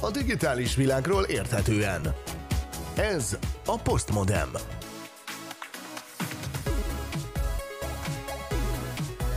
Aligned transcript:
a 0.00 0.10
digitális 0.10 0.74
világról 0.74 1.22
érthetően. 1.22 2.14
Ez 2.96 3.38
a 3.66 3.78
Postmodem. 3.78 4.50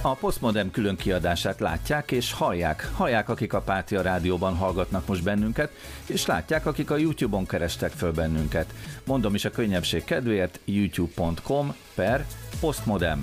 A 0.01 0.13
Postmodern 0.13 0.71
külön 0.71 0.95
kiadását 0.95 1.59
látják 1.59 2.11
és 2.11 2.33
hallják. 2.33 2.91
Hallják, 2.95 3.29
akik 3.29 3.53
a 3.53 3.61
Pátia 3.61 4.01
Rádióban 4.01 4.55
hallgatnak 4.55 5.07
most 5.07 5.23
bennünket, 5.23 5.71
és 6.05 6.25
látják, 6.25 6.65
akik 6.65 6.91
a 6.91 6.97
YouTube-on 6.97 7.45
kerestek 7.45 7.91
föl 7.91 8.11
bennünket. 8.11 8.73
Mondom 9.05 9.35
is 9.35 9.45
a 9.45 9.51
könnyebbség 9.51 10.03
kedvéért, 10.03 10.59
youtube.com 10.65 11.75
per 11.95 12.25
postmodem. 12.59 13.21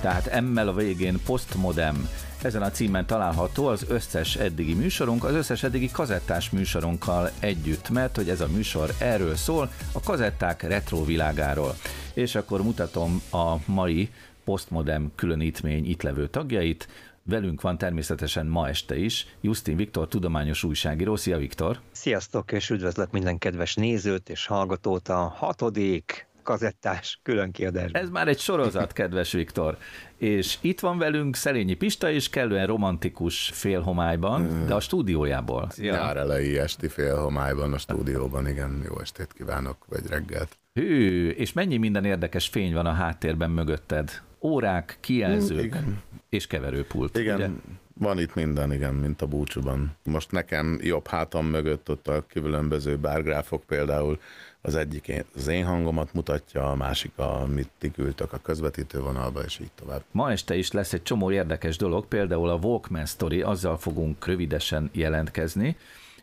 Tehát 0.00 0.26
emmel 0.26 0.68
a 0.68 0.74
végén 0.74 1.20
postmodem. 1.24 2.08
Ezen 2.42 2.62
a 2.62 2.70
címen 2.70 3.06
található 3.06 3.66
az 3.66 3.84
összes 3.88 4.36
eddigi 4.36 4.74
műsorunk, 4.74 5.24
az 5.24 5.34
összes 5.34 5.62
eddigi 5.62 5.90
kazettás 5.90 6.50
műsorunkkal 6.50 7.30
együtt, 7.40 7.90
mert 7.90 8.16
hogy 8.16 8.28
ez 8.28 8.40
a 8.40 8.48
műsor 8.48 8.90
erről 8.98 9.36
szól, 9.36 9.70
a 9.92 10.00
kazetták 10.00 10.62
retro 10.62 11.04
világáról. 11.04 11.74
És 12.14 12.34
akkor 12.34 12.62
mutatom 12.62 13.22
a 13.30 13.54
mai 13.66 14.10
Postmodem 14.44 15.12
különítmény 15.14 15.88
itt 15.88 16.02
levő 16.02 16.28
tagjait. 16.28 16.88
Velünk 17.22 17.60
van 17.60 17.78
természetesen 17.78 18.46
ma 18.46 18.68
este 18.68 18.96
is 18.96 19.26
Justin 19.40 19.76
Viktor, 19.76 20.08
tudományos 20.08 20.64
újságíró. 20.64 21.16
Szia 21.16 21.38
Viktor! 21.38 21.80
Sziasztok, 21.92 22.52
és 22.52 22.70
üdvözlök 22.70 23.10
minden 23.10 23.38
kedves 23.38 23.74
nézőt 23.74 24.28
és 24.28 24.46
hallgatót 24.46 25.08
a 25.08 25.34
hatodik 25.36 26.28
kazettás 26.50 27.20
különkiadásban. 27.22 28.02
Ez 28.02 28.10
már 28.10 28.28
egy 28.28 28.38
sorozat, 28.38 28.92
kedves 28.92 29.32
Viktor. 29.32 29.76
És 30.16 30.58
itt 30.60 30.80
van 30.80 30.98
velünk 30.98 31.36
Szerényi 31.36 31.74
Pista 31.74 32.10
is 32.10 32.30
kellően 32.30 32.66
romantikus 32.66 33.50
félhomályban, 33.54 34.66
de 34.66 34.74
a 34.74 34.80
stúdiójából. 34.80 35.68
Szia. 35.70 35.92
Nyár 35.92 36.16
elejé 36.16 36.58
esti 36.58 36.88
félhomályban 36.88 37.72
a 37.72 37.78
stúdióban, 37.78 38.48
igen, 38.48 38.82
jó 38.88 39.00
estét 39.00 39.32
kívánok, 39.32 39.76
vagy 39.88 40.06
reggelt. 40.08 40.58
Hű, 40.74 41.28
és 41.28 41.52
mennyi 41.52 41.76
minden 41.76 42.04
érdekes 42.04 42.48
fény 42.48 42.72
van 42.72 42.86
a 42.86 42.92
háttérben 42.92 43.50
mögötted? 43.50 44.10
órák, 44.42 44.96
kijelzők 45.00 45.64
igen. 45.64 46.02
és 46.28 46.46
keverőpult. 46.46 47.18
Igen, 47.18 47.36
ugye? 47.36 47.48
van 47.94 48.18
itt 48.18 48.34
minden, 48.34 48.72
igen, 48.72 48.94
mint 48.94 49.22
a 49.22 49.26
búcsúban. 49.26 49.96
Most 50.04 50.30
nekem 50.30 50.78
jobb 50.82 51.06
hátam 51.06 51.46
mögött 51.46 51.90
ott 51.90 52.08
a 52.08 52.24
különböző 52.28 52.96
bárgráfok 52.96 53.64
például 53.64 54.20
az 54.62 54.76
egyik 54.76 55.24
az 55.34 55.46
én 55.46 55.64
hangomat 55.64 56.12
mutatja, 56.14 56.70
a 56.70 56.74
másik, 56.74 57.12
amit 57.16 57.70
ti 57.78 57.90
küldtök 57.90 58.32
a 58.32 58.38
közvetítő 58.38 59.00
vonalba, 59.00 59.40
és 59.40 59.58
így 59.58 59.70
tovább. 59.74 60.02
Ma 60.10 60.30
este 60.30 60.56
is 60.56 60.70
lesz 60.70 60.92
egy 60.92 61.02
csomó 61.02 61.30
érdekes 61.30 61.76
dolog, 61.76 62.06
például 62.06 62.48
a 62.48 62.58
Walkman 62.62 63.06
Story, 63.06 63.42
azzal 63.42 63.78
fogunk 63.78 64.26
rövidesen 64.26 64.90
jelentkezni, 64.92 65.76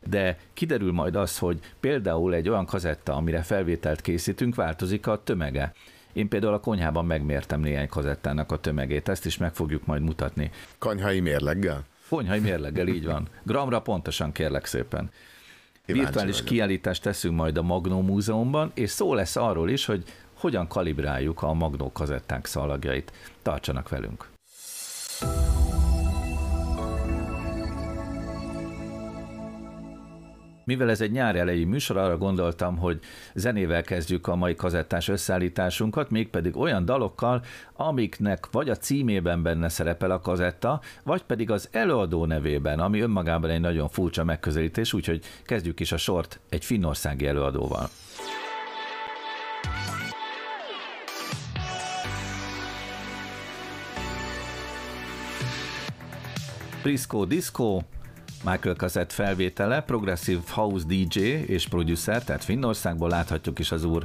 de 0.05 0.37
kiderül 0.53 0.91
majd 0.91 1.15
az, 1.15 1.37
hogy 1.37 1.59
például 1.79 2.33
egy 2.33 2.49
olyan 2.49 2.65
kazetta, 2.65 3.13
amire 3.13 3.41
felvételt 3.41 4.01
készítünk, 4.01 4.55
változik 4.55 5.07
a 5.07 5.23
tömege. 5.23 5.73
Én 6.13 6.27
például 6.27 6.53
a 6.53 6.59
konyhában 6.59 7.05
megmértem 7.05 7.59
néhány 7.59 7.87
kazettának 7.87 8.51
a 8.51 8.59
tömegét, 8.59 9.09
ezt 9.09 9.25
is 9.25 9.37
meg 9.37 9.53
fogjuk 9.53 9.85
majd 9.85 10.01
mutatni. 10.01 10.51
Konyhai 10.77 11.19
mérleggel? 11.19 11.83
Konyhai 12.09 12.39
mérleggel, 12.39 12.87
így 12.87 13.05
van. 13.05 13.27
Gramra 13.43 13.81
pontosan 13.81 14.31
kérlek 14.31 14.65
szépen. 14.65 15.11
Virtuális 15.93 16.33
vagyok. 16.33 16.45
kiállítást 16.45 17.01
teszünk 17.01 17.35
majd 17.35 17.57
a 17.57 17.61
Magnó 17.61 18.01
Múzeumban, 18.01 18.71
és 18.73 18.89
szó 18.89 19.13
lesz 19.13 19.35
arról 19.35 19.69
is, 19.69 19.85
hogy 19.85 20.03
hogyan 20.33 20.67
kalibráljuk 20.67 21.41
a 21.41 21.53
Magnó 21.53 21.91
kazettánk 21.91 22.45
szalagjait. 22.45 23.11
Tartsanak 23.41 23.89
velünk! 23.89 24.27
Mivel 30.67 30.89
ez 30.89 31.01
egy 31.01 31.11
nyár 31.11 31.35
elejé 31.35 31.63
műsor, 31.63 31.97
arra 31.97 32.17
gondoltam, 32.17 32.77
hogy 32.77 32.99
zenével 33.33 33.81
kezdjük 33.81 34.27
a 34.27 34.35
mai 34.35 34.55
kazettás 34.55 35.07
összeállításunkat, 35.07 36.09
mégpedig 36.09 36.57
olyan 36.57 36.85
dalokkal, 36.85 37.43
amiknek 37.73 38.47
vagy 38.51 38.69
a 38.69 38.75
címében 38.75 39.43
benne 39.43 39.69
szerepel 39.69 40.11
a 40.11 40.19
kazetta, 40.19 40.81
vagy 41.03 41.23
pedig 41.23 41.51
az 41.51 41.69
előadó 41.71 42.25
nevében, 42.25 42.79
ami 42.79 42.99
önmagában 42.99 43.49
egy 43.49 43.59
nagyon 43.59 43.89
furcsa 43.89 44.23
megközelítés, 44.23 44.93
úgyhogy 44.93 45.23
kezdjük 45.45 45.79
is 45.79 45.91
a 45.91 45.97
sort 45.97 46.39
egy 46.49 46.65
finnországi 46.65 47.27
előadóval. 47.27 47.89
Briscoe 56.83 57.25
Disco, 57.25 57.79
Michael 58.51 58.75
Cassett 58.75 59.11
felvétele, 59.11 59.81
progressive 59.81 60.41
house 60.49 60.85
DJ 60.87 61.19
és 61.45 61.67
producer, 61.67 62.23
tehát 62.23 62.43
Finnországból 62.43 63.09
láthatjuk 63.09 63.59
is 63.59 63.71
az 63.71 63.83
úr 63.83 64.03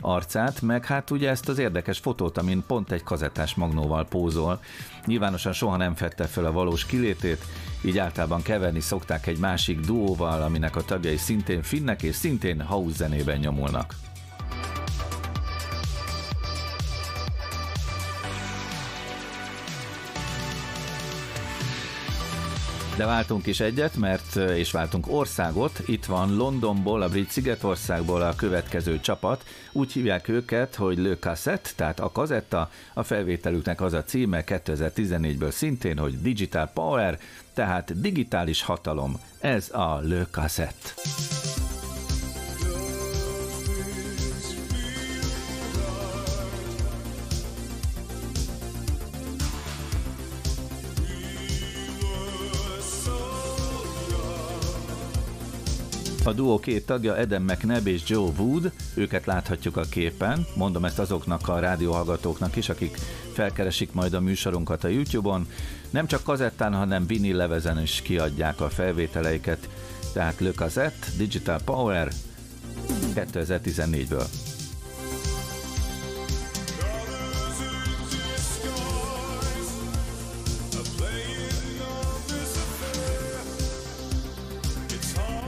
arcát, 0.00 0.62
meg 0.62 0.86
hát 0.86 1.10
ugye 1.10 1.30
ezt 1.30 1.48
az 1.48 1.58
érdekes 1.58 1.98
fotót, 1.98 2.38
amin 2.38 2.64
pont 2.66 2.92
egy 2.92 3.02
kazettás 3.02 3.54
magnóval 3.54 4.06
pózol. 4.06 4.60
Nyilvánosan 5.06 5.52
soha 5.52 5.76
nem 5.76 5.94
fette 5.94 6.24
fel 6.24 6.44
a 6.44 6.52
valós 6.52 6.86
kilétét, 6.86 7.44
így 7.84 7.98
általában 7.98 8.42
keverni 8.42 8.80
szokták 8.80 9.26
egy 9.26 9.38
másik 9.38 9.80
duóval, 9.80 10.42
aminek 10.42 10.76
a 10.76 10.84
tagjai 10.84 11.16
szintén 11.16 11.62
finnek 11.62 12.02
és 12.02 12.14
szintén 12.14 12.62
house 12.62 12.96
zenében 12.96 13.38
nyomulnak. 13.38 13.94
De 23.02 23.08
váltunk 23.08 23.46
is 23.46 23.60
egyet, 23.60 23.96
mert 23.96 24.36
és 24.36 24.70
váltunk 24.70 25.06
országot. 25.08 25.82
Itt 25.86 26.04
van 26.04 26.36
Londonból, 26.36 27.02
a 27.02 27.08
brit 27.08 27.30
szigetországból 27.30 28.22
a 28.22 28.34
következő 28.34 29.00
csapat. 29.00 29.44
Úgy 29.72 29.92
hívják 29.92 30.28
őket, 30.28 30.74
hogy 30.74 30.98
Le 30.98 31.16
Cassette, 31.16 31.70
tehát 31.76 32.00
a 32.00 32.12
kazetta. 32.12 32.70
A 32.94 33.02
felvételüknek 33.02 33.80
az 33.80 33.92
a 33.92 34.04
címe 34.04 34.44
2014-ből 34.46 35.50
szintén, 35.50 35.98
hogy 35.98 36.20
Digital 36.20 36.70
Power, 36.74 37.18
tehát 37.54 38.00
digitális 38.00 38.62
hatalom. 38.62 39.20
Ez 39.40 39.70
a 39.70 40.00
Le 40.00 40.26
Cassette. 40.30 41.51
A 56.24 56.32
duó 56.32 56.58
két 56.58 56.86
tagja 56.86 57.16
Eden 57.16 57.42
McNabb 57.42 57.86
és 57.86 58.02
Joe 58.06 58.30
Wood, 58.38 58.72
őket 58.94 59.26
láthatjuk 59.26 59.76
a 59.76 59.82
képen, 59.82 60.46
mondom 60.56 60.84
ezt 60.84 60.98
azoknak 60.98 61.48
a 61.48 61.58
rádióhallgatóknak 61.58 62.56
is, 62.56 62.68
akik 62.68 62.96
felkeresik 63.32 63.92
majd 63.92 64.14
a 64.14 64.20
műsorunkat 64.20 64.84
a 64.84 64.88
YouTube-on. 64.88 65.46
Nem 65.90 66.06
csak 66.06 66.22
kazettán, 66.22 66.74
hanem 66.74 67.06
vinil 67.06 67.36
levezen 67.36 67.82
is 67.82 68.02
kiadják 68.02 68.60
a 68.60 68.68
felvételeiket, 68.68 69.68
tehát 70.12 70.40
Le 70.40 70.50
Cassette, 70.50 71.06
Digital 71.16 71.60
Power 71.64 72.12
2014-ből. 73.14 74.41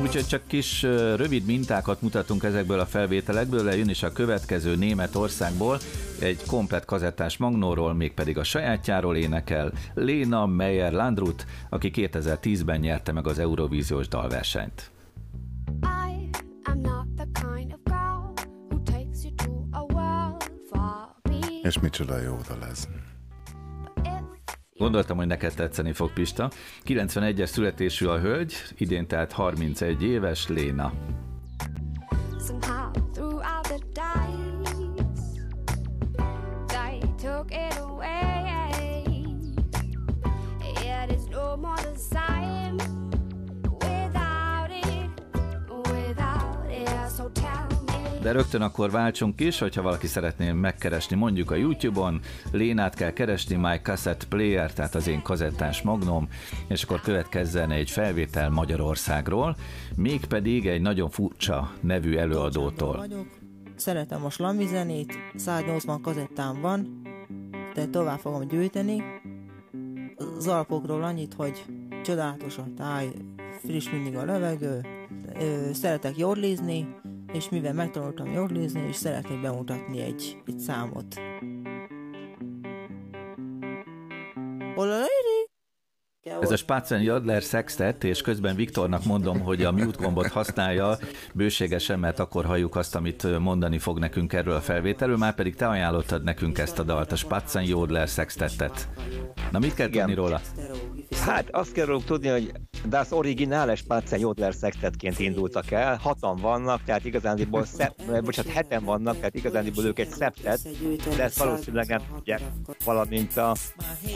Úgyhogy 0.04 0.26
csak 0.26 0.46
kis 0.46 0.82
rövid 1.16 1.44
mintákat 1.44 2.02
mutatunk 2.02 2.42
ezekből 2.42 2.78
a 2.78 2.86
felvételekből, 2.86 3.72
jön 3.72 3.88
is 3.88 4.02
a 4.02 4.12
következő 4.12 4.76
Németországból, 4.76 5.78
egy 6.20 6.44
komplet 6.46 6.84
kazettás 6.84 7.36
magnóról, 7.36 7.94
mégpedig 7.94 8.38
a 8.38 8.44
sajátjáról 8.44 9.16
énekel 9.16 9.72
Léna 9.94 10.46
Meyer 10.46 10.92
Landrut, 10.92 11.46
aki 11.70 11.90
2010-ben 11.94 12.80
nyerte 12.80 13.12
meg 13.12 13.26
az 13.26 13.38
Eurovíziós 13.38 14.08
dalversenyt. 14.08 14.90
És 21.62 21.78
micsoda 21.80 22.20
jó 22.20 22.38
dal 22.48 22.68
ez. 22.70 22.88
Gondoltam, 24.84 25.16
hogy 25.16 25.26
neked 25.26 25.54
tetszeni 25.54 25.92
fog 25.92 26.12
Pista. 26.12 26.50
91-es 26.86 27.46
születésű 27.46 28.06
a 28.06 28.18
hölgy, 28.18 28.54
idén 28.76 29.06
tehát 29.06 29.32
31 29.32 30.02
éves 30.02 30.48
Léna. 30.48 30.92
De 48.24 48.32
rögtön 48.32 48.62
akkor 48.62 48.90
váltsunk 48.90 49.40
is, 49.40 49.58
hogyha 49.58 49.82
valaki 49.82 50.06
szeretné 50.06 50.52
megkeresni 50.52 51.16
mondjuk 51.16 51.50
a 51.50 51.54
YouTube-on, 51.54 52.20
Lénát 52.52 52.94
kell 52.94 53.12
keresni, 53.12 53.56
My 53.56 53.76
Cassette 53.82 54.26
Player, 54.28 54.72
tehát 54.72 54.94
az 54.94 55.06
én 55.08 55.22
kazettás 55.22 55.82
magnóm, 55.82 56.28
és 56.68 56.82
akkor 56.82 57.00
következzen 57.00 57.70
egy 57.70 57.90
felvétel 57.90 58.50
Magyarországról, 58.50 59.56
mégpedig 59.96 60.66
egy 60.66 60.80
nagyon 60.80 61.10
furcsa 61.10 61.72
nevű 61.80 62.16
előadótól. 62.16 63.06
Szeretem 63.76 64.24
a 64.24 64.30
slami 64.30 64.66
zenét, 64.66 65.12
180 65.34 66.00
kazettám 66.00 66.60
van, 66.60 67.02
de 67.74 67.86
tovább 67.86 68.18
fogom 68.18 68.48
gyűjteni. 68.48 69.02
Az 70.36 70.46
alapokról 70.46 71.02
annyit, 71.02 71.34
hogy 71.34 71.64
csodálatos 72.04 72.58
a 72.58 72.64
táj, 72.76 73.12
friss 73.64 73.90
mindig 73.90 74.16
a 74.16 74.24
levegő, 74.24 74.80
szeretek 75.72 76.18
jordlizni, 76.18 76.86
és 77.34 77.48
mivel 77.48 77.72
megtanultam 77.72 78.32
jordlizni, 78.32 78.86
és 78.88 78.96
szeretnék 78.96 79.40
bemutatni 79.40 80.00
egy, 80.00 80.42
egy 80.46 80.58
számot. 80.58 81.20
Ez 86.40 86.50
a 86.50 86.56
Spatzen 86.56 87.02
Jadler 87.02 87.42
Sextet, 87.42 88.04
és 88.04 88.20
közben 88.20 88.56
Viktornak 88.56 89.04
mondom, 89.04 89.40
hogy 89.40 89.64
a 89.64 89.72
mute 89.72 90.02
gombot 90.02 90.26
használja 90.26 90.98
bőségesen, 91.34 91.98
mert 91.98 92.18
akkor 92.18 92.44
halljuk 92.44 92.76
azt, 92.76 92.94
amit 92.94 93.38
mondani 93.38 93.78
fog 93.78 93.98
nekünk 93.98 94.32
erről 94.32 94.54
a 94.54 94.60
felvételről, 94.60 95.16
már 95.16 95.34
pedig 95.34 95.54
te 95.54 95.68
ajánlottad 95.68 96.22
nekünk 96.22 96.58
ezt 96.58 96.78
a 96.78 96.82
dalt, 96.82 97.12
a 97.12 97.16
Spatzen 97.16 97.64
Jodler 97.64 98.08
Sextetet. 98.08 98.88
Na 99.50 99.58
mit 99.58 99.74
kell 99.74 99.88
Igen. 99.88 100.06
tudni 100.06 100.14
róla? 100.14 100.40
Hát 101.24 101.48
azt 101.50 101.72
kell 101.72 101.86
róluk 101.86 102.04
tudni, 102.04 102.28
hogy 102.28 102.52
Das 102.88 103.12
Originales 103.12 103.78
Spatzen 103.78 104.18
Jodler 104.18 104.52
Sextetként 104.52 105.18
indultak 105.18 105.70
el, 105.70 105.96
hatan 105.96 106.36
vannak, 106.36 106.84
tehát 106.84 107.04
igazándiból, 107.04 107.64
szep, 107.64 108.22
bocsánat, 108.22 108.52
heten 108.52 108.84
vannak, 108.84 109.16
tehát 109.16 109.34
igazándiból 109.34 109.84
ők 109.84 109.98
egy 109.98 110.08
szeptet, 110.08 110.60
de 111.16 111.22
ezt 111.22 111.38
valószínűleg 111.38 111.88
nem 111.88 112.02
tudják, 112.14 112.40
valamint 112.84 113.36
a, 113.36 113.50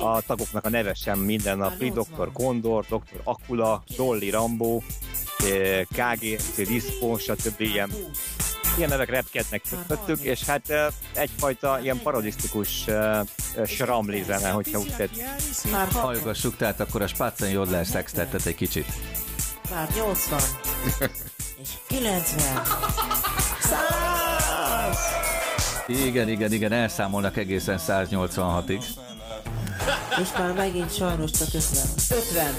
a 0.03 0.21
tagoknak 0.27 0.65
a 0.65 0.69
neve 0.69 0.95
sem 0.95 1.19
minden 1.19 1.59
nap, 1.59 1.77
Dr. 1.77 2.33
Kondor, 2.33 2.85
Dr. 2.85 3.21
Akula, 3.25 3.83
Dolly 3.97 4.31
Rambo, 4.31 4.81
eh, 5.39 5.83
KGC 5.83 6.67
Dispo, 6.67 7.19
stb. 7.19 7.61
ilyen 7.61 7.91
ilyen 8.79 8.91
nevek 8.91 9.11
repkednek 9.11 9.63
közöttük, 9.71 10.21
és 10.21 10.45
hát 10.45 10.93
egyfajta 11.15 11.79
ilyen 11.83 12.01
parodisztikus 12.03 12.85
sramli 13.67 14.23
zene, 14.23 14.49
hogyha 14.49 14.79
úgy 14.79 14.95
tetszik. 14.97 15.25
Hallgassuk 15.93 16.57
tehát 16.57 16.81
akkor 16.81 17.03
a 17.03 17.07
Spatzen 17.07 17.51
Jodler 17.51 17.87
Sextetet 17.87 18.47
egy 18.47 18.55
kicsit. 18.55 18.87
már 19.71 19.89
80, 19.95 20.39
és 21.63 21.69
90, 21.87 22.63
100! 23.61 24.99
Igen, 25.87 26.29
igen, 26.29 26.53
igen, 26.53 26.73
elszámolnak 26.73 27.37
egészen 27.37 27.79
186-ig. 27.89 28.83
És 30.23 30.29
már 30.39 30.53
megint 30.53 30.95
sajnos 30.95 31.31
csak 31.31 31.49
50. 31.53 31.83
50! 32.11 32.55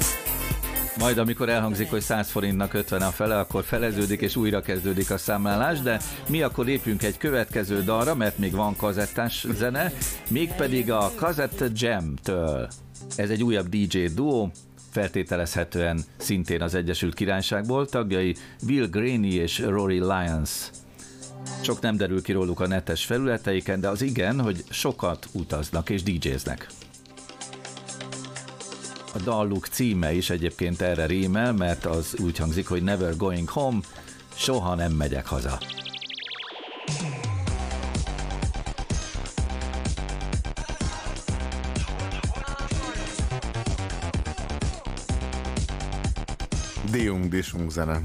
Majd 0.99 1.17
amikor 1.17 1.49
elhangzik, 1.49 1.89
hogy 1.89 2.01
100 2.01 2.29
forintnak 2.29 2.73
50 2.73 3.01
a 3.01 3.09
fele, 3.09 3.39
akkor 3.39 3.63
feleződik 3.63 4.21
és 4.21 4.35
újra 4.35 4.61
kezdődik 4.61 5.11
a 5.11 5.17
számlálás, 5.17 5.81
de 5.81 5.99
mi 6.27 6.41
akkor 6.41 6.65
lépjünk 6.65 7.03
egy 7.03 7.17
következő 7.17 7.83
dalra, 7.83 8.15
mert 8.15 8.37
még 8.37 8.51
van 8.51 8.75
kazettás 8.75 9.45
zene, 9.53 9.91
mégpedig 10.29 10.91
a 10.91 11.11
Kazette 11.15 11.67
Jam-től. 11.73 12.67
Ez 13.15 13.29
egy 13.29 13.43
újabb 13.43 13.67
DJ 13.67 14.05
duó, 14.05 14.51
feltételezhetően 14.91 15.99
szintén 16.17 16.61
az 16.61 16.73
Egyesült 16.73 17.13
Királyságból, 17.13 17.85
tagjai 17.85 18.35
Will 18.67 18.87
Graney 18.87 19.33
és 19.33 19.59
Rory 19.59 19.95
Lyons. 19.95 20.69
Sok 21.61 21.81
nem 21.81 21.97
derül 21.97 22.21
ki 22.21 22.31
róluk 22.31 22.59
a 22.59 22.67
netes 22.67 23.05
felületeiken, 23.05 23.79
de 23.79 23.87
az 23.87 24.01
igen, 24.01 24.41
hogy 24.41 24.63
sokat 24.69 25.27
utaznak 25.31 25.89
és 25.89 26.03
DJ-znek. 26.03 26.67
A 29.13 29.19
dalluk 29.23 29.67
címe 29.67 30.13
is 30.13 30.29
egyébként 30.29 30.81
erre 30.81 31.05
rímel, 31.05 31.53
mert 31.53 31.85
az 31.85 32.15
úgy 32.19 32.37
hangzik, 32.37 32.67
hogy 32.67 32.83
Never 32.83 33.15
Going 33.15 33.49
Home, 33.49 33.79
soha 34.35 34.75
nem 34.75 34.91
megyek 34.91 35.25
haza. 35.25 35.57
Diung 46.91 47.27
disung 47.29 47.71
zene. 47.71 48.01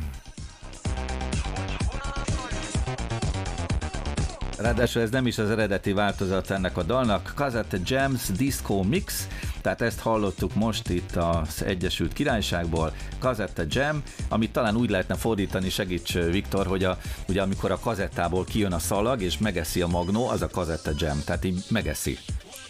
Ráadásul 4.59 5.03
ez 5.03 5.11
nem 5.11 5.27
is 5.27 5.39
az 5.39 5.51
eredeti 5.51 5.93
változat 5.93 6.51
ennek 6.51 6.77
a 6.77 6.83
dalnak, 6.83 7.33
Cassette 7.35 7.79
Jams 7.85 8.29
Disco 8.37 8.83
Mix, 8.83 9.29
tehát 9.65 9.81
ezt 9.81 10.01
hallottuk 10.01 10.55
most 10.55 10.89
itt 10.89 11.17
az 11.17 11.63
Egyesült 11.63 12.13
Királyságból, 12.13 12.93
Cassette 13.19 13.65
Jam, 13.69 14.03
amit 14.29 14.53
talán 14.53 14.77
úgy 14.77 14.91
lehetne 14.91 15.15
fordítani, 15.15 15.71
segíts 15.71 16.13
Viktor, 16.13 16.67
hogy 16.67 16.85
a, 16.85 16.99
ugye 17.29 17.43
amikor 17.43 17.71
a 17.71 17.79
kazettából 17.79 18.45
kijön 18.45 18.73
a 18.73 18.79
szalag 18.79 19.23
és 19.23 19.39
megeszi 19.39 19.81
a 19.81 19.87
magnó, 19.87 20.29
az 20.29 20.43
a 20.43 20.47
Cassette 20.47 20.93
Jam, 20.99 21.19
tehát 21.25 21.45
így 21.45 21.65
megeszi. 21.69 22.19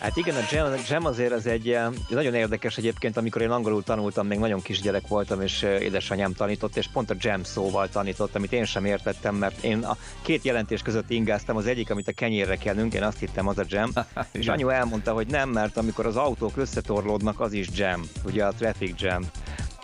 Hát 0.05 0.17
igen, 0.17 0.35
a 0.35 0.41
jam, 0.51 0.73
a 0.73 0.77
jam 0.89 1.05
azért 1.05 1.33
az 1.33 1.47
egy 1.47 1.71
eh, 1.71 1.87
nagyon 2.09 2.35
érdekes 2.35 2.77
egyébként, 2.77 3.17
amikor 3.17 3.43
én 3.43 3.51
angolul 3.51 3.83
tanultam, 3.83 4.27
még 4.27 4.39
nagyon 4.39 4.63
kisgyerek 4.63 5.07
voltam, 5.09 5.41
és 5.41 5.63
eh, 5.63 5.81
édesanyám 5.81 6.33
tanított, 6.33 6.77
és 6.77 6.89
pont 6.89 7.11
a 7.11 7.15
jam 7.19 7.43
szóval 7.43 7.89
tanított, 7.89 8.35
amit 8.35 8.53
én 8.53 8.65
sem 8.65 8.85
értettem, 8.85 9.35
mert 9.35 9.63
én 9.63 9.79
a 9.85 9.97
két 10.23 10.45
jelentés 10.45 10.83
között 10.83 11.11
ingáztam, 11.11 11.57
az 11.57 11.67
egyik, 11.67 11.91
amit 11.91 12.09
a 12.09 12.13
kenyérre 12.13 12.57
kenünk, 12.57 12.95
én 12.95 13.03
azt 13.03 13.19
hittem 13.19 13.49
az 13.49 13.59
a 13.59 13.65
jam, 13.69 13.91
és 14.33 14.49
anyu 14.49 14.69
elmondta, 14.69 15.13
hogy 15.13 15.27
nem, 15.27 15.49
mert 15.49 15.77
amikor 15.77 16.07
az 16.07 16.17
autók 16.17 16.57
összetorlódnak, 16.57 17.41
az 17.41 17.53
is 17.53 17.69
jam, 17.75 18.03
ugye 18.25 18.45
a 18.45 18.53
traffic 18.53 19.01
jam. 19.01 19.23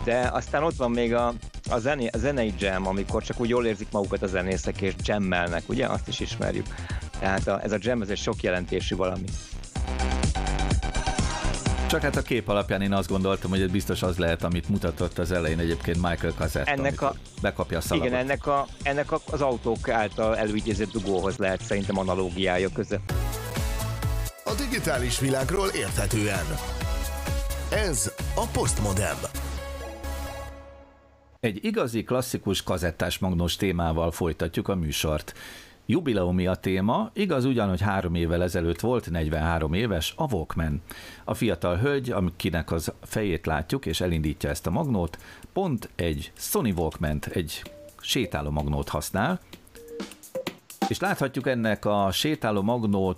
De 0.03 0.29
aztán 0.33 0.63
ott 0.63 0.75
van 0.75 0.91
még 0.91 1.13
a, 1.13 1.33
a, 1.69 1.79
zené, 1.79 2.07
a 2.07 2.17
zenei 2.17 2.53
jam, 2.59 2.87
amikor 2.87 3.23
csak 3.23 3.39
úgy 3.39 3.49
jól 3.49 3.65
érzik 3.65 3.87
magukat 3.91 4.21
a 4.21 4.27
zenészek, 4.27 4.81
és 4.81 4.93
jammelnek, 5.03 5.63
ugye? 5.67 5.85
Azt 5.85 6.07
is 6.07 6.19
ismerjük. 6.19 6.65
Tehát 7.19 7.47
a, 7.47 7.63
ez 7.63 7.71
a 7.71 7.77
jam, 7.79 8.01
ez 8.01 8.09
egy 8.09 8.17
sok 8.17 8.41
jelentésű 8.41 8.95
valami. 8.95 9.25
Csak 11.89 12.01
hát 12.01 12.15
a 12.15 12.21
kép 12.21 12.47
alapján 12.47 12.81
én 12.81 12.93
azt 12.93 13.09
gondoltam, 13.09 13.49
hogy 13.49 13.61
ez 13.61 13.69
biztos 13.69 14.03
az 14.03 14.17
lehet, 14.17 14.43
amit 14.43 14.69
mutatott 14.69 15.17
az 15.17 15.31
elején 15.31 15.59
egyébként 15.59 16.01
Michael 16.01 16.33
Cassett, 16.37 16.67
Ennek 16.67 17.01
a- 17.01 17.15
bekapja 17.41 17.77
a 17.77 17.81
szalagot. 17.81 18.07
Igen, 18.07 18.19
ennek, 18.19 18.47
a, 18.47 18.67
ennek 18.83 19.11
a, 19.11 19.19
az 19.31 19.41
autók 19.41 19.89
által 19.89 20.37
előidézett 20.37 20.91
dugóhoz 20.91 21.37
lehet 21.37 21.61
szerintem 21.61 21.97
analógiája 21.97 22.69
köze. 22.73 22.99
A 24.43 24.53
digitális 24.53 25.19
világról 25.19 25.67
érthetően. 25.67 26.45
Ez 27.71 28.11
a 28.35 28.45
Postmodem. 28.51 29.17
Egy 31.39 31.65
igazi 31.65 32.03
klasszikus 32.03 32.63
kazettás 32.63 33.17
magnós 33.19 33.55
témával 33.55 34.11
folytatjuk 34.11 34.67
a 34.67 34.75
műsort. 34.75 35.33
Jubileumi 35.91 36.47
a 36.47 36.55
téma, 36.55 37.09
igaz 37.13 37.45
ugyan, 37.45 37.69
hogy 37.69 37.81
három 37.81 38.15
évvel 38.15 38.43
ezelőtt 38.43 38.79
volt, 38.79 39.09
43 39.09 39.73
éves, 39.73 40.13
a 40.17 40.33
Walkman. 40.33 40.81
A 41.23 41.33
fiatal 41.33 41.77
hölgy, 41.77 42.11
akinek 42.11 42.71
az 42.71 42.93
fejét 43.01 43.45
látjuk 43.45 43.85
és 43.85 44.01
elindítja 44.01 44.49
ezt 44.49 44.67
a 44.67 44.71
magnót, 44.71 45.17
pont 45.53 45.89
egy 45.95 46.31
Sony 46.35 46.73
walkman 46.77 47.19
egy 47.31 47.63
sétáló 48.01 48.49
magnót 48.49 48.89
használ, 48.89 49.39
és 50.87 50.99
láthatjuk 50.99 51.47
ennek 51.47 51.85
a 51.85 52.11
sétáló 52.11 52.61
magnót 52.61 53.17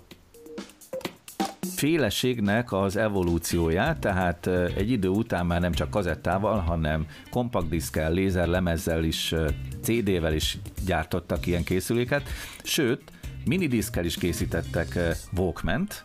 féleségnek 1.76 2.72
az 2.72 2.96
evolúcióját, 2.96 3.98
tehát 3.98 4.46
egy 4.76 4.90
idő 4.90 5.08
után 5.08 5.46
már 5.46 5.60
nem 5.60 5.72
csak 5.72 5.90
kazettával, 5.90 6.58
hanem 6.58 7.06
kompaktdiszkkel, 7.30 8.12
lézerlemezzel 8.12 9.04
is, 9.04 9.34
CD-vel 9.82 10.34
is 10.34 10.58
gyártottak 10.86 11.46
ilyen 11.46 11.64
készüléket, 11.64 12.28
sőt, 12.62 13.02
minidiszkkel 13.44 14.04
is 14.04 14.16
készítettek 14.16 14.98
Walkman-t, 15.36 16.04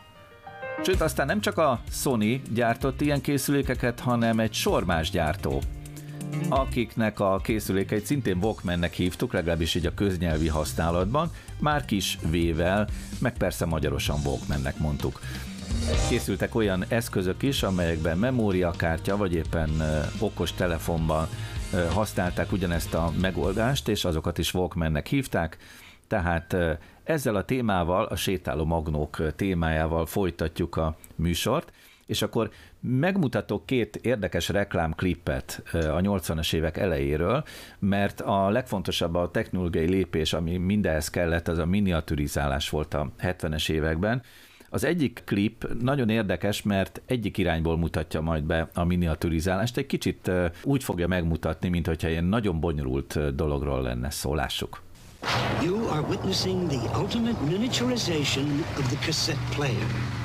Sőt, 0.84 1.02
aztán 1.02 1.26
nem 1.26 1.42
csak 1.42 1.58
a 1.58 1.82
Sony 1.92 2.42
gyártott 2.54 3.02
ilyen 3.02 3.22
készülékeket, 3.22 4.00
hanem 4.00 4.40
egy 4.40 4.54
sor 4.54 4.86
más 4.86 5.10
gyártó, 5.10 5.62
akiknek 6.50 7.20
a 7.20 7.40
készülékeit 7.44 8.06
szintén 8.06 8.38
Walkmannek 8.42 8.94
hívtuk, 8.94 9.34
legalábbis 9.34 9.76
így 9.76 9.86
a 9.86 9.94
köznyelvi 9.94 10.48
használatban, 10.48 11.32
már 11.60 11.86
kis 11.86 12.18
V-vel, 12.22 12.88
meg 13.20 13.38
persze 13.38 13.66
magyarosan 13.66 14.20
Walkmannek 14.26 14.78
mondtuk. 14.78 15.20
Készültek 16.10 16.56
olyan 16.56 16.86
eszközök 16.88 17.42
is, 17.42 17.64
amelyekben 17.64 18.18
memóriakártya, 18.18 19.18
vagy 19.18 19.34
éppen 19.34 19.70
okos 20.20 20.54
telefonban 20.54 21.28
használták 21.94 22.52
ugyanezt 22.52 22.94
a 22.94 23.12
megoldást, 23.22 23.88
és 23.88 24.06
azokat 24.06 24.38
is 24.38 24.54
Walkmannek 24.54 25.08
hívták. 25.08 25.58
Tehát 26.08 26.56
ezzel 27.04 27.36
a 27.36 27.46
témával, 27.46 28.06
a 28.06 28.16
sétáló 28.16 28.66
magnók 28.66 29.36
témájával 29.36 30.06
folytatjuk 30.06 30.76
a 30.76 30.98
műsort, 31.16 31.72
és 32.06 32.22
akkor 32.22 32.50
megmutatok 32.80 33.66
két 33.66 33.96
érdekes 33.96 34.50
reklámklippet 34.50 35.62
a 35.74 35.78
80-as 35.78 36.54
évek 36.54 36.78
elejéről, 36.78 37.44
mert 37.80 38.22
a 38.22 38.50
legfontosabb 38.50 39.16
a 39.16 39.32
technológiai 39.32 39.90
lépés, 39.90 40.34
ami 40.34 40.58
mindenhez 40.58 41.10
kellett, 41.10 41.48
az 41.48 41.58
a 41.58 41.66
miniaturizálás 41.66 42.70
volt 42.70 42.94
a 42.94 43.12
70-es 43.22 43.70
években, 43.70 44.22
az 44.70 44.84
egyik 44.84 45.22
klip 45.26 45.68
nagyon 45.82 46.10
érdekes, 46.10 46.62
mert 46.62 47.02
egyik 47.06 47.38
irányból 47.38 47.78
mutatja 47.78 48.22
majd 48.22 48.44
be 48.44 48.70
a 48.74 48.84
miniaturizálást, 48.84 49.78
egy 49.78 49.86
kicsit 49.86 50.32
úgy 50.64 50.84
fogja 50.84 51.08
megmutatni, 51.08 51.70
mint 51.70 51.88
hogyha 51.88 52.10
ilyen 52.10 52.26
nagyon 52.26 52.60
bonyolult 52.60 53.36
dologról 53.36 53.82
lenne 53.82 54.10
szó. 54.10 54.36
Lássuk. 54.36 54.82
You 55.64 55.88
are 55.88 56.02
witnessing 56.02 56.68
the 56.68 57.00
ultimate 57.00 57.44
miniaturization 57.44 58.64
of 58.78 58.88
the 58.88 59.06
cassette 59.06 59.56
player. 59.56 60.18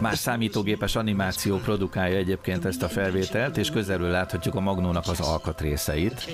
Más 0.00 0.18
számítógépes 0.18 0.96
animáció 0.96 1.56
produkálja 1.56 2.16
egyébként 2.16 2.64
ezt 2.64 2.82
a 2.82 2.88
felvételt, 2.88 3.56
és 3.56 3.70
közelről 3.70 4.10
láthatjuk 4.10 4.54
a 4.54 4.60
Magnónak 4.60 5.04
az 5.06 5.20
alkatrészeit. 5.20 6.30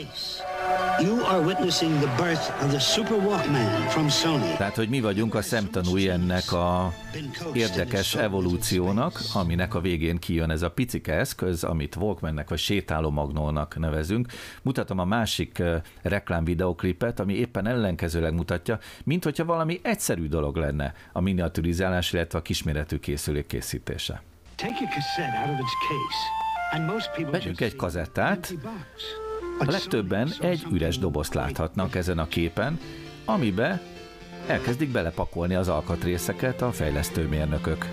You 1.00 1.24
are 1.24 1.40
witnessing 1.40 1.98
the 1.98 2.22
birth 2.22 2.64
of 2.64 2.70
the 2.70 2.78
Super 2.78 3.16
Walkman 3.16 3.88
from 3.88 4.08
Sony. 4.08 4.56
Tehát, 4.56 4.74
hogy 4.74 4.88
mi 4.88 5.00
vagyunk 5.00 5.34
a 5.34 5.42
szemtanúi 5.42 6.08
ennek 6.08 6.52
a 6.52 6.92
érdekes 7.52 8.14
evolúciónak, 8.14 9.20
aminek 9.34 9.74
a 9.74 9.80
végén 9.80 10.18
kijön 10.18 10.50
ez 10.50 10.62
a 10.62 10.70
picike 10.70 11.14
eszköz, 11.14 11.64
amit 11.64 11.96
Walkmannek 11.96 12.48
vagy 12.48 12.58
sétáló 12.58 13.10
magnónak 13.10 13.78
nevezünk. 13.78 14.32
Mutatom 14.62 14.98
a 14.98 15.04
másik 15.04 15.62
reklám 16.02 16.44
videoklipet, 16.44 17.20
ami 17.20 17.34
éppen 17.34 17.66
ellenkezőleg 17.66 18.34
mutatja, 18.34 18.78
mint 19.04 19.24
hogyha 19.24 19.44
valami 19.44 19.80
egyszerű 19.82 20.28
dolog 20.28 20.56
lenne 20.56 20.94
a 21.12 21.20
miniaturizálás, 21.20 22.12
illetve 22.12 22.38
a 22.38 22.42
kisméretű 22.42 22.98
készülék 22.98 23.46
készítése. 23.46 24.22
Vegyünk 27.30 27.60
egy 27.60 27.76
kazettát, 27.76 28.54
a 29.58 29.70
legtöbben 29.70 30.32
egy 30.40 30.66
üres 30.72 30.98
dobozt 30.98 31.34
láthatnak 31.34 31.94
ezen 31.94 32.18
a 32.18 32.28
képen, 32.28 32.78
amibe 33.24 33.80
elkezdik 34.46 34.88
belepakolni 34.88 35.54
az 35.54 35.68
alkatrészeket 35.68 36.62
a 36.62 36.72
fejlesztőmérnökök. 36.72 37.86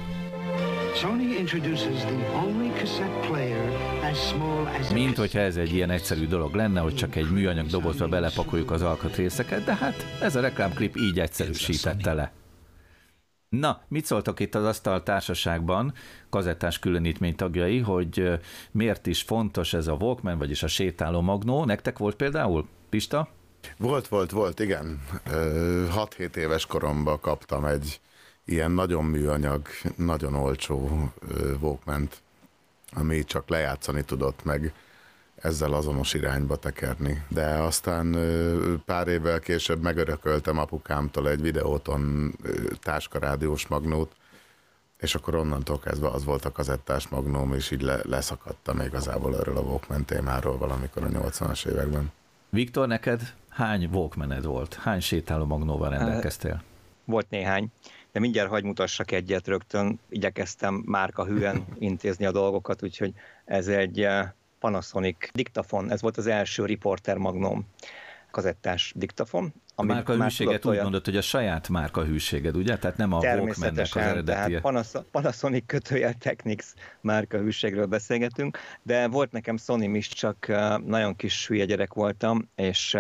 Mint 4.94 5.18
hogyha 5.18 5.39
ez 5.39 5.58
egy 5.58 5.74
ilyen 5.74 5.89
egyszerű 5.89 6.27
dolog 6.27 6.53
lenne, 6.53 6.80
hogy 6.80 6.96
csak 6.96 7.15
egy 7.15 7.32
műanyag 7.32 7.65
dobozba 7.65 8.08
belepakoljuk 8.08 8.72
az 8.72 8.82
alkatrészeket, 8.82 9.63
de 9.63 9.75
hát 9.75 10.06
ez 10.22 10.36
a 10.36 10.41
reklámklip 10.41 10.96
így 10.98 11.20
egyszerűsítette 11.20 12.13
le. 12.13 12.32
Na, 13.50 13.82
mit 13.88 14.06
szóltok 14.06 14.39
itt 14.39 14.56
az 14.56 14.63
asztal 14.63 15.03
társaságban, 15.03 15.94
kazettás 16.32 16.80
különítmény 16.80 17.36
tagjai, 17.36 17.80
hogy 17.80 18.40
miért 18.72 19.08
is 19.08 19.22
fontos 19.22 19.74
ez 19.74 19.88
a 19.88 19.94
Walkman, 19.94 20.38
vagyis 20.38 20.64
a 20.64 20.68
sétáló 20.68 21.22
magnó? 21.22 21.66
Nektek 21.66 21.98
volt 21.98 22.16
például, 22.16 22.68
Pista? 22.90 23.28
Volt, 23.78 24.08
volt, 24.08 24.32
volt, 24.32 24.60
igen. 24.60 25.02
6-7 25.26 26.36
éves 26.36 26.66
koromban 26.66 27.20
kaptam 27.20 27.66
egy 27.66 28.00
ilyen 28.46 28.72
nagyon 28.72 29.06
műanyag, 29.06 29.68
nagyon 29.96 30.34
olcsó 30.36 31.10
walkman 31.60 32.10
ami 32.94 33.24
csak 33.24 33.50
lejátszani 33.50 34.04
tudott, 34.04 34.44
meg 34.44 34.74
ezzel 35.36 35.74
azonos 35.74 36.14
irányba 36.14 36.56
tekerni. 36.56 37.24
De 37.28 37.46
aztán 37.46 38.18
pár 38.86 39.08
évvel 39.08 39.40
később 39.40 39.82
megörököltem 39.82 40.58
apukámtól 40.58 41.30
egy 41.30 41.42
videóton 41.42 42.34
táskarádiós 42.82 43.68
magnót, 43.68 44.12
és 45.01 45.15
akkor 45.15 45.36
onnantól 45.36 45.79
kezdve 45.79 46.08
az 46.08 46.24
volt 46.24 46.46
a 46.46 46.51
kazettás 46.51 47.08
magnóm, 47.08 47.53
és 47.53 47.72
így 47.72 47.81
le, 47.81 48.00
leszakadtam 48.03 48.79
igazából 48.79 49.38
erről 49.39 49.58
a 49.58 49.62
Walkman 49.62 50.05
témáról 50.05 50.58
valamikor 50.58 51.03
a 51.03 51.08
80-as 51.08 51.67
években. 51.67 52.12
Viktor, 52.50 52.88
neked 52.88 53.34
hány 53.50 53.86
Walkmaned 53.86 54.46
volt? 54.46 54.74
Hány 54.74 55.00
sétáló 55.00 55.46
magnóval 55.46 55.89
rendelkeztél? 55.89 56.63
Volt 57.05 57.29
néhány, 57.29 57.67
de 58.12 58.20
mindjárt 58.20 58.50
hagy 58.50 58.63
mutassak 58.63 59.12
egyet 59.12 59.48
rögtön. 59.48 60.00
Igyekeztem 60.10 60.84
márka 60.86 61.25
hűen 61.25 61.65
intézni 61.79 62.25
a 62.25 62.31
dolgokat, 62.31 62.84
úgyhogy 62.84 63.13
ez 63.46 63.67
egy 63.67 64.08
Panasonic 64.60 65.31
diktafon, 65.31 65.91
ez 65.91 66.01
volt 66.01 66.17
az 66.17 66.27
első 66.27 66.65
Reporter 66.65 67.17
Magnum 67.17 67.67
kazettás 68.31 68.93
diktafon. 68.96 69.53
Ami 69.75 69.92
márka 69.92 70.24
hűséget 70.24 70.66
úgy 70.66 70.82
mondott, 70.82 71.06
hogy 71.06 71.18
a 71.18 71.22
saját 71.22 71.70
márka 71.70 72.04
hűséged, 72.04 72.56
ugye? 72.56 72.78
Tehát 72.78 72.98
nem 72.98 73.13
a 73.13 73.20
Walkmannek 73.20 73.80
az 73.80 73.96
eredeti. 73.96 74.60
Tehát 74.62 75.06
Panasonic 75.12 75.63
kötőjel 75.66 76.13
Technics 76.13 76.66
márka 77.01 77.38
hűségről 77.38 77.86
beszélgetünk, 77.86 78.58
de 78.84 79.08
volt 79.08 79.32
nekem 79.32 79.58
sony 79.58 79.96
is, 79.96 80.08
csak 80.08 80.48
nagyon 80.86 81.16
kis 81.16 81.48
hülye 81.48 81.66
gyerek 81.66 81.94
voltam, 81.94 82.50
és 82.56 82.98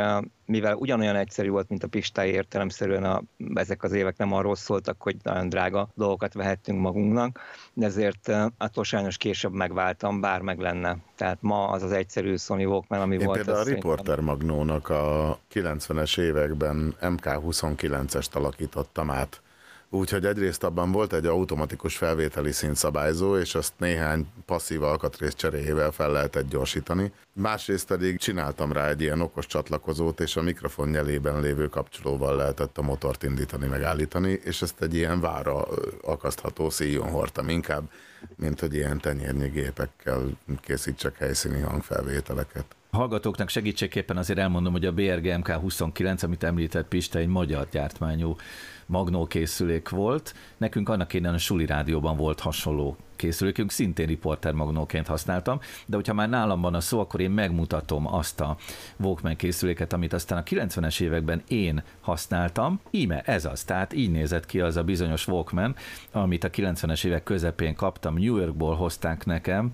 mivel 0.51 0.75
ugyanolyan 0.75 1.15
egyszerű 1.15 1.49
volt, 1.49 1.69
mint 1.69 1.83
a 1.83 1.87
Pistái 1.87 2.31
értelemszerűen 2.31 3.03
a, 3.03 3.21
ezek 3.53 3.83
az 3.83 3.91
évek 3.91 4.17
nem 4.17 4.33
arról 4.33 4.55
szóltak, 4.55 5.01
hogy 5.01 5.15
nagyon 5.23 5.49
drága 5.49 5.89
dolgokat 5.95 6.33
vehettünk 6.33 6.79
magunknak, 6.79 7.39
ezért 7.75 8.31
attól 8.57 8.83
sajnos 8.83 9.17
később 9.17 9.53
megváltam, 9.53 10.21
bár 10.21 10.41
meg 10.41 10.59
lenne. 10.59 10.97
Tehát 11.15 11.37
ma 11.41 11.67
az 11.67 11.83
az 11.83 11.91
egyszerű 11.91 12.35
Sony 12.35 12.65
Walkman, 12.65 13.01
ami 13.01 13.15
Én 13.15 13.25
volt. 13.25 13.43
Például 13.43 13.67
a 13.67 13.69
Reporter 13.69 14.19
Magnónak 14.19 14.89
a 14.89 15.37
90-es 15.53 16.19
években 16.19 16.95
MK29-est 17.01 18.31
alakítottam 18.33 19.11
át 19.11 19.41
Úgyhogy 19.93 20.25
egyrészt 20.25 20.63
abban 20.63 20.91
volt 20.91 21.13
egy 21.13 21.25
automatikus 21.25 21.97
felvételi 21.97 22.51
szintszabályzó, 22.51 23.37
és 23.37 23.55
azt 23.55 23.73
néhány 23.77 24.27
passzív 24.45 24.83
alkatrész 24.83 25.33
cseréjével 25.33 25.91
fel 25.91 26.11
lehetett 26.11 26.49
gyorsítani. 26.49 27.11
Másrészt 27.33 27.87
pedig 27.87 28.19
csináltam 28.19 28.71
rá 28.71 28.87
egy 28.87 29.01
ilyen 29.01 29.21
okos 29.21 29.45
csatlakozót, 29.45 30.19
és 30.19 30.35
a 30.35 30.41
mikrofon 30.41 30.89
nyelében 30.89 31.41
lévő 31.41 31.67
kapcsolóval 31.67 32.35
lehetett 32.35 32.77
a 32.77 32.81
motort 32.81 33.23
indítani, 33.23 33.67
megállítani, 33.67 34.39
és 34.43 34.61
ezt 34.61 34.81
egy 34.81 34.95
ilyen 34.95 35.19
vára 35.19 35.67
akasztható 36.01 36.69
szíjon 36.69 37.09
hordtam 37.09 37.49
inkább, 37.49 37.91
mint 38.35 38.59
hogy 38.59 38.73
ilyen 38.73 38.99
tenyérnyi 38.99 39.49
gépekkel 39.49 40.37
készítsek 40.61 41.17
helyszíni 41.17 41.61
hangfelvételeket. 41.61 42.75
Hallgatóknak 42.91 43.49
segítségképpen 43.49 44.17
azért 44.17 44.39
elmondom, 44.39 44.71
hogy 44.71 44.85
a 44.85 44.91
BRG 44.91 45.25
MK29, 45.25 46.23
amit 46.23 46.43
említett 46.43 46.87
Pista, 46.87 47.19
egy 47.19 47.27
magyar 47.27 47.67
gyártmányú 47.71 48.35
magnó 48.85 49.25
készülék 49.25 49.89
volt. 49.89 50.33
Nekünk 50.57 50.89
annak 50.89 51.13
innen 51.13 51.33
a 51.33 51.37
Suli 51.37 51.65
Rádióban 51.65 52.17
volt 52.17 52.39
hasonló 52.39 52.97
készülékünk, 53.15 53.71
szintén 53.71 54.07
riporter 54.07 54.53
magnóként 54.53 55.07
használtam, 55.07 55.59
de 55.85 55.95
hogyha 55.95 56.13
már 56.13 56.29
nálam 56.29 56.61
van 56.61 56.73
a 56.73 56.79
szó, 56.79 56.99
akkor 56.99 57.19
én 57.19 57.31
megmutatom 57.31 58.13
azt 58.13 58.41
a 58.41 58.57
Walkman 58.97 59.35
készüléket, 59.35 59.93
amit 59.93 60.13
aztán 60.13 60.37
a 60.37 60.43
90-es 60.43 61.01
években 61.01 61.41
én 61.47 61.83
használtam. 62.01 62.79
Íme 62.89 63.21
ez 63.21 63.45
az, 63.45 63.63
tehát 63.63 63.93
így 63.93 64.11
nézett 64.11 64.45
ki 64.45 64.59
az 64.59 64.77
a 64.77 64.83
bizonyos 64.83 65.27
Walkman, 65.27 65.75
amit 66.11 66.43
a 66.43 66.49
90-es 66.49 67.05
évek 67.05 67.23
közepén 67.23 67.75
kaptam, 67.75 68.13
New 68.13 68.37
Yorkból 68.37 68.75
hozták 68.75 69.25
nekem, 69.25 69.71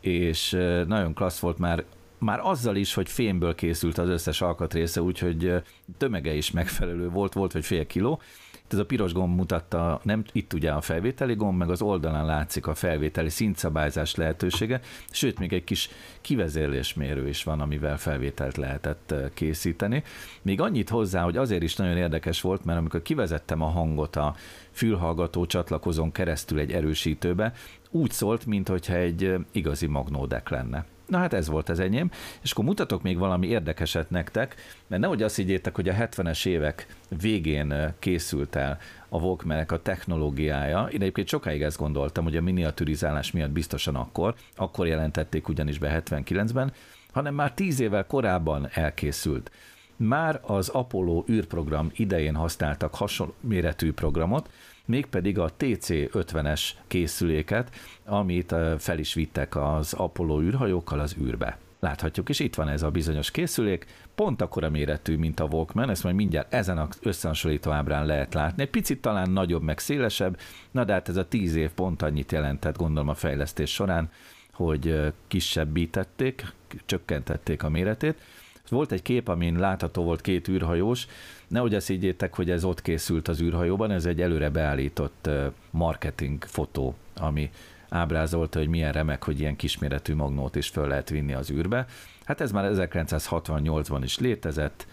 és 0.00 0.50
nagyon 0.86 1.14
klassz 1.14 1.38
volt 1.38 1.58
már 1.58 1.84
már 2.18 2.40
azzal 2.42 2.76
is, 2.76 2.94
hogy 2.94 3.08
fémből 3.08 3.54
készült 3.54 3.98
az 3.98 4.08
összes 4.08 4.40
alkatrésze, 4.40 5.02
úgyhogy 5.02 5.52
tömege 5.98 6.34
is 6.34 6.50
megfelelő 6.50 7.08
volt, 7.08 7.32
volt, 7.32 7.52
hogy 7.52 7.64
fél 7.64 7.86
kiló, 7.86 8.20
itt 8.66 8.72
ez 8.72 8.78
a 8.78 8.86
piros 8.86 9.12
gomb 9.12 9.36
mutatta, 9.36 10.00
nem 10.02 10.24
itt 10.32 10.52
ugye 10.52 10.70
a 10.70 10.80
felvételi 10.80 11.34
gomb, 11.34 11.58
meg 11.58 11.70
az 11.70 11.82
oldalán 11.82 12.26
látszik 12.26 12.66
a 12.66 12.74
felvételi 12.74 13.28
szintszabályzás 13.28 14.14
lehetősége, 14.14 14.80
sőt, 15.10 15.38
még 15.38 15.52
egy 15.52 15.64
kis 15.64 15.88
kivezérlésmérő 16.20 17.28
is 17.28 17.44
van, 17.44 17.60
amivel 17.60 17.98
felvételt 17.98 18.56
lehetett 18.56 19.10
eh, 19.10 19.30
készíteni. 19.34 20.02
Még 20.42 20.60
annyit 20.60 20.88
hozzá, 20.88 21.22
hogy 21.22 21.36
azért 21.36 21.62
is 21.62 21.76
nagyon 21.76 21.96
érdekes 21.96 22.40
volt, 22.40 22.64
mert 22.64 22.78
amikor 22.78 23.02
kivezettem 23.02 23.62
a 23.62 23.70
hangot 23.70 24.16
a 24.16 24.34
fülhallgató 24.70 25.46
csatlakozón 25.46 26.12
keresztül 26.12 26.58
egy 26.58 26.72
erősítőbe, 26.72 27.52
úgy 27.90 28.10
szólt, 28.10 28.46
mintha 28.46 28.94
egy 28.94 29.34
igazi 29.52 29.86
magnódek 29.86 30.48
lenne. 30.48 30.84
Na 31.06 31.18
hát 31.18 31.32
ez 31.32 31.48
volt 31.48 31.68
az 31.68 31.80
enyém, 31.80 32.10
és 32.42 32.52
akkor 32.52 32.64
mutatok 32.64 33.02
még 33.02 33.18
valami 33.18 33.46
érdekeset 33.46 34.10
nektek, 34.10 34.54
mert 34.86 35.02
nehogy 35.02 35.22
azt 35.22 35.36
higgyétek, 35.36 35.74
hogy 35.74 35.88
a 35.88 35.94
70-es 35.94 36.46
évek 36.46 36.86
végén 37.20 37.94
készült 37.98 38.56
el 38.56 38.78
a 39.08 39.18
walkman 39.18 39.64
a 39.68 39.82
technológiája. 39.82 40.88
Én 40.90 41.00
egyébként 41.00 41.28
sokáig 41.28 41.62
ezt 41.62 41.78
gondoltam, 41.78 42.24
hogy 42.24 42.36
a 42.36 42.42
miniaturizálás 42.42 43.30
miatt 43.30 43.50
biztosan 43.50 43.94
akkor, 43.94 44.34
akkor 44.56 44.86
jelentették 44.86 45.48
ugyanis 45.48 45.78
be 45.78 46.02
79-ben, 46.04 46.72
hanem 47.12 47.34
már 47.34 47.52
10 47.52 47.80
évvel 47.80 48.06
korábban 48.06 48.68
elkészült. 48.72 49.50
Már 49.96 50.40
az 50.42 50.68
Apollo 50.68 51.24
űrprogram 51.30 51.90
idején 51.94 52.34
használtak 52.34 52.94
hasonló 52.94 53.34
méretű 53.40 53.92
programot, 53.92 54.50
mégpedig 54.86 55.38
a 55.38 55.50
TC-50-es 55.58 56.70
készüléket, 56.86 57.74
amit 58.04 58.54
fel 58.78 58.98
is 58.98 59.14
vittek 59.14 59.56
az 59.56 59.92
Apollo 59.92 60.40
űrhajókkal 60.42 61.00
az 61.00 61.16
űrbe. 61.20 61.58
láthatjuk, 61.80 62.28
és 62.28 62.38
itt 62.40 62.54
van 62.54 62.68
ez 62.68 62.82
a 62.82 62.90
bizonyos 62.90 63.30
készülék, 63.30 63.86
pont 64.14 64.42
akkora 64.42 64.70
méretű, 64.70 65.16
mint 65.16 65.40
a 65.40 65.48
Walkman, 65.50 65.90
ezt 65.90 66.02
majd 66.02 66.14
mindjárt 66.14 66.54
ezen 66.54 66.78
az 66.78 66.98
összehasonlító 67.02 67.70
ábrán 67.70 68.06
lehet 68.06 68.34
látni. 68.34 68.62
Egy 68.62 68.70
picit 68.70 69.00
talán 69.00 69.30
nagyobb, 69.30 69.62
meg 69.62 69.78
szélesebb, 69.78 70.38
na 70.70 70.84
de 70.84 70.92
hát 70.92 71.08
ez 71.08 71.16
a 71.16 71.28
tíz 71.28 71.54
év 71.54 71.70
pont 71.70 72.02
annyit 72.02 72.32
jelentett, 72.32 72.76
gondolom 72.76 73.08
a 73.08 73.14
fejlesztés 73.14 73.72
során, 73.72 74.10
hogy 74.52 75.12
kisebbítették, 75.26 76.52
csökkentették 76.86 77.62
a 77.62 77.68
méretét. 77.68 78.20
Volt 78.68 78.92
egy 78.92 79.02
kép, 79.02 79.28
amin 79.28 79.58
látható 79.58 80.02
volt 80.02 80.20
két 80.20 80.48
űrhajós, 80.48 81.06
nehogy 81.48 81.74
azt 81.74 81.86
higgyétek, 81.86 82.34
hogy 82.34 82.50
ez 82.50 82.64
ott 82.64 82.82
készült 82.82 83.28
az 83.28 83.40
űrhajóban, 83.40 83.90
ez 83.90 84.06
egy 84.06 84.20
előre 84.20 84.50
beállított 84.50 85.28
marketing 85.70 86.44
fotó, 86.44 86.94
ami 87.16 87.50
ábrázolta, 87.88 88.58
hogy 88.58 88.68
milyen 88.68 88.92
remek, 88.92 89.24
hogy 89.24 89.40
ilyen 89.40 89.56
kisméretű 89.56 90.14
magnót 90.14 90.56
is 90.56 90.68
föl 90.68 90.88
lehet 90.88 91.08
vinni 91.08 91.32
az 91.32 91.50
űrbe. 91.50 91.86
Hát 92.24 92.40
ez 92.40 92.52
már 92.52 92.70
1968-ban 92.74 94.00
is 94.02 94.18
létezett, 94.18 94.86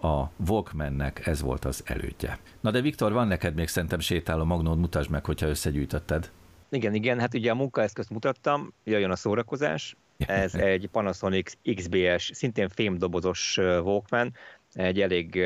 a 0.00 0.30
Walkmannek 0.48 1.26
ez 1.26 1.40
volt 1.40 1.64
az 1.64 1.82
elődje. 1.84 2.38
Na 2.60 2.70
de 2.70 2.80
Viktor, 2.80 3.12
van 3.12 3.28
neked 3.28 3.54
még 3.54 3.68
szerintem 3.68 3.98
sétáló 3.98 4.44
magnót, 4.44 4.78
mutasd 4.78 5.10
meg, 5.10 5.24
hogyha 5.24 5.46
összegyűjtötted. 5.46 6.30
Igen, 6.68 6.94
igen, 6.94 7.20
hát 7.20 7.34
ugye 7.34 7.50
a 7.50 7.54
munkaeszközt 7.54 8.10
mutattam, 8.10 8.72
jöjjön 8.84 9.10
a 9.10 9.16
szórakozás. 9.16 9.96
Ez 10.26 10.54
egy 10.54 10.88
Panasonic 10.92 11.52
XBS, 11.74 12.30
szintén 12.34 12.68
fémdobozos 12.68 13.56
Walkman, 13.56 14.34
egy 14.72 15.00
elég, 15.00 15.42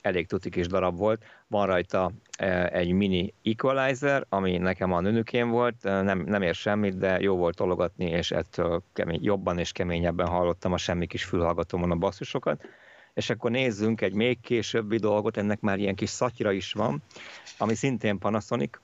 elég 0.00 0.26
tuti 0.26 0.50
kis 0.50 0.66
darab 0.66 0.96
volt. 0.96 1.24
Van 1.46 1.66
rajta 1.66 2.12
egy 2.70 2.92
mini 2.92 3.34
equalizer, 3.44 4.26
ami 4.28 4.58
nekem 4.58 4.92
a 4.92 5.00
nőnükén 5.00 5.48
volt, 5.48 5.76
nem, 5.82 6.18
nem 6.26 6.42
ér 6.42 6.54
semmit, 6.54 6.98
de 6.98 7.20
jó 7.20 7.36
volt 7.36 7.56
tologatni, 7.56 8.04
és 8.04 8.30
ettől 8.30 8.82
kemény, 8.92 9.22
jobban 9.22 9.58
és 9.58 9.72
keményebben 9.72 10.26
hallottam 10.26 10.72
a 10.72 10.76
semmi 10.76 11.06
kis 11.06 11.24
fülhallgatómon 11.24 11.90
a 11.90 11.96
basszusokat. 11.96 12.64
És 13.14 13.30
akkor 13.30 13.50
nézzünk 13.50 14.00
egy 14.00 14.12
még 14.12 14.40
későbbi 14.40 14.96
dolgot, 14.96 15.36
ennek 15.36 15.60
már 15.60 15.78
ilyen 15.78 15.94
kis 15.94 16.10
szatyra 16.10 16.52
is 16.52 16.72
van, 16.72 17.02
ami 17.58 17.74
szintén 17.74 18.18
Panasonic, 18.18 18.78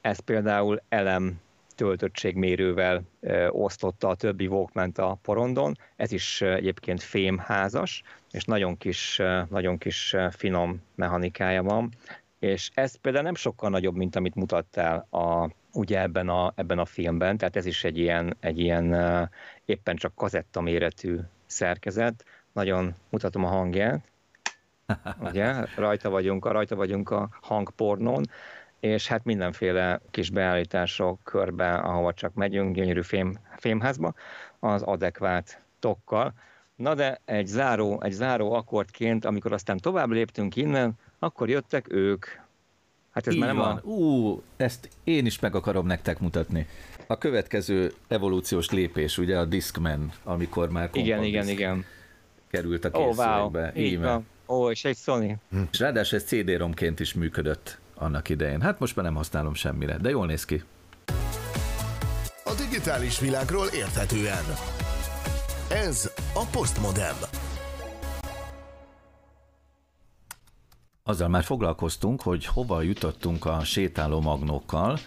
ez 0.00 0.18
például 0.18 0.82
elem 0.88 1.40
töltöttségmérővel 1.80 3.02
osztotta 3.48 4.08
a 4.08 4.14
többi 4.14 4.46
walkman 4.46 4.90
a 4.90 5.14
porondon. 5.14 5.74
Ez 5.96 6.12
is 6.12 6.40
egyébként 6.40 7.02
fémházas, 7.02 8.02
és 8.30 8.44
nagyon 8.44 8.76
kis, 8.76 9.20
nagyon 9.48 9.78
kis 9.78 10.16
finom 10.30 10.82
mechanikája 10.94 11.62
van. 11.62 11.90
És 12.38 12.70
ez 12.74 12.94
például 12.96 13.24
nem 13.24 13.34
sokkal 13.34 13.70
nagyobb, 13.70 13.96
mint 13.96 14.16
amit 14.16 14.34
mutattál 14.34 15.06
a, 15.10 15.50
ugye 15.72 16.00
ebben 16.00 16.28
a, 16.28 16.52
ebben 16.54 16.78
a 16.78 16.84
filmben, 16.84 17.36
tehát 17.36 17.56
ez 17.56 17.66
is 17.66 17.84
egy 17.84 17.98
ilyen, 17.98 18.36
egy 18.40 18.58
ilyen 18.58 18.96
éppen 19.64 19.96
csak 19.96 20.14
kazetta 20.14 20.60
méretű 20.60 21.18
szerkezet. 21.46 22.24
Nagyon 22.52 22.94
mutatom 23.10 23.44
a 23.44 23.48
hangját. 23.48 24.04
Ugye, 25.28 25.54
rajta 25.76 26.10
vagyunk, 26.10 26.46
rajta 26.46 26.76
vagyunk 26.76 27.10
a 27.10 27.28
hangpornón 27.42 28.24
és 28.80 29.06
hát 29.06 29.24
mindenféle 29.24 30.00
kis 30.10 30.30
beállítások 30.30 31.20
körbe, 31.24 31.74
ahova 31.74 32.12
csak 32.12 32.34
megyünk, 32.34 32.74
gyönyörű 32.74 33.02
fém, 33.02 33.38
fémházba, 33.56 34.14
az 34.58 34.82
adekvát 34.82 35.62
tokkal. 35.78 36.32
Na 36.76 36.94
de 36.94 37.20
egy 37.24 37.46
záró, 37.46 38.02
egy 38.02 38.12
záró 38.12 38.52
akkordként, 38.52 39.24
amikor 39.24 39.52
aztán 39.52 39.78
tovább 39.78 40.10
léptünk 40.10 40.56
innen, 40.56 40.92
akkor 41.18 41.48
jöttek 41.48 41.92
ők. 41.92 42.26
Hát 43.10 43.26
ez 43.26 43.34
Így 43.34 43.40
már 43.40 43.48
nem 43.48 43.56
van. 43.56 43.76
A... 43.76 43.86
Ú, 43.86 44.42
ezt 44.56 44.88
én 45.04 45.26
is 45.26 45.38
meg 45.38 45.54
akarom 45.54 45.86
nektek 45.86 46.18
mutatni. 46.18 46.66
A 47.06 47.18
következő 47.18 47.92
evolúciós 48.08 48.70
lépés, 48.70 49.18
ugye 49.18 49.38
a 49.38 49.44
Discman, 49.44 50.12
amikor 50.22 50.70
már 50.70 50.90
igen, 50.92 51.22
igen, 51.22 51.48
igen. 51.48 51.84
került 52.50 52.84
a 52.84 52.90
készülékbe. 52.90 53.42
Oh, 53.42 53.52
wow. 53.52 53.66
Így 53.74 54.00
van. 54.00 54.26
Ó, 54.46 54.70
és 54.70 54.84
egy 54.84 54.96
Sony. 54.96 55.36
És 55.72 55.78
ráadásul 55.78 56.18
ez 56.18 56.24
CD-romként 56.24 57.00
is 57.00 57.14
működött 57.14 57.78
annak 58.00 58.28
idején. 58.28 58.60
Hát 58.60 58.78
most 58.78 58.96
már 58.96 59.04
nem 59.04 59.14
használom 59.14 59.54
semmire, 59.54 59.96
de 59.96 60.08
jól 60.08 60.26
néz 60.26 60.44
ki. 60.44 60.62
A 62.44 62.54
digitális 62.56 63.18
világról 63.18 63.66
érthetően. 63.66 64.44
Ez 65.68 66.12
a 66.34 66.46
Postmodem. 66.52 67.16
Azzal 71.02 71.28
már 71.28 71.44
foglalkoztunk, 71.44 72.22
hogy 72.22 72.46
hova 72.46 72.82
jutottunk 72.82 73.44
a 73.44 73.64
sétáló 73.64 74.20
magnókkal, 74.20 74.98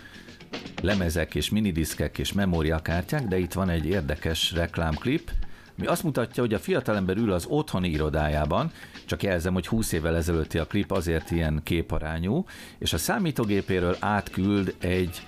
lemezek 0.81 1.35
és 1.35 1.49
minidiszkek 1.49 2.17
és 2.17 2.33
memóriakártyák, 2.33 3.27
de 3.27 3.37
itt 3.37 3.53
van 3.53 3.69
egy 3.69 3.85
érdekes 3.85 4.51
reklámklip, 4.51 5.31
mi 5.75 5.85
azt 5.85 6.03
mutatja, 6.03 6.43
hogy 6.43 6.53
a 6.53 6.59
fiatalember 6.59 7.17
ül 7.17 7.31
az 7.31 7.45
otthoni 7.45 7.89
irodájában, 7.89 8.71
csak 9.05 9.23
jelzem, 9.23 9.53
hogy 9.53 9.67
20 9.67 9.91
évvel 9.91 10.15
ezelőtti 10.15 10.57
a 10.57 10.65
klip 10.65 10.91
azért 10.91 11.31
ilyen 11.31 11.61
képarányú, 11.63 12.45
és 12.77 12.93
a 12.93 12.97
számítógépéről 12.97 13.95
átküld 13.99 14.75
egy 14.79 15.27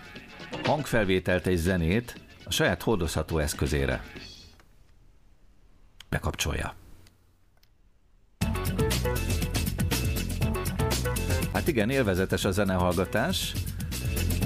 hangfelvételt, 0.64 1.48
egy 1.48 1.58
zenét 1.58 2.22
a 2.46 2.52
saját 2.52 2.82
hordozható 2.82 3.38
eszközére. 3.38 4.04
Bekapcsolja. 6.10 6.74
Hát 11.54 11.68
igen, 11.68 11.90
élvezetes 11.90 12.46
a 12.46 12.52
zenehallgatás. 12.52 13.54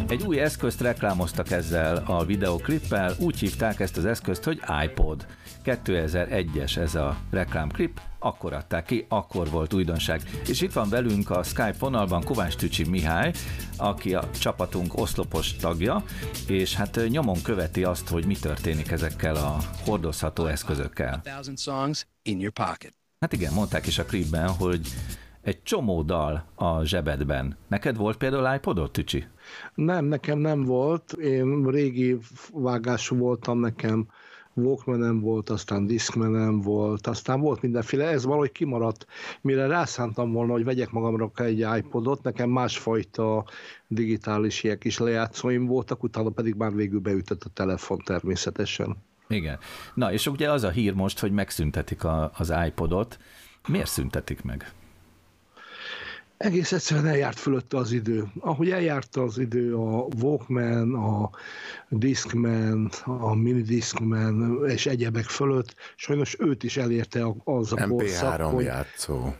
Egy 0.07 0.23
új 0.23 0.39
eszközt 0.39 0.81
reklámoztak 0.81 1.51
ezzel 1.51 2.03
a 2.05 2.25
videoklippel, 2.25 3.15
úgy 3.19 3.39
hívták 3.39 3.79
ezt 3.79 3.97
az 3.97 4.05
eszközt, 4.05 4.43
hogy 4.43 4.61
iPod. 4.83 5.25
2001-es 5.65 6.77
ez 6.77 6.95
a 6.95 7.17
reklámklip, 7.31 8.01
akkor 8.19 8.53
adták 8.53 8.85
ki, 8.85 9.05
akkor 9.09 9.49
volt 9.49 9.73
újdonság. 9.73 10.21
És 10.47 10.61
itt 10.61 10.73
van 10.73 10.89
velünk 10.89 11.29
a 11.29 11.43
Skype 11.43 11.75
vonalban 11.79 12.23
Kovács 12.23 12.55
Tücsi 12.55 12.89
Mihály, 12.89 13.31
aki 13.77 14.13
a 14.13 14.29
csapatunk 14.39 14.97
oszlopos 14.97 15.55
tagja, 15.55 16.03
és 16.47 16.75
hát 16.75 16.99
nyomon 17.07 17.41
követi 17.43 17.83
azt, 17.83 18.09
hogy 18.09 18.25
mi 18.25 18.35
történik 18.35 18.91
ezekkel 18.91 19.35
a 19.35 19.57
hordozható 19.85 20.45
eszközökkel. 20.45 21.21
Hát 23.19 23.33
igen, 23.33 23.53
mondták 23.53 23.87
is 23.87 23.97
a 23.97 24.05
klipben, 24.05 24.49
hogy 24.49 24.87
egy 25.41 25.63
csomó 25.63 26.01
dal 26.01 26.45
a 26.55 26.83
zsebedben. 26.83 27.57
Neked 27.67 27.97
volt 27.97 28.17
például 28.17 28.55
iPodot, 28.55 28.91
Tücsi? 28.91 29.27
Nem, 29.75 30.05
nekem 30.05 30.37
nem 30.37 30.63
volt. 30.63 31.11
Én 31.11 31.65
régi 31.65 32.17
vágású 32.53 33.17
voltam, 33.17 33.59
nekem 33.59 34.07
walkman 34.65 35.19
volt, 35.19 35.49
aztán 35.49 35.85
discman 35.85 36.61
volt, 36.61 37.07
aztán 37.07 37.39
volt 37.39 37.61
mindenféle, 37.61 38.07
ez 38.07 38.25
valahogy 38.25 38.51
kimaradt. 38.51 39.05
Mire 39.41 39.67
rászántam 39.67 40.31
volna, 40.31 40.51
hogy 40.51 40.63
vegyek 40.63 40.91
magamra 40.91 41.31
egy 41.35 41.65
iPodot, 41.77 42.23
nekem 42.23 42.49
másfajta 42.49 43.45
digitális 43.87 44.63
ilyen 44.63 44.77
kis 44.77 44.97
lejátszóim 44.97 45.65
voltak, 45.65 46.03
utána 46.03 46.29
pedig 46.29 46.55
már 46.55 46.73
végül 46.73 46.99
beütött 46.99 47.43
a 47.43 47.49
telefon 47.49 47.97
természetesen. 47.97 48.97
Igen. 49.27 49.59
Na, 49.93 50.11
és 50.11 50.27
ugye 50.27 50.51
az 50.51 50.63
a 50.63 50.69
hír 50.69 50.93
most, 50.93 51.19
hogy 51.19 51.31
megszüntetik 51.31 52.03
a, 52.03 52.31
az 52.37 52.53
iPodot. 52.67 53.17
Miért 53.67 53.89
szüntetik 53.89 54.41
meg? 54.41 54.73
Egész 56.39 56.71
egyszerűen 56.71 57.07
eljárt 57.07 57.39
fölötte 57.39 57.77
az 57.77 57.91
idő. 57.91 58.27
Ahogy 58.39 58.69
eljárt 58.69 59.15
az 59.15 59.37
idő 59.37 59.75
a 59.75 60.07
Walkman, 60.21 60.93
a 60.93 61.29
Discman, 61.89 62.91
a 63.05 63.35
Mini 63.35 63.61
Discman 63.61 64.65
és 64.67 64.85
egyebek 64.85 65.23
fölött, 65.23 65.75
sajnos 65.95 66.35
őt 66.39 66.63
is 66.63 66.77
elérte 66.77 67.25
az 67.43 67.73
a 67.73 67.75
MP3 67.75 67.87
korszak, 67.89 68.41
hogy... 68.41 68.63
játszó. 68.63 69.33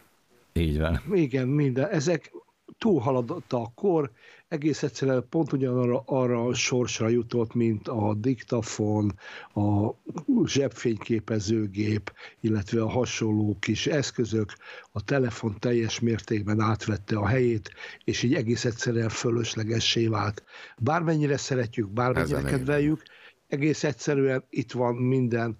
Így 0.53 0.79
van. 0.79 1.01
Igen, 1.11 1.47
minden. 1.47 1.89
Ezek 1.89 2.31
túlhaladta 2.77 3.61
a 3.61 3.71
kor, 3.75 4.11
egész 4.49 4.83
egyszerűen 4.83 5.25
pont 5.29 5.53
ugyanarra 5.53 6.03
arra 6.05 6.45
a 6.45 6.53
sorsra 6.53 7.07
jutott, 7.07 7.53
mint 7.53 7.87
a 7.87 8.13
diktafon, 8.13 9.13
a 9.53 9.89
zsebfényképezőgép, 10.45 12.13
illetve 12.39 12.81
a 12.81 12.89
hasonló 12.89 13.57
kis 13.59 13.87
eszközök, 13.87 14.53
a 14.91 15.03
telefon 15.03 15.59
teljes 15.59 15.99
mértékben 15.99 16.59
átvette 16.59 17.17
a 17.17 17.27
helyét, 17.27 17.71
és 18.03 18.23
így 18.23 18.33
egész 18.33 18.65
egyszerűen 18.65 19.09
fölöslegessé 19.09 20.07
vált. 20.07 20.43
Bármennyire 20.77 21.37
szeretjük, 21.37 21.89
bármennyire 21.89 22.41
kedveljük, 22.41 23.03
egész 23.47 23.83
egyszerűen 23.83 24.43
itt 24.49 24.71
van 24.71 24.95
minden, 24.95 25.57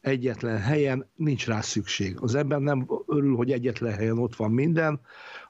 egyetlen 0.00 0.58
helyen, 0.58 1.10
nincs 1.14 1.46
rá 1.46 1.60
szükség. 1.60 2.16
Az 2.20 2.34
ember 2.34 2.58
nem 2.58 2.88
örül, 3.06 3.36
hogy 3.36 3.52
egyetlen 3.52 3.92
helyen 3.92 4.18
ott 4.18 4.36
van 4.36 4.50
minden, 4.50 5.00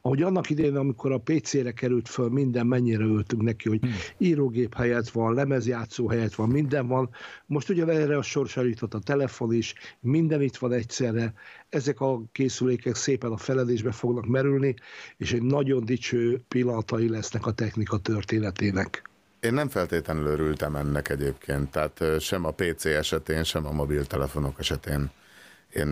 ahogy 0.00 0.22
annak 0.22 0.50
idején, 0.50 0.76
amikor 0.76 1.12
a 1.12 1.18
PC-re 1.18 1.72
került 1.72 2.08
föl 2.08 2.28
minden, 2.28 2.66
mennyire 2.66 3.04
öltünk 3.04 3.42
neki, 3.42 3.68
hogy 3.68 3.80
hmm. 3.80 3.92
írógép 4.18 4.74
helyett 4.74 5.08
van, 5.08 5.34
lemezjátszó 5.34 6.08
helyett 6.08 6.34
van, 6.34 6.48
minden 6.48 6.86
van. 6.86 7.10
Most 7.46 7.68
ugye 7.68 7.86
erre 7.86 8.16
a 8.16 8.22
sorsra 8.22 8.62
jutott 8.62 8.94
a 8.94 8.98
telefon 8.98 9.52
is, 9.52 9.74
minden 10.00 10.42
itt 10.42 10.56
van 10.56 10.72
egyszerre. 10.72 11.32
Ezek 11.68 12.00
a 12.00 12.22
készülékek 12.32 12.94
szépen 12.94 13.32
a 13.32 13.36
feledésbe 13.36 13.92
fognak 13.92 14.26
merülni, 14.26 14.74
és 15.16 15.32
egy 15.32 15.42
nagyon 15.42 15.84
dicső 15.84 16.40
pillanatai 16.48 17.08
lesznek 17.08 17.46
a 17.46 17.52
technika 17.52 17.98
történetének. 17.98 19.08
Én 19.40 19.54
nem 19.54 19.68
feltétlenül 19.68 20.26
örültem 20.26 20.76
ennek 20.76 21.08
egyébként, 21.08 21.70
tehát 21.70 22.20
sem 22.20 22.44
a 22.44 22.50
PC 22.50 22.84
esetén, 22.84 23.44
sem 23.44 23.66
a 23.66 23.72
mobiltelefonok 23.72 24.58
esetén 24.58 25.10
én 25.74 25.88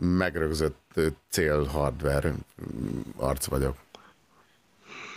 megrögzött 0.00 1.00
cél 1.28 1.64
hardware 1.64 2.34
arc 3.16 3.46
vagyok. 3.46 3.76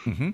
Uh-huh. 0.06 0.28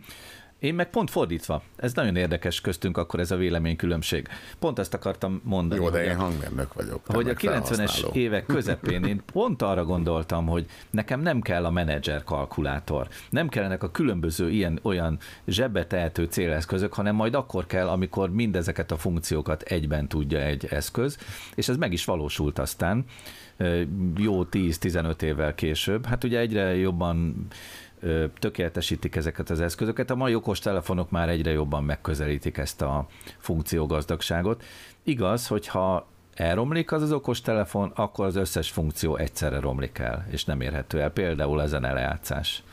Én 0.60 0.76
meg 0.76 0.90
pont 0.90 1.10
fordítva. 1.10 1.62
Ez 1.76 1.94
nagyon 1.94 2.16
érdekes 2.16 2.62
köztünk 2.62 2.98
akkor 2.98 3.20
ez 3.20 3.32
a 3.32 3.36
véleménykülönbség. 3.36 4.28
Pont 4.60 4.80
ezt 4.80 4.94
akartam 4.94 5.42
mondani. 5.44 5.82
Jó, 5.82 5.90
de 5.90 6.04
én 6.04 6.16
hangmérnök 6.16 6.74
vagyok. 6.74 7.02
Hogy 7.06 7.30
a 7.30 7.34
90-es 7.34 8.14
évek 8.14 8.46
közepén 8.46 9.04
én 9.04 9.22
pont 9.32 9.62
arra 9.62 9.84
gondoltam, 9.84 10.48
hogy 10.48 10.66
nekem 10.90 11.22
nem 11.22 11.42
kell 11.42 11.66
a 11.66 11.72
menedzser 11.72 12.24
kalkulátor. 12.24 13.08
Nem 13.30 13.50
kellenek 13.50 13.84
a 13.84 13.92
különböző 13.92 14.50
ilyen 14.50 14.80
olyan 14.82 15.20
zsebbe 15.48 15.88
tehető 15.88 16.26
céleszközök, 16.26 16.94
hanem 16.94 17.16
majd 17.16 17.34
akkor 17.34 17.66
kell, 17.66 17.88
amikor 17.88 18.30
mindezeket 18.32 18.92
a 18.92 18.98
funkciókat 18.98 19.62
egyben 19.62 20.08
tudja 20.08 20.40
egy 20.40 20.66
eszköz, 20.66 21.18
és 21.56 21.68
ez 21.68 21.78
meg 21.78 21.94
is 21.94 22.06
valósult 22.06 22.60
aztán 22.60 23.06
jó 24.18 24.46
10-15 24.52 25.22
évvel 25.22 25.56
később. 25.56 26.06
Hát 26.06 26.24
ugye 26.24 26.40
egyre 26.40 26.76
jobban 26.76 27.48
tökéletesítik 28.40 29.16
ezeket 29.16 29.50
az 29.50 29.62
eszközöket. 29.62 30.10
A 30.10 30.16
mai 30.16 30.36
okos 30.36 30.60
telefonok 30.60 31.10
már 31.10 31.30
egyre 31.30 31.52
jobban 31.52 31.84
megközelítik 31.84 32.58
ezt 32.58 32.82
a 32.82 33.08
funkciógazdagságot. 33.38 34.64
Igaz, 35.04 35.48
hogyha 35.48 36.08
elromlik 36.34 36.92
az 36.92 37.02
az 37.02 37.12
okos 37.12 37.42
telefon, 37.42 37.92
akkor 37.96 38.26
az 38.26 38.36
összes 38.36 38.70
funkció 38.72 39.16
egyszerre 39.16 39.60
romlik 39.60 39.98
el, 39.98 40.28
és 40.30 40.46
nem 40.46 40.62
érhető 40.62 41.02
el. 41.02 41.12
Például 41.12 41.62
ezen 41.62 41.86
elejátszás 41.86 42.64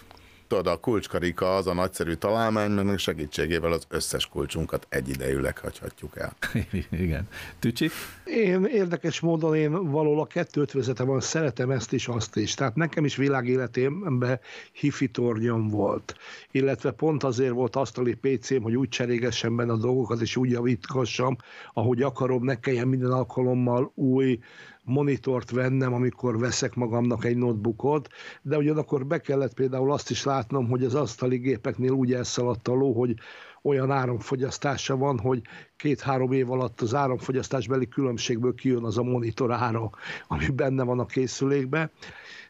tudod, 0.55 0.73
a 0.73 0.81
kulcskarika 0.81 1.57
az 1.57 1.67
a 1.67 1.75
nagyszerű 1.75 2.13
találmány, 2.13 2.71
meg 2.71 2.99
segítségével 2.99 3.73
az 3.73 3.87
összes 3.89 4.27
kulcsunkat 4.27 4.87
egyidejűleg 4.89 5.59
hagyhatjuk 5.59 6.19
el. 6.19 6.37
Igen. 7.05 7.29
Tücsi? 7.59 7.91
Én 8.25 8.65
érdekes 8.65 9.21
módon 9.21 9.57
én 9.57 9.91
való 9.91 10.21
a 10.21 10.27
kettőt 10.27 10.73
vezetem, 10.73 11.07
van, 11.07 11.21
szeretem 11.21 11.71
ezt 11.71 11.93
is, 11.93 12.09
azt 12.09 12.37
is. 12.37 12.55
Tehát 12.55 12.75
nekem 12.75 13.05
is 13.05 13.17
világéletemben 13.17 14.41
hifi 14.73 15.09
tornyom 15.09 15.69
volt. 15.69 16.17
Illetve 16.51 16.91
pont 16.91 17.23
azért 17.23 17.53
volt 17.53 17.77
asztali 17.77 18.15
PC-m, 18.15 18.63
hogy 18.63 18.77
úgy 18.77 18.89
cserégessem 18.89 19.57
benne 19.57 19.73
a 19.73 19.77
dolgokat, 19.77 20.21
és 20.21 20.37
úgy 20.37 20.51
javítgassam, 20.51 21.37
ahogy 21.73 22.03
akarom, 22.03 22.45
ne 22.45 22.61
kelljen 22.61 22.89
minden 22.89 23.11
alkalommal 23.11 23.93
új 23.95 24.39
monitort 24.85 25.51
vennem, 25.51 25.93
amikor 25.93 26.39
veszek 26.39 26.75
magamnak 26.75 27.25
egy 27.25 27.37
notebookot, 27.37 28.09
de 28.43 28.57
ugyanakkor 28.57 29.07
be 29.07 29.21
kellett 29.21 29.55
például 29.55 29.93
azt 29.93 30.11
is 30.11 30.25
látnom, 30.25 30.69
hogy 30.69 30.85
az 30.85 30.95
asztali 30.95 31.37
gépeknél 31.37 31.91
úgy 31.91 32.13
elszaladt 32.13 32.69
a 32.69 32.73
ló, 32.73 32.93
hogy 32.93 33.15
olyan 33.63 33.91
áramfogyasztása 33.91 34.97
van, 34.97 35.19
hogy 35.19 35.43
két-három 35.77 36.33
év 36.33 36.51
alatt 36.51 36.81
az 36.81 36.95
áramfogyasztásbeli 36.95 37.89
különbségből 37.89 38.55
kijön 38.55 38.85
az 38.85 38.99
a 38.99 39.03
monitor 39.03 39.53
ára, 39.53 39.91
ami 40.29 40.49
benne 40.49 40.83
van 40.83 40.99
a 40.99 41.07
készülékbe. 41.07 41.91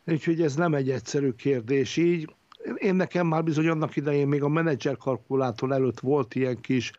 Úgyhogy 0.06 0.42
ez 0.42 0.54
nem 0.54 0.74
egy 0.74 0.90
egyszerű 0.90 1.30
kérdés 1.30 1.96
így. 1.96 2.34
Én 2.76 2.94
nekem 2.94 3.26
már 3.26 3.44
bizony 3.44 3.68
annak 3.68 3.96
idején 3.96 4.28
még 4.28 4.42
a 4.42 4.48
menedzser 4.48 4.96
kalkulátor 4.96 5.72
előtt 5.72 6.00
volt 6.00 6.34
ilyen 6.34 6.60
kis 6.60 6.92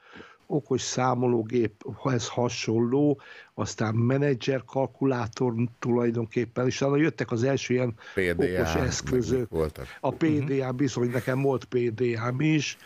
okos 0.47 0.81
számológéphez 0.81 2.27
hasonló, 2.27 3.21
aztán 3.53 3.95
menedzser 3.95 4.63
kalkulátor 4.65 5.53
tulajdonképpen, 5.79 6.65
és 6.65 6.81
arra 6.81 6.97
jöttek 6.97 7.31
az 7.31 7.43
első 7.43 7.73
ilyen 7.73 7.93
PDA, 8.13 8.43
okos 8.43 8.75
eszközök. 8.75 9.49
Voltak. 9.49 9.85
A 9.99 10.11
PDA 10.11 10.53
uh-huh. 10.53 10.75
bizony, 10.75 11.09
nekem 11.09 11.41
volt 11.41 11.65
PDA-m 11.65 12.39
is, 12.39 12.77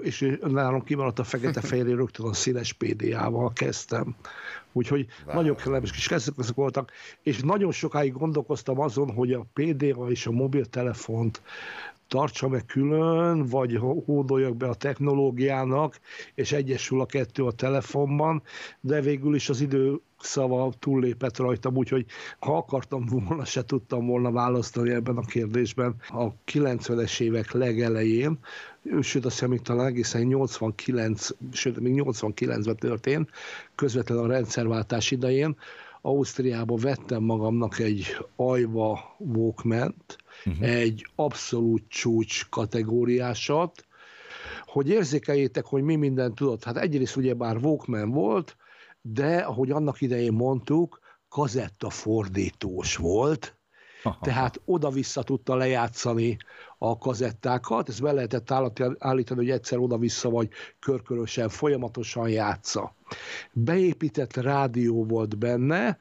és 0.00 0.36
nálam 0.40 0.84
kimaradt 0.84 1.18
a 1.18 1.24
fekete-fehér, 1.24 1.86
rögtön 1.86 2.26
a 2.26 2.32
színes 2.32 2.72
PDA-val 2.72 3.52
kezdtem. 3.52 4.16
Úgyhogy 4.72 5.06
wow. 5.26 5.34
nagyon 5.34 5.56
kellemes 5.56 5.90
kis 5.90 6.08
kezdetek 6.08 6.54
voltak, 6.54 6.92
és 7.22 7.40
nagyon 7.40 7.72
sokáig 7.72 8.12
gondolkoztam 8.12 8.80
azon, 8.80 9.10
hogy 9.10 9.32
a 9.32 9.46
PDA 9.52 10.10
és 10.10 10.26
a 10.26 10.30
mobiltelefont 10.30 11.42
tartsa 12.08 12.48
meg 12.48 12.64
külön, 12.66 13.46
vagy 13.46 13.78
hódoljak 14.04 14.56
be 14.56 14.68
a 14.68 14.74
technológiának, 14.74 16.00
és 16.34 16.52
egyesül 16.52 17.00
a 17.00 17.06
kettő 17.06 17.44
a 17.44 17.52
telefonban, 17.52 18.42
de 18.80 19.00
végül 19.00 19.34
is 19.34 19.48
az 19.48 19.60
idő 19.60 20.00
szava 20.20 20.72
túllépett 20.78 21.36
rajtam, 21.36 21.76
úgyhogy 21.76 22.06
ha 22.38 22.56
akartam 22.56 23.06
volna, 23.06 23.44
se 23.44 23.64
tudtam 23.64 24.06
volna 24.06 24.30
választani 24.30 24.90
ebben 24.90 25.16
a 25.16 25.24
kérdésben. 25.24 25.94
A 26.08 26.26
90-es 26.52 27.20
évek 27.20 27.52
legelején, 27.52 28.38
sőt 29.00 29.24
azt 29.24 29.38
hiszem, 29.38 29.56
talán 29.56 29.86
egészen 29.86 30.22
89, 30.22 31.28
sőt 31.52 31.80
még 31.80 32.02
89-ben 32.04 32.76
történt, 32.76 33.30
közvetlenül 33.74 34.24
a 34.24 34.28
rendszerváltás 34.28 35.10
idején, 35.10 35.56
Ausztriába 36.02 36.76
vettem 36.76 37.22
magamnak 37.22 37.78
egy 37.78 38.16
Ajva 38.36 39.16
walkman 39.18 39.94
uh-huh. 40.44 40.68
egy 40.68 41.06
abszolút 41.14 41.88
csúcs 41.88 42.48
kategóriásat, 42.48 43.86
hogy 44.64 44.88
érzékeljétek, 44.88 45.64
hogy 45.64 45.82
mi 45.82 45.96
minden 45.96 46.34
tudott. 46.34 46.64
Hát 46.64 46.76
egyrészt 46.76 47.16
ugye 47.16 47.34
bár 47.34 47.56
Walkman 47.56 48.10
volt, 48.10 48.56
de 49.00 49.36
ahogy 49.36 49.70
annak 49.70 50.00
idején 50.00 50.32
mondtuk, 50.32 51.00
kazetta 51.28 51.90
fordítós 51.90 52.96
volt, 52.96 53.56
Aha. 54.02 54.18
tehát 54.20 54.60
oda-vissza 54.64 55.22
tudta 55.22 55.54
lejátszani 55.54 56.36
a 56.78 56.98
kazettákat, 56.98 57.88
ezt 57.88 58.02
be 58.02 58.12
lehetett 58.12 58.50
állítani, 58.98 59.40
hogy 59.40 59.50
egyszer 59.50 59.78
oda-vissza 59.78 60.30
vagy 60.30 60.48
körkörösen, 60.78 61.48
folyamatosan 61.48 62.28
játsza. 62.28 62.94
Beépített 63.52 64.36
rádió 64.36 65.04
volt 65.04 65.38
benne, 65.38 65.98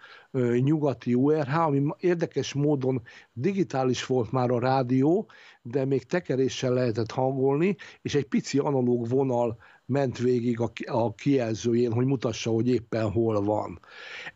nyugati 0.59 1.13
URH, 1.13 1.59
ami 1.59 1.85
érdekes 1.99 2.53
módon 2.53 3.01
digitális 3.33 4.05
volt 4.05 4.31
már 4.31 4.49
a 4.49 4.59
rádió, 4.59 5.27
de 5.61 5.85
még 5.85 6.03
tekeréssel 6.03 6.73
lehetett 6.73 7.11
hangolni, 7.11 7.75
és 8.01 8.15
egy 8.15 8.25
pici 8.25 8.57
analóg 8.57 9.07
vonal 9.07 9.57
ment 9.85 10.17
végig 10.17 10.59
a, 10.59 10.71
a 10.85 11.13
kijelzőjén, 11.13 11.93
hogy 11.93 12.05
mutassa, 12.05 12.51
hogy 12.51 12.69
éppen 12.69 13.11
hol 13.11 13.43
van. 13.43 13.79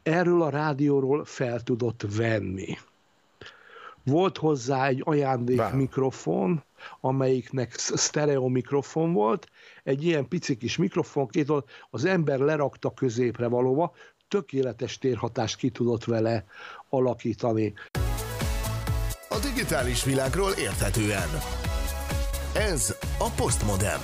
Erről 0.04 0.42
a 0.42 0.50
rádióról 0.50 1.26
fel 1.26 1.62
tudott 1.62 2.06
venni. 2.16 2.78
Volt 4.04 4.38
hozzá 4.38 4.88
egy 4.88 5.02
ajándék 5.06 5.72
mikrofon, 5.74 6.64
amelyiknek 7.00 7.74
stereo 7.78 8.48
mikrofon 8.48 9.14
volt, 9.14 9.48
egy 9.84 10.04
ilyen 10.06 10.28
pici 10.28 10.58
kis 10.58 10.78
mikrofon, 10.78 11.28
két 11.28 11.52
az 11.90 12.06
ember 12.06 12.40
lerakta 12.40 12.94
középre 12.94 13.48
valóva, 13.48 13.94
tökéletes 14.30 14.98
térhatást 14.98 15.58
ki 15.58 15.70
tudott 15.70 16.04
vele 16.04 16.46
alakítani. 16.90 17.74
A 19.30 19.38
digitális 19.42 20.04
világról 20.04 20.52
érthetően. 20.52 21.30
Ez 22.54 22.98
a 23.20 23.30
Postmodem. 23.36 24.00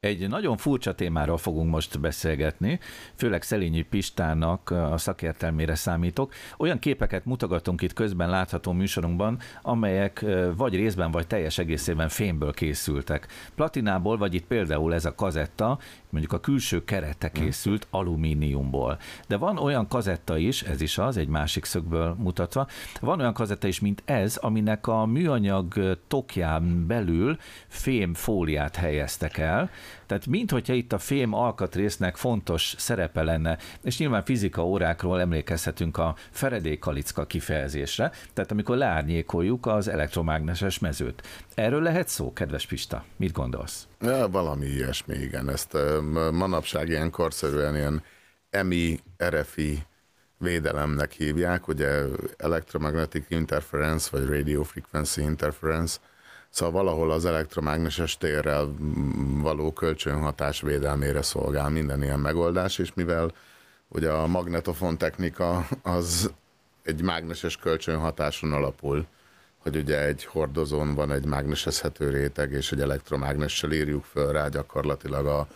Egy 0.00 0.28
nagyon 0.28 0.56
furcsa 0.56 0.94
témáról 0.94 1.36
fogunk 1.36 1.70
most 1.70 2.00
beszélgetni, 2.00 2.78
főleg 3.14 3.42
Szelényi 3.42 3.82
Pistának 3.82 4.70
a 4.70 4.98
szakértelmére 4.98 5.74
számítok. 5.74 6.32
Olyan 6.56 6.78
képeket 6.78 7.24
mutogatunk 7.24 7.82
itt 7.82 7.92
közben 7.92 8.30
látható 8.30 8.72
műsorunkban, 8.72 9.38
amelyek 9.62 10.24
vagy 10.56 10.74
részben, 10.74 11.10
vagy 11.10 11.26
teljes 11.26 11.58
egészében 11.58 12.08
fémből 12.08 12.52
készültek. 12.52 13.26
Platinából, 13.54 14.16
vagy 14.16 14.34
itt 14.34 14.46
például 14.46 14.94
ez 14.94 15.04
a 15.04 15.14
kazetta, 15.14 15.78
mondjuk 16.16 16.32
a 16.32 16.40
külső 16.40 16.84
kerete 16.84 17.30
hm. 17.32 17.40
készült 17.40 17.86
alumíniumból. 17.90 18.98
De 19.28 19.36
van 19.36 19.58
olyan 19.58 19.88
kazetta 19.88 20.38
is, 20.38 20.62
ez 20.62 20.80
is 20.80 20.98
az, 20.98 21.16
egy 21.16 21.28
másik 21.28 21.64
szögből 21.64 22.14
mutatva, 22.18 22.66
van 23.00 23.20
olyan 23.20 23.32
kazetta 23.32 23.66
is, 23.66 23.80
mint 23.80 24.02
ez, 24.04 24.36
aminek 24.36 24.86
a 24.86 25.06
műanyag 25.06 25.98
tokján 26.08 26.86
belül 26.86 27.38
fém 27.68 28.14
fóliát 28.14 28.76
helyeztek 28.76 29.38
el, 29.38 29.70
tehát 30.06 30.26
minthogyha 30.26 30.74
itt 30.74 30.92
a 30.92 30.98
fém 30.98 31.32
alkatrésznek 31.32 32.16
fontos 32.16 32.74
szerepe 32.78 33.22
lenne, 33.22 33.58
és 33.82 33.98
nyilván 33.98 34.24
fizika 34.24 34.66
órákról 34.66 35.20
emlékezhetünk 35.20 35.98
a 35.98 36.14
feredékalicka 36.30 37.26
kifejezésre, 37.26 38.12
tehát 38.32 38.50
amikor 38.50 38.76
leárnyékoljuk 38.76 39.66
az 39.66 39.88
elektromágneses 39.88 40.78
mezőt. 40.78 41.22
Erről 41.54 41.82
lehet 41.82 42.08
szó, 42.08 42.32
kedves 42.32 42.66
Pista? 42.66 43.04
Mit 43.16 43.32
gondolsz? 43.32 43.86
Ja, 44.00 44.28
valami 44.28 44.66
ilyesmi, 44.66 45.14
igen. 45.14 45.48
Ezt 45.48 45.76
manapság 46.32 46.88
ilyen 46.88 47.10
korszerűen 47.10 47.74
ilyen 47.74 48.02
EMI, 48.50 49.00
RFI 49.24 49.82
védelemnek 50.38 51.12
hívják, 51.12 51.68
ugye 51.68 52.02
Electromagnetic 52.36 53.24
Interference, 53.28 54.08
vagy 54.12 54.26
Radio 54.26 54.62
Frequency 54.62 55.20
Interference, 55.20 55.98
Szóval 56.56 56.82
valahol 56.82 57.10
az 57.10 57.24
elektromágneses 57.24 58.16
térrel 58.16 58.74
való 59.42 59.72
kölcsönhatás 59.72 60.60
védelmére 60.60 61.22
szolgál 61.22 61.68
minden 61.68 62.02
ilyen 62.02 62.20
megoldás, 62.20 62.78
és 62.78 62.94
mivel 62.94 63.32
ugye 63.88 64.10
a 64.10 64.26
magnetofon 64.26 64.98
technika 64.98 65.68
az 65.82 66.30
egy 66.82 67.02
mágneses 67.02 67.56
kölcsönhatáson 67.56 68.52
alapul, 68.52 69.06
hogy 69.66 69.76
ugye 69.76 70.04
egy 70.04 70.24
hordozón 70.24 70.94
van 70.94 71.12
egy 71.12 71.24
mágnesezhető 71.24 72.10
réteg, 72.10 72.52
és 72.52 72.72
egy 72.72 72.80
elektromágnessel 72.80 73.72
írjuk 73.72 74.04
föl 74.04 74.32
rá 74.32 74.48
gyakorlatilag 74.48 75.26
a, 75.26 75.46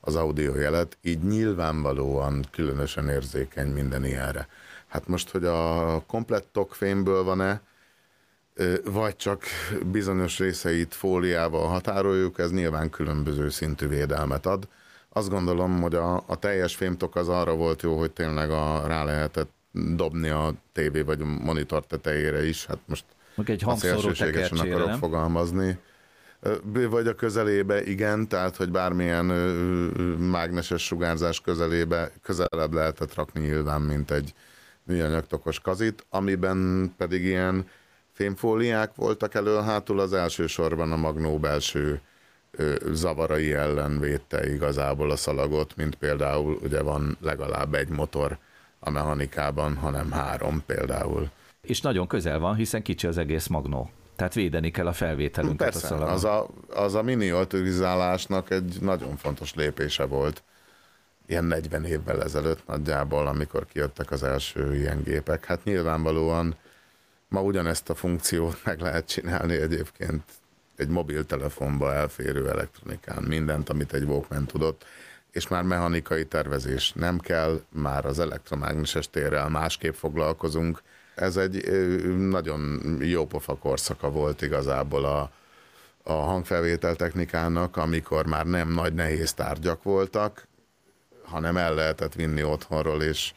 az 0.00 0.16
audiojelet, 0.16 0.98
így 1.02 1.22
nyilvánvalóan 1.22 2.44
különösen 2.50 3.08
érzékeny 3.08 3.68
minden 3.68 4.04
ilyenre. 4.04 4.48
Hát 4.86 5.08
most, 5.08 5.30
hogy 5.30 5.44
a 5.44 6.02
komplett 6.06 6.48
tokfémből 6.52 7.24
van-e, 7.24 7.60
vagy 8.84 9.16
csak 9.16 9.42
bizonyos 9.86 10.38
részeit 10.38 10.94
fóliával 10.94 11.68
határoljuk, 11.68 12.38
ez 12.38 12.52
nyilván 12.52 12.90
különböző 12.90 13.48
szintű 13.48 13.88
védelmet 13.88 14.46
ad. 14.46 14.68
Azt 15.08 15.28
gondolom, 15.28 15.80
hogy 15.80 15.94
a, 15.94 16.14
a 16.26 16.38
teljes 16.38 16.76
fémtok 16.76 17.16
az 17.16 17.28
arra 17.28 17.54
volt 17.54 17.82
jó, 17.82 17.98
hogy 17.98 18.10
tényleg 18.10 18.50
a, 18.50 18.86
rá 18.86 19.04
lehetett 19.04 19.50
dobni 19.72 20.28
a 20.28 20.54
tévé 20.72 21.00
vagy 21.00 21.20
a 21.20 21.24
monitor 21.24 21.86
tetejére 21.86 22.46
is. 22.46 22.66
Hát 22.66 22.78
most 22.84 23.04
egy 23.44 23.62
azt 23.64 23.80
szélsőségesen 23.80 24.58
akarok 24.58 24.86
nem? 24.86 24.98
fogalmazni. 24.98 25.78
Vagy 26.90 27.06
a 27.06 27.14
közelébe, 27.14 27.84
igen, 27.84 28.28
tehát, 28.28 28.56
hogy 28.56 28.70
bármilyen 28.70 29.24
mágneses 30.18 30.84
sugárzás 30.84 31.40
közelébe, 31.40 32.10
közelebb 32.22 32.72
lehetett 32.72 33.14
rakni 33.14 33.40
nyilván, 33.40 33.80
mint 33.80 34.10
egy 34.10 34.32
műanyagtokos 34.82 35.60
kazit, 35.60 36.06
amiben 36.10 36.92
pedig 36.96 37.24
ilyen 37.24 37.68
fémfóliák 38.12 38.94
voltak 38.94 39.34
elől-hátul, 39.34 40.00
az 40.00 40.12
elsősorban 40.12 40.92
a 40.92 40.96
magnó 40.96 41.38
belső 41.38 42.00
zavarai 42.92 43.52
ellen 43.52 44.00
védte 44.00 44.52
igazából 44.52 45.10
a 45.10 45.16
szalagot, 45.16 45.76
mint 45.76 45.94
például 45.94 46.58
ugye 46.62 46.82
van 46.82 47.16
legalább 47.20 47.74
egy 47.74 47.88
motor 47.88 48.38
a 48.78 48.90
mechanikában, 48.90 49.76
hanem 49.76 50.10
három 50.10 50.62
például. 50.66 51.30
És 51.66 51.80
nagyon 51.80 52.06
közel 52.06 52.38
van, 52.38 52.54
hiszen 52.54 52.82
kicsi 52.82 53.06
az 53.06 53.18
egész 53.18 53.46
magnó. 53.46 53.90
Tehát 54.16 54.34
védeni 54.34 54.70
kell 54.70 54.86
a 54.86 54.92
felvételünket 54.92 55.70
Persze, 55.70 55.94
a 55.94 56.12
az 56.12 56.24
a, 56.24 56.48
az 56.68 56.94
a 56.94 57.02
miniaturizálásnak 57.02 58.50
egy 58.50 58.76
nagyon 58.80 59.16
fontos 59.16 59.54
lépése 59.54 60.04
volt 60.04 60.42
ilyen 61.26 61.44
40 61.44 61.84
évvel 61.84 62.22
ezelőtt 62.22 62.66
nagyjából, 62.66 63.26
amikor 63.26 63.66
kijöttek 63.66 64.10
az 64.10 64.22
első 64.22 64.76
ilyen 64.76 65.02
gépek. 65.02 65.44
Hát 65.44 65.64
nyilvánvalóan 65.64 66.56
ma 67.28 67.42
ugyanezt 67.42 67.90
a 67.90 67.94
funkciót 67.94 68.60
meg 68.64 68.80
lehet 68.80 69.08
csinálni 69.08 69.54
egyébként 69.54 70.22
egy 70.76 70.88
mobiltelefonba 70.88 71.94
elférő 71.94 72.48
elektronikán, 72.48 73.22
mindent, 73.22 73.68
amit 73.68 73.92
egy 73.92 74.02
Walkman 74.02 74.46
tudott, 74.46 74.84
és 75.30 75.48
már 75.48 75.62
mechanikai 75.62 76.26
tervezés 76.26 76.92
nem 76.92 77.18
kell, 77.18 77.60
már 77.68 78.04
az 78.04 78.18
elektromágneses 78.18 79.10
térrel 79.10 79.48
másképp 79.48 79.94
foglalkozunk. 79.94 80.82
Ez 81.16 81.36
egy 81.36 81.64
nagyon 82.16 82.80
jó 83.00 83.26
pofa 83.26 83.56
korszaka 83.56 84.10
volt 84.10 84.42
igazából 84.42 85.04
a, 85.04 85.30
a 86.02 86.12
hangfelvétel 86.12 86.96
technikának, 86.96 87.76
amikor 87.76 88.26
már 88.26 88.46
nem 88.46 88.68
nagy 88.68 88.94
nehéz 88.94 89.32
tárgyak 89.32 89.82
voltak, 89.82 90.46
hanem 91.24 91.56
el 91.56 91.74
lehetett 91.74 92.14
vinni 92.14 92.42
otthonról, 92.42 93.02
és 93.02 93.32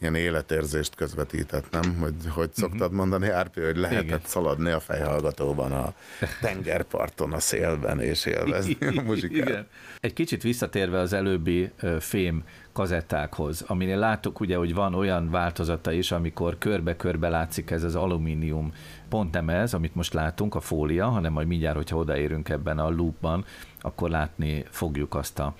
ilyen 0.00 0.14
életérzést 0.14 0.94
közvetített, 0.94 1.70
nem? 1.70 1.96
Hogy, 2.00 2.14
hogy 2.28 2.48
mhm. 2.48 2.60
szoktad 2.60 2.92
mondani, 2.92 3.28
Árpi, 3.28 3.60
hogy 3.60 3.76
lehetett 3.76 4.04
Igen. 4.04 4.20
szaladni 4.24 4.70
a 4.70 4.80
fejhallgatóban 4.80 5.72
a 5.72 5.94
tengerparton, 6.40 7.32
a 7.32 7.40
szélben, 7.40 8.00
és 8.00 8.24
élvezni 8.26 8.76
a 8.96 9.02
muzsikát. 9.06 9.48
Igen. 9.48 9.66
Egy 10.00 10.12
kicsit 10.12 10.42
visszatérve 10.42 10.98
az 10.98 11.12
előbbi 11.12 11.70
fém 11.98 12.44
kazettákhoz, 12.72 13.64
aminél 13.66 13.98
láttuk 13.98 14.40
ugye, 14.40 14.56
hogy 14.56 14.74
van 14.74 14.94
olyan 14.94 15.30
változata 15.30 15.92
is, 15.92 16.12
amikor 16.12 16.58
körbe-körbe 16.58 17.28
látszik 17.28 17.70
ez 17.70 17.82
az 17.82 17.94
alumínium, 17.94 18.72
pont 19.08 19.32
nem 19.32 19.48
ez, 19.48 19.74
amit 19.74 19.94
most 19.94 20.12
látunk, 20.12 20.54
a 20.54 20.60
fólia, 20.60 21.08
hanem 21.08 21.32
majd 21.32 21.46
mindjárt, 21.46 21.76
hogyha 21.76 21.96
odaérünk 21.96 22.48
ebben 22.48 22.78
a 22.78 22.90
loopban, 22.90 23.44
akkor 23.80 24.10
látni 24.10 24.64
fogjuk 24.70 25.14
azt 25.14 25.38
a 25.38 25.54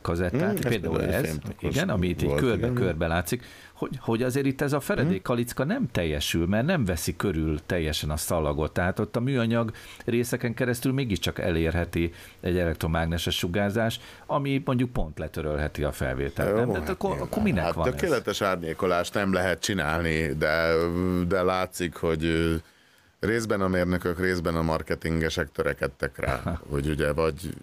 kazettát, 0.00 0.58
hmm, 0.58 0.68
például 0.68 1.02
ez, 1.02 1.22
ez 1.22 1.38
igen, 1.58 1.88
ami 1.88 2.08
itt 2.08 2.22
így 2.22 2.34
körbe-körbe 2.34 3.06
látszik, 3.06 3.44
hogy, 3.76 3.98
hogy 4.00 4.22
azért 4.22 4.46
itt 4.46 4.60
ez 4.60 4.72
a 4.72 4.80
feredék 4.80 5.22
kalicka 5.22 5.64
nem 5.64 5.88
teljesül, 5.92 6.46
mert 6.46 6.66
nem 6.66 6.84
veszi 6.84 7.16
körül 7.16 7.58
teljesen 7.66 8.10
a 8.10 8.16
szalagot, 8.16 8.72
tehát 8.72 8.98
ott 8.98 9.16
a 9.16 9.20
műanyag 9.20 9.72
részeken 10.04 10.54
keresztül 10.54 10.92
mégiscsak 10.92 11.38
elérheti 11.38 12.12
egy 12.40 12.58
elektromágneses 12.58 13.36
sugárzás, 13.36 14.00
ami 14.26 14.62
mondjuk 14.64 14.92
pont 14.92 15.18
letörölheti 15.18 15.84
a 15.84 15.92
felvételt. 15.92 16.50
Jó, 16.50 16.56
nem? 16.56 16.72
Hát 16.72 16.88
akkor, 16.88 17.16
akkor 17.20 17.42
minek 17.42 17.64
hát 17.64 17.74
van 17.74 17.90
tökéletes 17.90 18.40
ez? 18.40 18.48
árnyékolást 18.48 19.14
nem 19.14 19.32
lehet 19.32 19.60
csinálni, 19.60 20.26
de, 20.38 20.72
de 21.28 21.42
látszik, 21.42 21.94
hogy 21.94 22.54
részben 23.20 23.60
a 23.60 23.68
mérnökök, 23.68 24.20
részben 24.20 24.56
a 24.56 24.62
marketingesek 24.62 25.48
törekedtek 25.52 26.18
rá, 26.18 26.40
hogy 26.70 26.88
ugye 26.88 27.12
vagy 27.12 27.54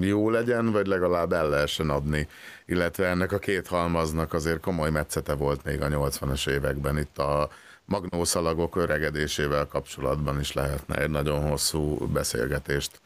jó 0.00 0.30
legyen, 0.30 0.72
vagy 0.72 0.86
legalább 0.86 1.32
el 1.32 1.48
lehessen 1.48 1.90
adni. 1.90 2.28
Illetve 2.70 3.06
ennek 3.06 3.32
a 3.32 3.38
két 3.38 3.66
halmaznak 3.66 4.32
azért 4.32 4.60
komoly 4.60 4.90
metszete 4.90 5.34
volt 5.34 5.64
még 5.64 5.82
a 5.82 5.88
80-as 5.88 6.48
években. 6.48 6.98
Itt 6.98 7.18
a 7.18 7.48
magnószalagok 7.84 8.76
öregedésével 8.76 9.66
kapcsolatban 9.66 10.40
is 10.40 10.52
lehetne 10.52 10.96
egy 10.96 11.10
nagyon 11.10 11.48
hosszú 11.48 11.96
beszélgetést 12.06 13.00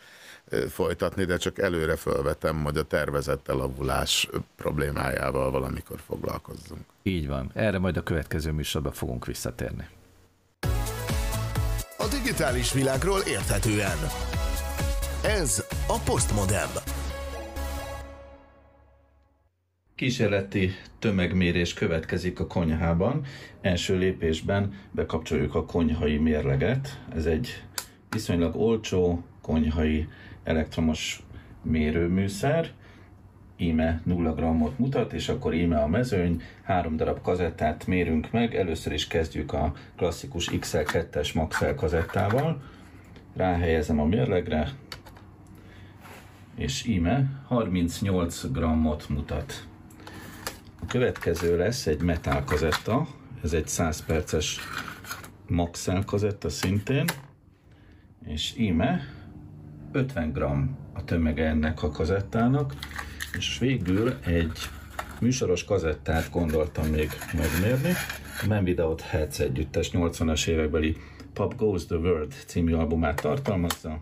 folytatni, 0.69 1.25
de 1.25 1.37
csak 1.37 1.59
előre 1.59 1.97
felvetem, 1.97 2.63
hogy 2.65 2.77
a 2.77 2.83
tervezett 2.83 3.49
elavulás 3.49 4.29
problémájával 4.57 5.51
valamikor 5.51 5.99
foglalkozzunk. 6.07 6.85
Így 7.03 7.29
van. 7.29 7.51
Erre 7.55 7.79
majd 7.79 7.97
a 7.97 8.03
következő 8.03 8.53
műsorban 8.53 8.93
fogunk 8.93 9.27
visszatérni. 9.27 9.89
A 11.99 12.07
digitális 12.11 12.73
világról 12.73 13.21
érthetően. 13.21 13.99
Ez 15.23 15.65
a 15.87 15.99
Postmodem. 16.05 16.69
Kísérleti 20.03 20.71
tömegmérés 20.99 21.75
következik 21.75 22.41
a 22.41 22.47
konyhában. 22.47 23.25
Első 23.61 23.99
lépésben 23.99 24.75
bekapcsoljuk 24.91 25.55
a 25.55 25.65
konyhai 25.65 26.17
mérleget. 26.17 27.01
Ez 27.15 27.27
egy 27.27 27.63
viszonylag 28.11 28.57
olcsó 28.57 29.25
konyhai 29.43 30.09
elektromos 30.45 31.23
mérőműszer. 31.63 32.71
Íme 33.57 34.01
0 34.05 34.33
grammot 34.33 34.79
mutat, 34.79 35.13
és 35.13 35.29
akkor 35.29 35.55
íme 35.55 35.79
a 35.79 35.87
mezőny, 35.87 36.43
három 36.63 36.97
darab 36.97 37.21
kazettát 37.21 37.87
mérünk 37.87 38.31
meg. 38.31 38.55
Először 38.55 38.93
is 38.93 39.07
kezdjük 39.07 39.53
a 39.53 39.73
klasszikus 39.97 40.51
XL2-es 40.53 41.35
Maxell 41.35 41.75
kazettával. 41.75 42.63
Ráhelyezem 43.37 44.01
a 44.01 44.05
mérlegre, 44.05 44.69
és 46.57 46.87
íme 46.87 47.43
38 47.47 48.51
grammot 48.53 49.09
mutat. 49.09 49.71
A 50.83 50.87
következő 50.87 51.57
lesz 51.57 51.87
egy 51.87 52.01
metál 52.01 52.45
kazetta, 52.45 53.07
ez 53.43 53.53
egy 53.53 53.69
100 53.69 54.05
perces 54.05 54.61
Maxell 55.47 56.05
kazetta 56.05 56.49
szintén, 56.49 57.05
és 58.25 58.55
íme 58.59 59.01
50 59.93 60.33
gram 60.33 60.77
a 60.93 61.05
tömege 61.05 61.47
ennek 61.47 61.83
a 61.83 61.91
kazettának, 61.91 62.75
és 63.37 63.59
végül 63.59 64.19
egy 64.25 64.59
műsoros 65.21 65.65
kazettát 65.65 66.31
gondoltam 66.31 66.87
még 66.87 67.11
megmérni, 67.33 67.93
a 68.43 68.47
Man 68.47 68.65
Without 68.65 69.01
Heads 69.01 69.39
együttes 69.39 69.91
80-as 69.93 70.47
évekbeli 70.47 70.97
Pop 71.33 71.57
Goes 71.57 71.87
the 71.87 71.97
World 71.97 72.33
című 72.47 72.73
albumát 72.73 73.21
tartalmazza, 73.21 74.01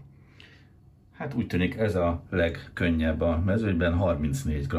Hát 1.20 1.34
úgy 1.34 1.46
tűnik 1.46 1.76
ez 1.76 1.94
a 1.94 2.22
legkönnyebb 2.30 3.20
a 3.20 3.42
mezőnyben, 3.44 3.94
34 3.94 4.66
g. 4.66 4.76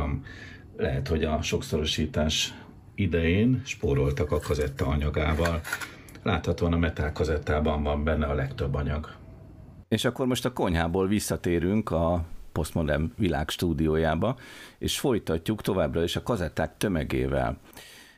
Lehet, 0.78 1.08
hogy 1.08 1.24
a 1.24 1.42
sokszorosítás 1.42 2.54
idején 2.96 3.62
spóroltak 3.66 4.32
a 4.32 4.40
kazetta 4.40 4.86
anyagával. 4.86 5.62
Láthatóan 6.24 6.74
a 6.74 6.78
metál 6.78 7.12
kazettában 7.12 7.84
van 7.84 8.04
benne 8.04 8.26
a 8.26 8.34
legtöbb 8.34 8.74
anyag. 8.74 9.16
És 9.88 10.06
akkor 10.06 10.26
most 10.26 10.46
a 10.46 10.54
konyhából 10.54 11.08
visszatérünk 11.08 11.92
a 11.92 12.26
Postmodern 12.52 13.12
világ 13.18 13.50
stúdiójába, 13.50 14.38
és 14.78 15.00
folytatjuk 15.00 15.62
továbbra 15.62 16.04
is 16.04 16.16
a 16.16 16.24
kazetták 16.24 16.78
tömegével. 16.78 17.58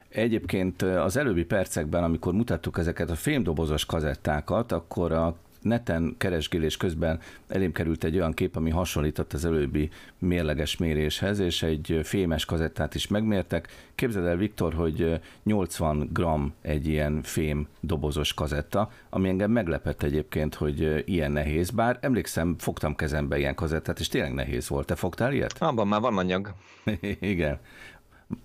Egyébként 0.09 0.81
az 0.81 1.17
előbbi 1.17 1.43
percekben, 1.43 2.03
amikor 2.03 2.33
mutattuk 2.33 2.77
ezeket 2.77 3.09
a 3.09 3.15
fémdobozos 3.15 3.85
kazettákat, 3.85 4.71
akkor 4.71 5.11
a 5.11 5.35
neten 5.63 6.15
keresgélés 6.17 6.77
közben 6.77 7.19
elém 7.47 7.71
került 7.71 8.03
egy 8.03 8.15
olyan 8.15 8.33
kép, 8.33 8.55
ami 8.55 8.69
hasonlított 8.69 9.33
az 9.33 9.45
előbbi 9.45 9.89
mérleges 10.17 10.77
méréshez, 10.77 11.39
és 11.39 11.63
egy 11.63 11.99
fémes 12.03 12.45
kazettát 12.45 12.95
is 12.95 13.07
megmértek. 13.07 13.67
Képzeld 13.95 14.25
el, 14.25 14.35
Viktor, 14.35 14.73
hogy 14.73 15.19
80 15.43 16.09
gram 16.13 16.53
egy 16.61 16.87
ilyen 16.87 17.21
fém 17.23 17.67
dobozos 17.79 18.33
kazetta, 18.33 18.91
ami 19.09 19.29
engem 19.29 19.51
meglepett 19.51 20.03
egyébként, 20.03 20.55
hogy 20.55 21.03
ilyen 21.05 21.31
nehéz, 21.31 21.69
bár 21.69 21.97
emlékszem, 22.01 22.55
fogtam 22.57 22.95
kezembe 22.95 23.37
ilyen 23.37 23.55
kazettát, 23.55 23.99
és 23.99 24.07
tényleg 24.07 24.33
nehéz 24.33 24.67
volt. 24.69 24.85
Te 24.85 24.95
fogtál 24.95 25.33
ilyet? 25.33 25.55
Abban 25.59 25.87
már 25.87 26.01
van 26.01 26.17
anyag. 26.17 26.53
Igen. 27.19 27.59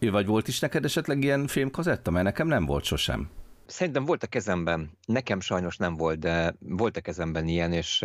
Vagy 0.00 0.26
volt 0.26 0.48
is 0.48 0.58
neked 0.60 0.84
esetleg 0.84 1.22
ilyen 1.22 1.46
fém 1.46 1.70
kazetta? 1.70 2.10
Mert 2.10 2.24
nekem 2.24 2.46
nem 2.46 2.66
volt 2.66 2.84
sosem. 2.84 3.28
Szerintem 3.68 4.04
volt 4.04 4.22
a 4.22 4.26
kezemben, 4.26 4.98
nekem 5.06 5.40
sajnos 5.40 5.76
nem 5.76 5.96
volt, 5.96 6.18
de 6.18 6.54
volt 6.58 6.96
a 6.96 7.00
kezemben 7.00 7.48
ilyen, 7.48 7.72
és 7.72 8.04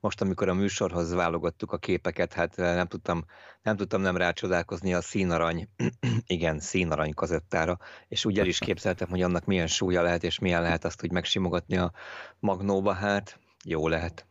most, 0.00 0.20
amikor 0.20 0.48
a 0.48 0.54
műsorhoz 0.54 1.12
válogattuk 1.12 1.72
a 1.72 1.78
képeket, 1.78 2.32
hát 2.32 2.56
nem 2.56 2.86
tudtam 2.86 3.24
nem, 3.62 3.76
tudtam 3.76 4.00
nem 4.00 4.16
rácsodálkozni 4.16 4.94
a 4.94 5.00
színarany, 5.00 5.68
igen, 6.26 6.60
színarany 6.60 7.14
kazettára, 7.14 7.78
és 8.08 8.24
úgy 8.24 8.38
el 8.38 8.46
is 8.46 8.58
képzeltem, 8.68 9.08
hogy 9.08 9.22
annak 9.22 9.44
milyen 9.44 9.66
súlya 9.66 10.02
lehet, 10.02 10.24
és 10.24 10.38
milyen 10.38 10.62
lehet 10.62 10.84
azt 10.84 11.02
úgy 11.04 11.12
megsimogatni 11.12 11.76
a 11.76 11.92
magnóba, 12.38 12.92
hát 12.92 13.38
jó 13.64 13.88
lehet. 13.88 14.29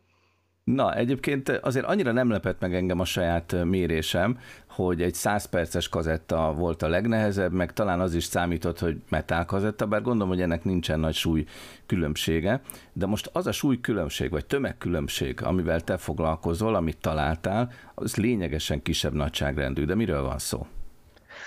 Na, 0.73 0.95
egyébként 0.95 1.49
azért 1.49 1.85
annyira 1.85 2.11
nem 2.11 2.29
lepett 2.29 2.59
meg 2.59 2.75
engem 2.75 2.99
a 2.99 3.05
saját 3.05 3.55
mérésem, 3.63 4.39
hogy 4.67 5.01
egy 5.01 5.13
100 5.13 5.45
perces 5.45 5.89
kazetta 5.89 6.53
volt 6.53 6.81
a 6.81 6.87
legnehezebb, 6.87 7.51
meg 7.51 7.73
talán 7.73 7.99
az 7.99 8.13
is 8.13 8.23
számított, 8.23 8.79
hogy 8.79 9.01
metál 9.09 9.45
kazetta, 9.45 9.87
bár 9.87 10.01
gondolom, 10.01 10.29
hogy 10.29 10.41
ennek 10.41 10.63
nincsen 10.63 10.99
nagy 10.99 11.13
súly 11.13 11.45
különbsége, 11.85 12.61
de 12.93 13.05
most 13.05 13.29
az 13.33 13.47
a 13.47 13.51
súly 13.51 13.79
különbség, 13.79 14.29
vagy 14.29 14.45
tömegkülönbség, 14.45 15.43
amivel 15.43 15.81
te 15.81 15.97
foglalkozol, 15.97 16.75
amit 16.75 16.97
találtál, 16.97 17.71
az 17.95 18.15
lényegesen 18.15 18.81
kisebb 18.81 19.13
nagyságrendű, 19.13 19.85
de 19.85 19.95
miről 19.95 20.21
van 20.21 20.39
szó? 20.39 20.67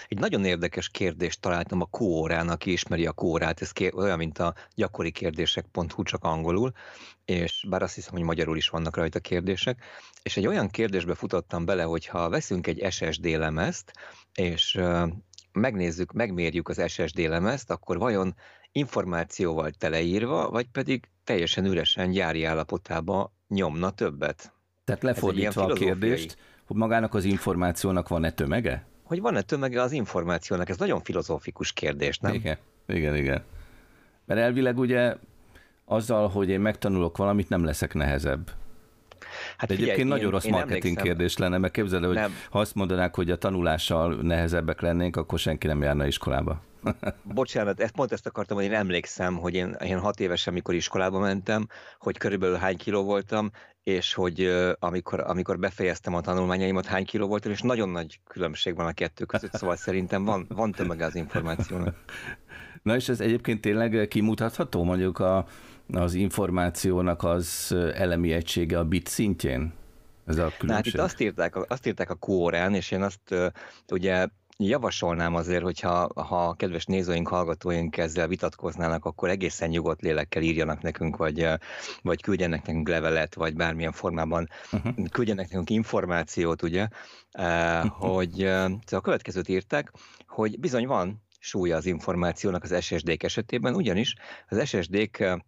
Egy 0.09 0.19
nagyon 0.19 0.45
érdekes 0.45 0.89
kérdést 0.89 1.41
találtam 1.41 1.81
a 1.81 1.85
Quórán, 1.85 2.49
aki 2.49 2.73
ismeri 2.73 3.07
a 3.07 3.13
Quórát, 3.13 3.61
ez 3.61 3.73
olyan, 3.95 4.19
mint 4.19 4.39
a 4.39 4.55
gyakori 4.75 5.11
kérdések.hu, 5.11 6.03
csak 6.03 6.25
angolul, 6.25 6.73
és 7.25 7.67
bár 7.69 7.83
azt 7.83 7.95
hiszem, 7.95 8.13
hogy 8.13 8.23
magyarul 8.23 8.57
is 8.57 8.69
vannak 8.69 8.97
rajta 8.97 9.21
kérdések, 9.21 9.85
és 10.23 10.37
egy 10.37 10.47
olyan 10.47 10.69
kérdésbe 10.69 11.15
futottam 11.15 11.65
bele, 11.65 11.83
hogy 11.83 12.07
ha 12.07 12.29
veszünk 12.29 12.67
egy 12.67 12.87
SSD 12.91 13.25
lemezt, 13.25 13.93
és 14.35 14.81
megnézzük, 15.53 16.13
megmérjük 16.13 16.69
az 16.69 16.83
SSD 16.87 17.19
lemezt, 17.19 17.71
akkor 17.71 17.99
vajon 17.99 18.35
információval 18.73 19.71
teleírva, 19.71 20.51
vagy 20.51 20.67
pedig 20.73 21.09
teljesen 21.25 21.65
üresen 21.65 22.11
gyári 22.11 22.45
állapotába 22.45 23.33
nyomna 23.49 23.91
többet? 23.91 24.53
Tehát 24.85 25.03
lefordítva 25.03 25.65
a 25.65 25.73
kérdést, 25.73 26.37
hogy 26.67 26.77
magának 26.77 27.15
az 27.15 27.25
információnak 27.25 28.09
van-e 28.09 28.33
tömege? 28.33 28.91
hogy 29.13 29.21
van-e 29.21 29.43
tömege 29.43 29.83
az 29.83 29.93
információnak? 29.93 30.69
Ez 30.69 30.77
nagyon 30.77 31.01
filozófikus 31.01 31.73
kérdés, 31.73 32.19
nem? 32.19 32.35
Igen, 32.35 32.59
igen, 32.87 33.17
igen. 33.17 33.45
Mert 34.25 34.41
elvileg 34.41 34.79
ugye 34.79 35.17
azzal, 35.93 36.29
hogy 36.29 36.49
én 36.49 36.61
megtanulok 36.61 37.17
valamit, 37.17 37.49
nem 37.49 37.65
leszek 37.65 37.95
nehezebb. 37.95 38.51
Hát 39.57 39.69
De 39.69 39.75
egyébként 39.75 39.99
én, 39.99 40.07
nagyon 40.07 40.31
rossz 40.31 40.45
én 40.45 40.51
marketing 40.51 40.85
emlékszem. 40.85 41.05
kérdés 41.05 41.37
lenne, 41.37 41.59
mert 41.59 41.73
képzeld, 41.73 42.05
hogy 42.05 42.15
nem. 42.15 42.33
ha 42.51 42.59
azt 42.59 42.75
mondanák, 42.75 43.15
hogy 43.15 43.31
a 43.31 43.37
tanulással 43.37 44.15
nehezebbek 44.15 44.81
lennénk, 44.81 45.17
akkor 45.17 45.39
senki 45.39 45.67
nem 45.67 45.83
járna 45.83 46.07
iskolába. 46.07 46.63
Bocsánat, 47.35 47.81
ezt 47.81 47.95
pont 47.95 48.13
ezt 48.13 48.27
akartam, 48.27 48.57
hogy 48.57 48.67
én 48.67 48.73
emlékszem, 48.73 49.37
hogy 49.37 49.55
én, 49.55 49.77
én 49.85 49.99
hat 49.99 50.21
évesen, 50.21 50.53
amikor 50.53 50.75
iskolába 50.75 51.19
mentem, 51.19 51.69
hogy 51.99 52.19
körülbelül 52.19 52.57
hány 52.57 52.77
kiló 52.77 53.05
voltam, 53.05 53.51
és 53.83 54.15
hogy 54.15 54.53
amikor, 54.79 55.21
amikor 55.21 55.59
befejeztem 55.59 56.15
a 56.15 56.21
tanulmányaimat, 56.21 56.87
hány 56.87 57.05
kiló 57.05 57.27
voltam, 57.27 57.53
és 57.53 57.61
nagyon 57.61 57.89
nagy 57.89 58.21
különbség 58.29 58.77
van 58.77 58.87
a 58.87 58.93
kettő 58.93 59.25
között, 59.25 59.53
szóval 59.53 59.77
szerintem 59.77 60.25
van, 60.25 60.47
van 60.49 60.73
tömege 60.73 61.05
az 61.05 61.15
információnak. 61.15 61.97
Na 62.83 62.97
és 62.97 63.09
ez 63.09 63.21
egyébként 63.21 63.61
tényleg 63.61 64.09
kimutatható 64.09 64.83
mondjuk 64.83 65.19
a, 65.19 65.47
az 65.93 66.15
információnak 66.15 67.23
az 67.23 67.75
elemi 67.95 68.33
egysége 68.33 68.79
a 68.79 68.85
bit 68.85 69.09
szintjén? 69.09 69.73
Ez 70.27 70.39
a 70.39 70.53
különbség? 70.59 70.67
Na, 70.69 70.75
hát 70.75 70.87
itt 70.87 70.99
azt 70.99 71.21
írták, 71.21 71.71
azt 71.71 71.87
írták 71.87 72.11
a 72.11 72.15
Quoren, 72.15 72.75
és 72.75 72.91
én 72.91 73.03
azt 73.03 73.35
ugye 73.93 74.27
javasolnám 74.57 75.35
azért, 75.35 75.63
hogyha 75.63 76.23
ha 76.23 76.55
kedves 76.55 76.85
nézőink, 76.85 77.29
hallgatóink 77.29 77.97
ezzel 77.97 78.29
vitatkoznának, 78.29 79.05
akkor 79.05 79.29
egészen 79.29 79.69
nyugodt 79.69 80.01
lélekkel 80.01 80.43
írjanak 80.43 80.83
nekünk, 80.83 81.17
vagy, 81.17 81.49
vagy 82.03 82.23
küldjenek 82.23 82.67
nekünk 82.67 82.89
levelet, 82.89 83.35
vagy 83.35 83.55
bármilyen 83.55 83.93
formában 83.93 84.49
uh-huh. 84.73 85.09
küldjenek 85.11 85.49
nekünk 85.49 85.71
információt, 85.71 86.63
ugye, 86.63 86.89
uh-huh. 87.39 87.91
hogy 87.91 88.35
szóval 88.37 88.81
a 88.91 89.01
következőt 89.01 89.49
írták, 89.49 89.93
hogy 90.27 90.61
bizony 90.61 90.87
van 90.87 91.23
súlya 91.43 91.77
az 91.77 91.87
információnak 91.87 92.63
az 92.63 92.85
SSD-k 92.85 93.23
esetében, 93.23 93.75
ugyanis 93.75 94.15
az 94.49 94.69
SSD-k 94.69 95.43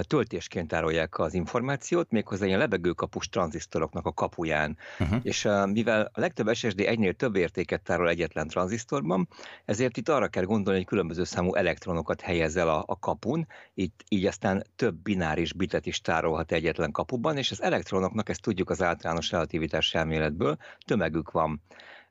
töltésként 0.00 0.68
tárolják 0.68 1.18
az 1.18 1.34
információt, 1.34 2.10
méghozzá 2.10 2.46
ilyen 2.46 2.58
lebegőkapus 2.58 3.28
tranzisztoroknak 3.28 4.06
a 4.06 4.12
kapuján. 4.12 4.76
Uh-huh. 4.98 5.20
És 5.22 5.48
mivel 5.64 6.10
a 6.12 6.20
legtöbb 6.20 6.54
SSD 6.54 6.80
egynél 6.80 7.12
több 7.12 7.36
értéket 7.36 7.82
tárol 7.82 8.08
egyetlen 8.08 8.48
tranzisztorban, 8.48 9.28
ezért 9.64 9.96
itt 9.96 10.08
arra 10.08 10.28
kell 10.28 10.44
gondolni, 10.44 10.78
hogy 10.78 10.88
különböző 10.88 11.24
számú 11.24 11.54
elektronokat 11.54 12.20
helyez 12.20 12.56
el 12.56 12.68
a, 12.68 12.84
a 12.86 12.98
kapun, 12.98 13.46
itt, 13.74 14.04
így 14.08 14.26
aztán 14.26 14.64
több 14.76 14.94
bináris 14.94 15.52
bitet 15.52 15.86
is 15.86 16.00
tárolhat 16.00 16.52
egyetlen 16.52 16.90
kapuban, 16.90 17.36
és 17.36 17.50
az 17.50 17.62
elektronoknak, 17.62 18.28
ezt 18.28 18.42
tudjuk 18.42 18.70
az 18.70 18.82
általános 18.82 19.30
relativitás 19.30 19.94
elméletből, 19.94 20.56
tömegük 20.86 21.30
van. 21.30 21.62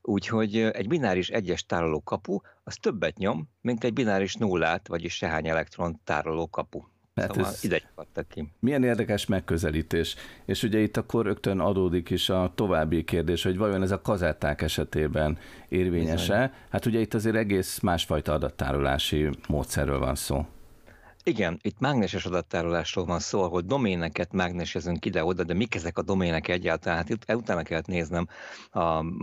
Úgyhogy 0.05 0.57
egy 0.57 0.87
bináris 0.87 1.29
egyes 1.29 1.65
tároló 1.65 2.01
kapu, 2.01 2.39
az 2.63 2.75
többet 2.75 3.17
nyom, 3.17 3.49
mint 3.61 3.83
egy 3.83 3.93
bináris 3.93 4.35
nullát, 4.35 4.87
vagyis 4.87 5.15
sehány 5.15 5.47
elektron 5.47 5.99
tároló 6.03 6.49
kapu. 6.49 6.81
Hát 7.15 7.33
szóval 7.33 7.51
ez 7.51 7.63
ide 7.63 7.81
ki. 8.29 8.51
Milyen 8.59 8.83
érdekes 8.83 9.25
megközelítés. 9.25 10.15
És 10.45 10.63
ugye 10.63 10.79
itt 10.79 10.97
akkor 10.97 11.25
rögtön 11.25 11.59
adódik 11.59 12.09
is 12.09 12.29
a 12.29 12.51
további 12.55 13.03
kérdés, 13.03 13.43
hogy 13.43 13.57
vajon 13.57 13.81
ez 13.81 13.91
a 13.91 14.01
kazetták 14.01 14.61
esetében 14.61 15.37
érvényese? 15.69 16.53
Hát 16.69 16.85
ugye 16.85 16.99
itt 16.99 17.13
azért 17.13 17.35
egész 17.35 17.79
másfajta 17.79 18.33
adattárolási 18.33 19.29
módszerről 19.47 19.99
van 19.99 20.15
szó. 20.15 20.45
Igen, 21.25 21.59
itt 21.61 21.79
mágneses 21.79 22.25
adattárolásról 22.25 23.05
van 23.05 23.19
szó, 23.19 23.43
ahol 23.43 23.61
doméneket 23.61 24.31
mágnesezünk 24.31 25.05
ide-oda, 25.05 25.43
de 25.43 25.53
mik 25.53 25.75
ezek 25.75 25.97
a 25.97 26.01
domének 26.01 26.47
egyáltalán? 26.47 26.97
Hát 26.97 27.09
itt 27.09 27.33
utána 27.33 27.63
kellett 27.63 27.87
néznem, 27.87 28.27
a, 28.71 28.79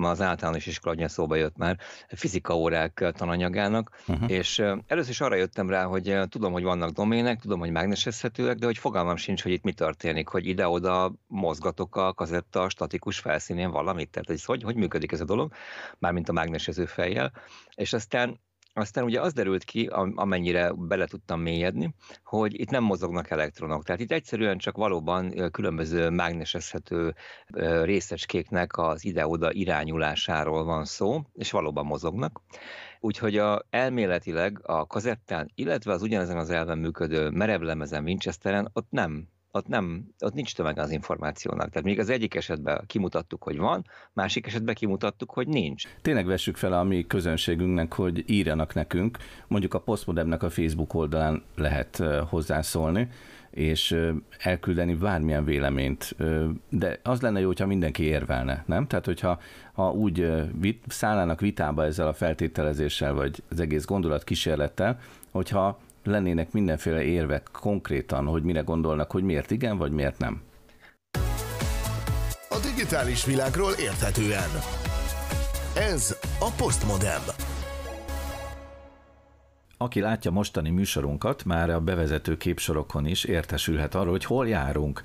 az 0.07 0.21
általános 0.21 0.67
iskola, 0.67 0.95
hogy 0.95 1.09
szóba 1.09 1.37
jött 1.37 1.57
már, 1.57 1.79
fizika 2.09 2.57
órák 2.57 3.13
tananyagának, 3.17 4.03
uh-huh. 4.07 4.31
és 4.31 4.59
először 4.87 5.11
is 5.11 5.21
arra 5.21 5.35
jöttem 5.35 5.71
rá, 5.71 5.85
hogy 5.85 6.19
tudom, 6.29 6.53
hogy 6.53 6.63
vannak 6.63 6.91
domének, 6.91 7.41
tudom, 7.41 7.59
hogy 7.59 7.71
mágnesezhetőek, 7.71 8.57
de 8.57 8.67
hogy 8.67 8.79
fogalmam 8.79 9.17
sincs, 9.17 9.43
hogy 9.43 9.53
itt 9.53 9.65
mi 9.65 9.73
történik, 9.73 10.29
hogy 10.29 10.47
ide-oda 10.47 11.13
mozgatok 11.27 11.97
a 11.97 12.13
kazetta 12.13 12.63
a 12.63 12.69
statikus 12.69 13.19
felszínén 13.19 13.71
valamit, 13.71 14.11
tehát 14.11 14.29
hogy, 14.29 14.45
hogy, 14.45 14.63
hogy 14.63 14.77
működik 14.77 15.13
ez 15.13 15.21
a 15.21 15.25
dolog, 15.25 15.53
mármint 15.99 16.29
a 16.29 16.33
mágnesező 16.33 16.87
fejjel, 16.87 17.33
és 17.75 17.93
aztán 17.93 18.41
aztán 18.73 19.05
ugye 19.05 19.21
az 19.21 19.33
derült 19.33 19.65
ki, 19.65 19.87
amennyire 20.15 20.73
bele 20.73 21.07
tudtam 21.07 21.41
mélyedni, 21.41 21.95
hogy 22.25 22.61
itt 22.61 22.71
nem 22.71 22.85
mozognak 22.85 23.31
elektronok. 23.31 23.85
Tehát 23.85 24.01
itt 24.01 24.13
egyszerűen 24.13 24.59
csak 24.59 24.77
valóban 24.77 25.51
különböző 25.51 26.09
mágnesezhető 26.09 27.15
részecskéknek 27.83 28.77
az 28.77 29.05
ide-oda 29.05 29.53
irányulásáról 29.53 30.65
van 30.65 30.85
szó, 30.85 31.21
és 31.33 31.51
valóban 31.51 31.87
mozognak. 31.87 32.41
Úgyhogy 33.01 33.37
a, 33.37 33.63
elméletileg 33.71 34.61
a 34.63 34.87
kazettán, 34.87 35.51
illetve 35.55 35.93
az 35.93 36.03
ugyanezen 36.03 36.37
az 36.37 36.51
elven 36.51 36.79
működő 36.79 37.31
merevlemezen 37.31 38.05
Winchesteren 38.05 38.71
ott 38.73 38.91
nem 38.91 39.29
ott, 39.53 39.67
nem, 39.67 40.05
ott 40.19 40.35
nincs 40.35 40.55
tömeg 40.55 40.79
az 40.79 40.91
információnak. 40.91 41.69
Tehát 41.69 41.85
még 41.85 41.99
az 41.99 42.09
egyik 42.09 42.35
esetben 42.35 42.85
kimutattuk, 42.87 43.43
hogy 43.43 43.59
van, 43.59 43.85
másik 44.13 44.47
esetben 44.47 44.75
kimutattuk, 44.75 45.31
hogy 45.31 45.49
nincs. 45.49 45.85
Tényleg 46.03 46.27
vessük 46.27 46.57
fel 46.57 46.73
a 46.73 46.83
mi 46.83 47.07
közönségünknek, 47.07 47.93
hogy 47.93 48.25
írjanak 48.27 48.75
nekünk, 48.75 49.19
mondjuk 49.47 49.75
a 49.75 49.81
Postmodemnek 49.81 50.43
a 50.43 50.51
Facebook 50.51 50.95
oldalán 50.95 51.43
lehet 51.57 52.03
hozzászólni, 52.29 53.09
és 53.51 53.97
elküldeni 54.39 54.95
bármilyen 54.95 55.45
véleményt. 55.45 56.17
De 56.69 57.01
az 57.03 57.21
lenne 57.21 57.41
jó, 57.41 57.47
hogyha 57.47 57.67
mindenki 57.67 58.03
érvelne, 58.03 58.65
nem? 58.67 58.87
Tehát, 58.87 59.05
hogyha 59.05 59.41
ha 59.73 59.91
úgy 59.91 60.33
vit, 60.61 60.85
szállnának 60.89 61.41
vitába 61.41 61.85
ezzel 61.85 62.09
a 62.09 62.13
feltételezéssel, 62.13 63.13
vagy 63.13 63.43
az 63.51 63.61
egész 63.61 63.85
gondolat 63.85 64.25
kísérlettel, 64.25 64.99
hogyha 65.31 65.79
lennének 66.05 66.53
mindenféle 66.53 67.03
érvek 67.03 67.49
konkrétan, 67.53 68.27
hogy 68.27 68.43
mire 68.43 68.61
gondolnak, 68.61 69.11
hogy 69.11 69.23
miért 69.23 69.51
igen, 69.51 69.77
vagy 69.77 69.93
miért 69.93 70.19
nem. 70.19 70.43
A 72.49 72.59
digitális 72.63 73.25
világról 73.25 73.73
érthetően. 73.73 74.51
Ez 75.77 76.19
a 76.41 76.53
Postmodem. 76.57 77.23
Aki 79.77 80.01
látja 80.01 80.31
mostani 80.31 80.71
műsorunkat, 80.71 81.45
már 81.45 81.71
a 81.71 81.81
bevezető 81.81 82.37
képsorokon 82.37 83.07
is 83.07 83.25
értesülhet 83.25 83.95
arról, 83.95 84.11
hogy 84.11 84.25
hol 84.25 84.49
járunk. 84.49 85.03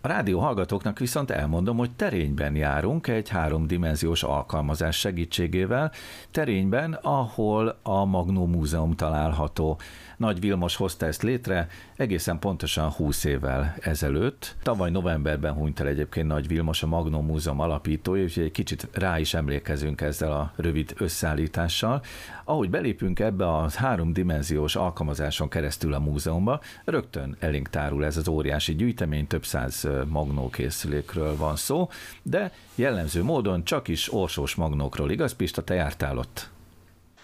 A 0.00 0.08
rádió 0.08 0.40
hallgatóknak 0.40 0.98
viszont 0.98 1.30
elmondom, 1.30 1.76
hogy 1.76 1.90
terényben 1.90 2.56
járunk 2.56 3.06
egy 3.06 3.28
háromdimenziós 3.28 4.22
alkalmazás 4.22 4.98
segítségével, 4.98 5.92
terényben, 6.30 6.92
ahol 6.92 7.78
a 7.82 8.04
Magnó 8.04 8.46
Múzeum 8.46 8.94
található. 8.94 9.78
Nagy 10.16 10.40
Vilmos 10.40 10.76
hozta 10.76 11.06
ezt 11.06 11.22
létre 11.22 11.68
egészen 11.96 12.38
pontosan 12.38 12.90
20 12.90 13.24
évvel 13.24 13.74
ezelőtt. 13.80 14.56
Tavaly 14.62 14.90
novemberben 14.90 15.52
hunyt 15.52 15.80
el 15.80 15.86
egyébként 15.86 16.26
Nagy 16.26 16.48
Vilmos, 16.48 16.82
a 16.82 16.86
Magnó 16.86 17.20
Múzeum 17.20 17.60
alapítója, 17.60 18.22
úgyhogy 18.22 18.42
egy 18.42 18.50
kicsit 18.50 18.88
rá 18.92 19.18
is 19.18 19.34
emlékezünk 19.34 20.00
ezzel 20.00 20.32
a 20.32 20.52
rövid 20.56 20.94
összeállítással. 20.98 22.02
Ahogy 22.44 22.70
belépünk 22.70 23.20
ebbe 23.20 23.48
a 23.48 23.70
háromdimenziós 23.74 24.76
alkalmazáson 24.76 25.48
keresztül 25.48 25.94
a 25.94 25.98
múzeumba, 25.98 26.60
rögtön 26.84 27.36
elénk 27.40 27.68
tárul 27.68 28.04
ez 28.04 28.16
az 28.16 28.28
óriási 28.28 28.74
gyűjtemény, 28.74 29.26
több 29.26 29.44
száz 29.44 29.88
magnókészülékről 30.06 31.36
van 31.36 31.56
szó, 31.56 31.88
de 32.22 32.52
jellemző 32.74 33.22
módon 33.22 33.64
csak 33.64 33.88
is 33.88 34.12
orsós 34.12 34.54
magnókról. 34.54 35.10
Igaz, 35.10 35.32
Pista, 35.32 35.62
te 35.62 35.74
jártál 35.74 36.18
ott? 36.18 36.54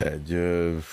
Egy 0.03 0.38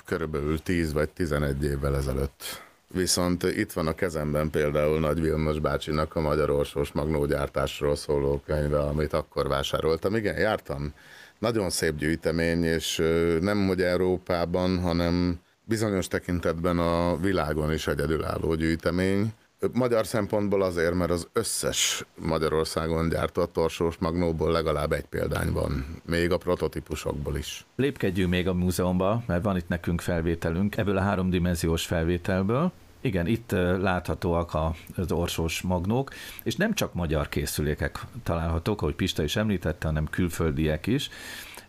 körülbelül 0.05 0.59
10 0.59 0.93
vagy 0.93 1.09
11 1.09 1.63
évvel 1.63 1.95
ezelőtt. 1.95 2.63
Viszont 2.87 3.43
itt 3.43 3.71
van 3.71 3.87
a 3.87 3.93
kezemben 3.95 4.49
például 4.49 4.99
Nagy 4.99 5.21
Vilmos 5.21 5.59
bácsinak 5.59 6.15
a 6.15 6.21
Magyar 6.21 6.49
Orsós 6.49 6.91
Magnógyártásról 6.91 7.95
szóló 7.95 8.41
könyve, 8.45 8.79
amit 8.79 9.13
akkor 9.13 9.47
vásároltam. 9.47 10.15
Igen, 10.15 10.37
jártam. 10.37 10.93
Nagyon 11.39 11.69
szép 11.69 11.95
gyűjtemény, 11.95 12.63
és 12.63 13.01
nem 13.41 13.67
hogy 13.67 13.81
Európában, 13.81 14.79
hanem 14.79 15.39
bizonyos 15.63 16.07
tekintetben 16.07 16.79
a 16.79 17.17
világon 17.17 17.73
is 17.73 17.87
egyedülálló 17.87 18.55
gyűjtemény. 18.55 19.33
Magyar 19.73 20.05
szempontból 20.05 20.61
azért, 20.61 20.93
mert 20.93 21.11
az 21.11 21.27
összes 21.33 22.05
Magyarországon 22.15 23.09
gyártott 23.09 23.53
torsós 23.53 23.97
magnóból 23.97 24.51
legalább 24.51 24.91
egy 24.91 25.05
példány 25.05 25.51
van, 25.51 25.85
még 26.05 26.31
a 26.31 26.37
prototípusokból 26.37 27.37
is. 27.37 27.65
Lépkedjünk 27.75 28.29
még 28.29 28.47
a 28.47 28.53
múzeumba, 28.53 29.23
mert 29.25 29.43
van 29.43 29.57
itt 29.57 29.67
nekünk 29.67 30.01
felvételünk 30.01 30.77
ebből 30.77 30.97
a 30.97 31.01
háromdimenziós 31.01 31.85
felvételből. 31.85 32.71
Igen, 33.01 33.27
itt 33.27 33.51
láthatóak 33.81 34.57
az 34.95 35.11
orsós 35.11 35.61
magnók, 35.61 36.13
és 36.43 36.55
nem 36.55 36.73
csak 36.73 36.93
magyar 36.93 37.29
készülékek 37.29 37.99
találhatók, 38.23 38.81
ahogy 38.81 38.95
Pista 38.95 39.23
is 39.23 39.35
említette, 39.35 39.87
hanem 39.87 40.05
külföldiek 40.05 40.87
is. 40.87 41.09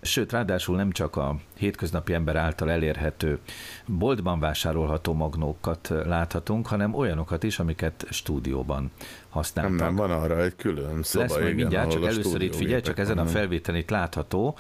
Sőt, 0.03 0.33
ráadásul 0.33 0.77
nem 0.77 0.91
csak 0.91 1.17
a 1.17 1.37
hétköznapi 1.57 2.13
ember 2.13 2.37
által 2.37 2.71
elérhető 2.71 3.39
boltban 3.87 4.41
vásárolható 4.41 5.13
magnókat 5.13 5.89
láthatunk, 6.05 6.67
hanem 6.67 6.95
olyanokat 6.95 7.43
is, 7.43 7.59
amiket 7.59 8.07
stúdióban 8.11 8.91
használtak. 9.29 9.77
Nem, 9.77 9.87
nem, 9.87 9.95
van 9.95 10.11
arra 10.11 10.43
egy 10.43 10.57
külön 10.57 11.03
szoba, 11.03 11.25
Lesz 11.25 11.39
majd 11.39 11.55
mindjárt, 11.55 11.91
csak 11.91 12.05
először 12.05 12.41
itt 12.41 12.55
figyelj, 12.55 12.81
csak 12.81 12.99
ezen 12.99 13.19
a 13.19 13.27
felvételen 13.27 13.81
itt 13.81 13.91
látható 13.91 14.59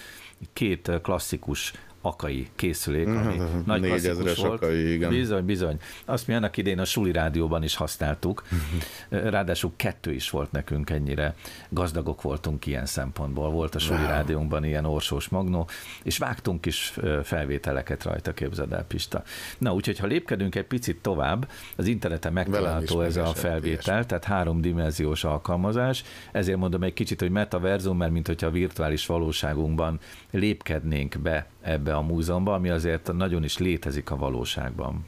két 0.52 0.90
klasszikus 1.02 1.72
akai 2.00 2.48
készülék, 2.56 3.06
ami 3.06 3.36
mm, 3.36 3.60
nagy 3.66 3.80
klasszikus 3.80 4.36
volt. 4.36 4.62
Akai, 4.62 4.92
igen. 4.92 5.10
Bizony, 5.10 5.44
bizony. 5.44 5.76
Azt 6.04 6.26
mi 6.26 6.34
annak 6.34 6.56
idén 6.56 6.78
a 6.78 6.84
Suli 6.84 7.12
Rádióban 7.12 7.62
is 7.62 7.76
használtuk. 7.76 8.42
Ráadásul 9.08 9.72
kettő 9.76 10.12
is 10.12 10.30
volt 10.30 10.52
nekünk 10.52 10.90
ennyire. 10.90 11.34
Gazdagok 11.68 12.22
voltunk 12.22 12.66
ilyen 12.66 12.86
szempontból. 12.86 13.50
Volt 13.50 13.74
a 13.74 13.78
Suli 13.78 13.98
wow. 13.98 14.08
Rádiónkban 14.08 14.64
ilyen 14.64 14.84
orsós 14.84 15.28
magnó, 15.28 15.68
és 16.02 16.18
vágtunk 16.18 16.66
is 16.66 16.94
felvételeket 17.22 18.04
rajta, 18.04 18.32
képzeld 18.32 18.72
el, 18.72 18.84
Pista. 18.84 19.22
Na, 19.58 19.74
úgyhogy 19.74 19.98
ha 19.98 20.06
lépkedünk 20.06 20.54
egy 20.54 20.66
picit 20.66 20.96
tovább, 20.96 21.50
az 21.76 21.86
interneten 21.86 22.32
megtalálható 22.32 23.00
ez 23.00 23.16
a 23.16 23.24
felvétel, 23.26 24.06
tehát 24.06 24.24
háromdimenziós 24.24 25.24
alkalmazás. 25.24 26.04
Ezért 26.32 26.58
mondom 26.58 26.82
egy 26.82 26.94
kicsit, 26.94 27.20
hogy 27.20 27.30
metaverzum, 27.30 27.96
mert 27.96 28.12
mint 28.12 28.26
hogyha 28.26 28.46
a 28.46 28.50
virtuális 28.50 29.06
valóságunkban 29.06 29.98
lépkednénk 30.30 31.18
be 31.18 31.46
ebbe 31.60 31.94
a 31.94 32.00
múzeumba, 32.00 32.54
ami 32.54 32.68
azért 32.68 33.12
nagyon 33.12 33.44
is 33.44 33.58
létezik 33.58 34.10
a 34.10 34.16
valóságban. 34.16 35.06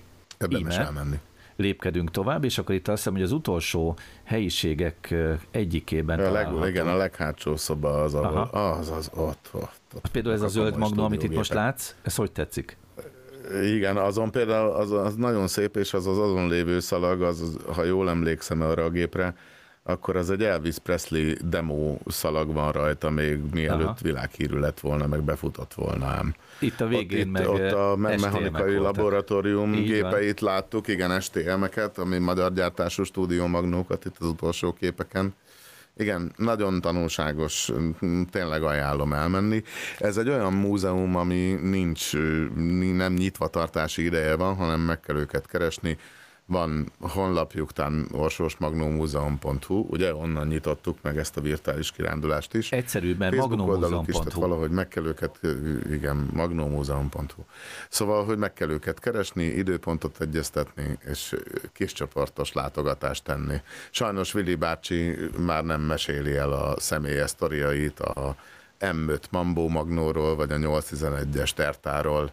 Is 0.48 0.76
elmenni. 0.76 1.16
Lépkedünk 1.56 2.10
tovább, 2.10 2.44
és 2.44 2.58
akkor 2.58 2.74
itt 2.74 2.88
azt 2.88 2.96
hiszem, 2.96 3.12
hogy 3.12 3.22
az 3.22 3.32
utolsó 3.32 3.96
helyiségek 4.24 5.14
egyikében 5.50 6.20
a 6.20 6.30
leg, 6.30 6.48
Igen, 6.68 6.88
a 6.88 6.96
leghátsó 6.96 7.56
szoba 7.56 8.02
az, 8.02 8.14
ahol, 8.14 8.48
az, 8.52 8.90
az, 8.90 9.10
ott, 9.14 9.48
ott, 9.52 9.80
ott. 9.94 10.08
Például 10.12 10.34
ez 10.34 10.42
a 10.42 10.48
zöld 10.48 10.76
magnó, 10.76 11.04
amit 11.04 11.22
itt 11.22 11.34
most 11.34 11.52
látsz, 11.52 11.94
ez 12.02 12.14
hogy 12.14 12.32
tetszik? 12.32 12.76
Igen, 13.62 13.96
azon 13.96 14.30
például 14.30 14.70
az, 14.70 14.90
az 14.90 15.14
nagyon 15.14 15.46
szép, 15.46 15.76
és 15.76 15.94
az 15.94 16.06
az 16.06 16.18
azon 16.18 16.48
lévő 16.48 16.80
szalag, 16.80 17.22
az, 17.22 17.56
ha 17.74 17.84
jól 17.84 18.08
emlékszem 18.08 18.60
arra 18.60 18.84
a 18.84 18.90
gépre, 18.90 19.34
akkor 19.84 20.16
az 20.16 20.30
egy 20.30 20.42
Elvis 20.42 20.78
Presley 20.78 21.34
demo 21.44 21.96
szalag 22.06 22.52
van 22.52 22.72
rajta, 22.72 23.10
még 23.10 23.40
mielőtt 23.52 23.82
Aha. 23.86 23.96
világhírű 24.02 24.58
lett 24.58 24.80
volna, 24.80 25.06
meg 25.06 25.22
befutott 25.22 25.74
volna 25.74 26.06
ám. 26.06 26.34
Itt 26.58 26.80
a 26.80 26.86
végén 26.86 27.26
ott, 27.26 27.32
meg 27.32 27.48
Ott 27.48 27.72
a 27.72 27.96
mechanikai 27.96 28.76
laboratórium 28.76 29.72
Így 29.74 29.86
gépeit 29.86 30.40
van. 30.40 30.52
láttuk, 30.52 30.88
igen, 30.88 31.20
STM-eket, 31.20 31.98
ami 31.98 32.18
magyar 32.18 32.52
gyártású 32.52 33.02
stúdió 33.02 33.46
magnókat 33.46 34.04
itt 34.04 34.16
az 34.18 34.26
utolsó 34.26 34.72
képeken. 34.72 35.34
Igen, 35.96 36.32
nagyon 36.36 36.80
tanulságos, 36.80 37.72
tényleg 38.30 38.62
ajánlom 38.62 39.12
elmenni. 39.12 39.62
Ez 39.98 40.16
egy 40.16 40.28
olyan 40.28 40.52
múzeum, 40.52 41.16
ami 41.16 41.58
nincs, 41.62 42.12
nem 42.94 43.12
nyitva 43.12 43.48
tartási 43.48 44.04
ideje 44.04 44.36
van, 44.36 44.54
hanem 44.54 44.80
meg 44.80 45.00
kell 45.00 45.16
őket 45.16 45.46
keresni 45.46 45.98
van 46.52 46.92
honlapjuk, 47.00 47.72
tán 47.72 48.08
orsósmagnómúzeum.hu, 48.12 49.86
ugye 49.88 50.14
onnan 50.14 50.46
nyitottuk 50.46 50.98
meg 51.02 51.18
ezt 51.18 51.36
a 51.36 51.40
virtuális 51.40 51.92
kirándulást 51.92 52.54
is. 52.54 52.72
Egyszerűbb, 52.72 53.18
mert 53.18 53.36
magnómúzeum.hu. 53.36 54.40
valahogy 54.40 54.70
meg 54.70 54.88
kell 54.88 55.04
őket, 55.04 55.40
igen, 55.90 56.28
magnómúzeum.hu. 56.32 57.42
Szóval, 57.88 58.24
hogy 58.24 58.38
meg 58.38 58.52
kell 58.52 58.70
őket 58.70 58.98
keresni, 58.98 59.44
időpontot 59.44 60.20
egyeztetni, 60.20 60.98
és 61.10 61.36
kis 61.72 61.92
csoportos 61.92 62.52
látogatást 62.52 63.24
tenni. 63.24 63.56
Sajnos 63.90 64.32
Vili 64.32 64.54
bácsi 64.54 65.16
már 65.38 65.64
nem 65.64 65.80
meséli 65.80 66.36
el 66.36 66.52
a 66.52 66.80
személyes 66.80 67.30
sztoriait, 67.30 68.00
a 68.00 68.36
M5 68.80 69.20
Mambó 69.30 69.68
Magnóról, 69.68 70.36
vagy 70.36 70.50
a 70.50 70.56
811-es 70.56 71.50
Tertáról, 71.50 72.32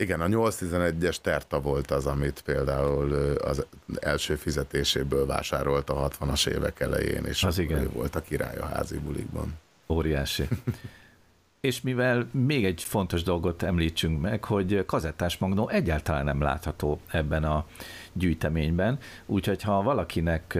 igen, 0.00 0.20
a 0.20 0.26
811-es 0.26 1.16
Terta 1.16 1.60
volt 1.60 1.90
az, 1.90 2.06
amit 2.06 2.42
például 2.44 3.12
az 3.36 3.66
első 4.00 4.34
fizetéséből 4.34 5.26
vásárolt 5.26 5.90
a 5.90 6.08
60-as 6.08 6.46
évek 6.46 6.80
elején, 6.80 7.24
és 7.24 7.44
az 7.44 7.58
igen. 7.58 7.78
ő 7.78 7.90
volt 7.90 8.14
a 8.14 8.20
király 8.20 8.56
a 8.56 8.66
házi 8.66 8.98
bulikban. 8.98 9.58
Óriási. 9.88 10.48
és 11.60 11.80
mivel 11.80 12.28
még 12.30 12.64
egy 12.64 12.82
fontos 12.82 13.22
dolgot 13.22 13.62
említsünk 13.62 14.20
meg, 14.20 14.44
hogy 14.44 14.84
kazettás 14.86 15.38
magnó 15.38 15.68
egyáltalán 15.68 16.24
nem 16.24 16.40
látható 16.40 17.00
ebben 17.10 17.44
a 17.44 17.66
gyűjteményben, 18.12 18.98
úgyhogy 19.26 19.62
ha 19.62 19.82
valakinek 19.82 20.58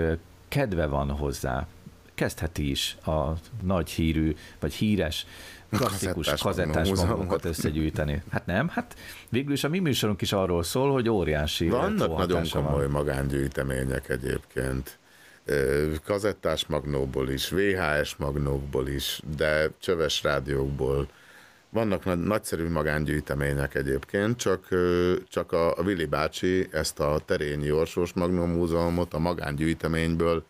kedve 0.48 0.86
van 0.86 1.10
hozzá, 1.10 1.66
kezdheti 2.18 2.70
is 2.70 2.96
a 3.04 3.32
nagy 3.62 3.90
hírű, 3.90 4.34
vagy 4.60 4.72
híres 4.72 5.26
klasszikus 5.70 6.34
kazettás 6.40 6.88
magunkat 6.88 7.44
összegyűjteni. 7.44 8.22
Hát 8.30 8.46
nem, 8.46 8.68
hát 8.68 8.96
végül 9.28 9.52
is 9.52 9.64
a 9.64 9.68
mi 9.68 9.78
műsorunk 9.78 10.22
is 10.22 10.32
arról 10.32 10.62
szól, 10.62 10.92
hogy 10.92 11.08
óriási 11.08 11.68
Vannak 11.68 12.16
nagyon 12.16 12.48
komoly 12.52 12.82
van. 12.82 12.90
magángyűjtemények 12.90 14.08
egyébként. 14.08 14.98
Kazettás 16.04 16.66
magnóból 16.66 17.28
is, 17.30 17.48
VHS 17.48 18.16
magnókból 18.16 18.88
is, 18.88 19.20
de 19.36 19.70
csöves 19.80 20.22
rádiókból. 20.22 21.08
Vannak 21.70 22.04
nagy, 22.04 22.18
nagyszerű 22.18 22.68
magángyűjtemények 22.68 23.74
egyébként, 23.74 24.36
csak, 24.36 24.68
csak 25.28 25.52
a, 25.52 25.76
a 25.76 25.82
Vili 25.82 26.04
bácsi 26.04 26.68
ezt 26.72 27.00
a 27.00 27.20
Terényi 27.24 27.70
Orsós 27.70 28.12
Magnó 28.12 28.44
Múzeumot 28.44 29.14
a 29.14 29.18
magángyűjteményből 29.18 30.44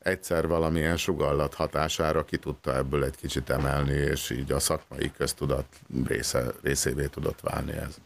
egyszer 0.00 0.46
valamilyen 0.46 0.96
sugallat 0.96 1.54
hatására 1.54 2.24
ki 2.24 2.36
tudta 2.36 2.76
ebből 2.76 3.04
egy 3.04 3.16
kicsit 3.16 3.50
emelni, 3.50 3.92
és 3.92 4.30
így 4.30 4.52
a 4.52 4.58
szakmai 4.58 5.12
köztudat 5.16 5.66
része, 6.06 6.44
részévé 6.62 7.06
tudott 7.06 7.40
válni 7.40 7.72
ez. 7.72 7.96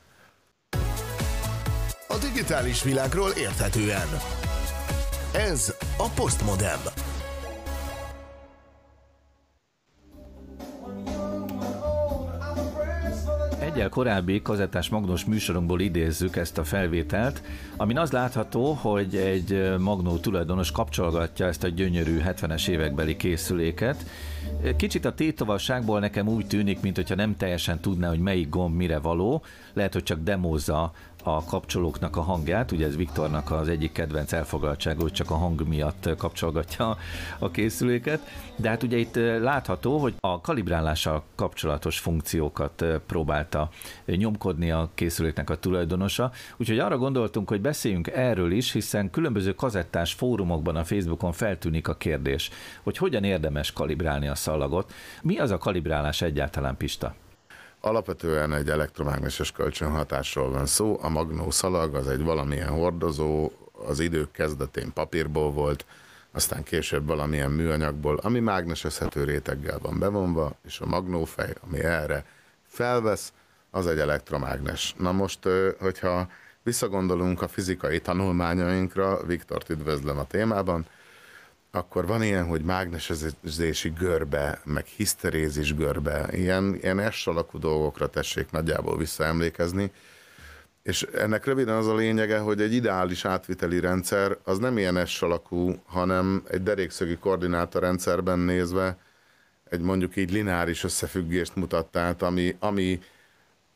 A 2.08 2.16
digitális 2.18 2.82
világról 2.82 3.30
érthetően. 3.30 4.08
Ez 5.32 5.74
a 5.96 6.08
Postmodem. 6.08 6.80
Egyel 13.74 13.88
korábbi 13.88 14.42
kazettás 14.42 14.88
magnós 14.88 15.24
műsorunkból 15.24 15.80
idézzük 15.80 16.36
ezt 16.36 16.58
a 16.58 16.64
felvételt, 16.64 17.42
amin 17.76 17.98
az 17.98 18.12
látható, 18.12 18.72
hogy 18.72 19.16
egy 19.16 19.74
magnó 19.78 20.16
tulajdonos 20.16 20.70
kapcsolgatja 20.70 21.46
ezt 21.46 21.64
a 21.64 21.68
gyönyörű 21.68 22.20
70-es 22.26 22.68
évekbeli 22.68 23.16
készüléket. 23.16 24.06
Kicsit 24.76 25.04
a 25.04 25.14
tétovasságból 25.14 26.00
nekem 26.00 26.28
úgy 26.28 26.46
tűnik, 26.46 26.80
mint 26.80 26.96
hogyha 26.96 27.14
nem 27.14 27.36
teljesen 27.36 27.80
tudná, 27.80 28.08
hogy 28.08 28.18
melyik 28.18 28.48
gomb 28.48 28.76
mire 28.76 28.98
való, 28.98 29.42
lehet, 29.72 29.92
hogy 29.92 30.02
csak 30.02 30.22
demózza 30.22 30.92
a 31.24 31.44
kapcsolóknak 31.44 32.16
a 32.16 32.20
hangját, 32.20 32.72
ugye 32.72 32.86
ez 32.86 32.96
Viktornak 32.96 33.50
az 33.50 33.68
egyik 33.68 33.92
kedvenc 33.92 34.32
elfogadtsága, 34.32 35.02
hogy 35.02 35.12
csak 35.12 35.30
a 35.30 35.34
hang 35.34 35.68
miatt 35.68 36.08
kapcsolgatja 36.16 36.96
a 37.38 37.50
készüléket, 37.50 38.20
de 38.56 38.68
hát 38.68 38.82
ugye 38.82 38.96
itt 38.96 39.14
látható, 39.40 39.98
hogy 39.98 40.14
a 40.20 40.40
kalibrálással 40.40 41.24
kapcsolatos 41.34 41.98
funkciókat 41.98 42.84
próbálta 43.06 43.68
nyomkodni 44.06 44.70
a 44.70 44.90
készüléknek 44.94 45.50
a 45.50 45.58
tulajdonosa, 45.58 46.32
úgyhogy 46.56 46.78
arra 46.78 46.98
gondoltunk, 46.98 47.48
hogy 47.48 47.60
beszéljünk 47.60 48.08
erről 48.08 48.52
is, 48.52 48.72
hiszen 48.72 49.10
különböző 49.10 49.54
kazettás 49.54 50.12
fórumokban 50.12 50.76
a 50.76 50.84
Facebookon 50.84 51.32
feltűnik 51.32 51.88
a 51.88 51.94
kérdés, 51.94 52.50
hogy 52.82 52.96
hogyan 52.96 53.24
érdemes 53.24 53.72
kalibrálni 53.72 54.28
a 54.28 54.34
szalagot. 54.34 54.92
Mi 55.22 55.38
az 55.38 55.50
a 55.50 55.58
kalibrálás 55.58 56.22
egyáltalán, 56.22 56.76
Pista? 56.76 57.14
Alapvetően 57.84 58.52
egy 58.52 58.68
elektromágneses 58.68 59.52
kölcsönhatásról 59.52 60.50
van 60.50 60.66
szó. 60.66 60.98
A 61.02 61.08
magnó 61.08 61.50
szalag 61.50 61.94
az 61.94 62.08
egy 62.08 62.22
valamilyen 62.22 62.68
hordozó, 62.68 63.50
az 63.86 64.00
idők 64.00 64.30
kezdetén 64.30 64.92
papírból 64.92 65.52
volt, 65.52 65.86
aztán 66.32 66.62
később 66.62 67.06
valamilyen 67.06 67.50
műanyagból, 67.50 68.16
ami 68.16 68.40
mágnesezhető 68.40 69.24
réteggel 69.24 69.78
van 69.78 69.98
bevonva, 69.98 70.56
és 70.66 70.80
a 70.80 70.86
magnófej, 70.86 71.54
ami 71.66 71.80
erre 71.80 72.24
felvesz, 72.66 73.32
az 73.70 73.86
egy 73.86 73.98
elektromágnes. 73.98 74.94
Na 74.98 75.12
most, 75.12 75.48
hogyha 75.78 76.28
visszagondolunk 76.62 77.42
a 77.42 77.48
fizikai 77.48 78.00
tanulmányainkra, 78.00 79.26
Viktort 79.26 79.70
üdvözlöm 79.70 80.18
a 80.18 80.26
témában, 80.26 80.86
akkor 81.74 82.06
van 82.06 82.22
ilyen, 82.22 82.46
hogy 82.46 82.62
mágnesezési 82.62 83.92
görbe, 83.98 84.60
meg 84.64 84.86
hiszterézis 84.86 85.74
görbe, 85.74 86.28
ilyen, 86.32 86.74
ilyen 86.74 87.10
S 87.10 87.26
alakú 87.26 87.58
dolgokra 87.58 88.08
tessék 88.08 88.50
nagyjából 88.50 88.96
visszaemlékezni, 88.96 89.90
és 90.82 91.02
ennek 91.02 91.44
röviden 91.44 91.76
az 91.76 91.86
a 91.86 91.94
lényege, 91.94 92.38
hogy 92.38 92.60
egy 92.60 92.72
ideális 92.72 93.24
átviteli 93.24 93.80
rendszer 93.80 94.36
az 94.44 94.58
nem 94.58 94.78
ilyen 94.78 95.06
S 95.06 95.22
alakú, 95.22 95.82
hanem 95.86 96.42
egy 96.48 96.62
derékszögi 96.62 97.16
koordinátorrendszerben 97.16 98.38
nézve 98.38 98.98
egy 99.64 99.80
mondjuk 99.80 100.16
így 100.16 100.30
lineáris 100.30 100.84
összefüggést 100.84 101.56
mutat, 101.56 101.86
tehát 101.86 102.22
ami, 102.22 102.56
ami 102.58 103.00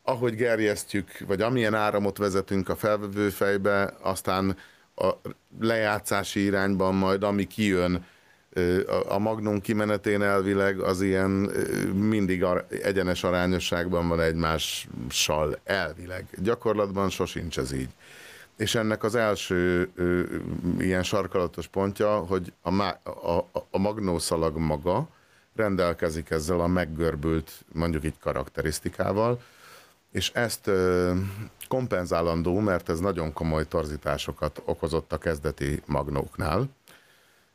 ahogy 0.03 0.35
gerjesztjük, 0.35 1.07
vagy 1.27 1.41
amilyen 1.41 1.73
áramot 1.73 2.17
vezetünk 2.17 2.69
a 2.69 2.75
felvevő 2.75 3.29
fejbe, 3.29 3.93
aztán 4.01 4.57
a 4.99 5.21
lejátszási 5.59 6.43
irányban 6.43 6.95
majd, 6.95 7.23
ami 7.23 7.45
kijön 7.45 8.05
a 9.07 9.17
magnum 9.17 9.61
kimenetén 9.61 10.21
elvileg, 10.21 10.79
az 10.79 11.01
ilyen 11.01 11.29
mindig 11.93 12.45
egyenes 12.83 13.23
arányosságban 13.23 14.07
van 14.07 14.21
egymással 14.21 15.59
elvileg. 15.63 16.27
Gyakorlatban 16.37 17.09
sosincs 17.09 17.57
ez 17.57 17.71
így. 17.71 17.89
És 18.57 18.75
ennek 18.75 19.03
az 19.03 19.15
első 19.15 19.89
ilyen 20.79 21.03
sarkalatos 21.03 21.67
pontja, 21.67 22.17
hogy 22.17 22.53
a, 22.61 22.71
má, 22.71 22.89
a, 23.03 23.49
a 23.71 23.77
magnószalag 23.77 24.57
maga 24.57 25.07
rendelkezik 25.55 26.29
ezzel 26.29 26.59
a 26.59 26.67
meggörbült, 26.67 27.51
mondjuk 27.73 28.03
így 28.03 28.19
karakterisztikával, 28.19 29.41
és 30.11 30.31
ezt 30.33 30.67
ö, 30.67 31.13
kompenzálandó, 31.67 32.59
mert 32.59 32.89
ez 32.89 32.99
nagyon 32.99 33.33
komoly 33.33 33.67
torzításokat 33.67 34.61
okozott 34.65 35.13
a 35.13 35.17
kezdeti 35.17 35.81
magnóknál. 35.85 36.69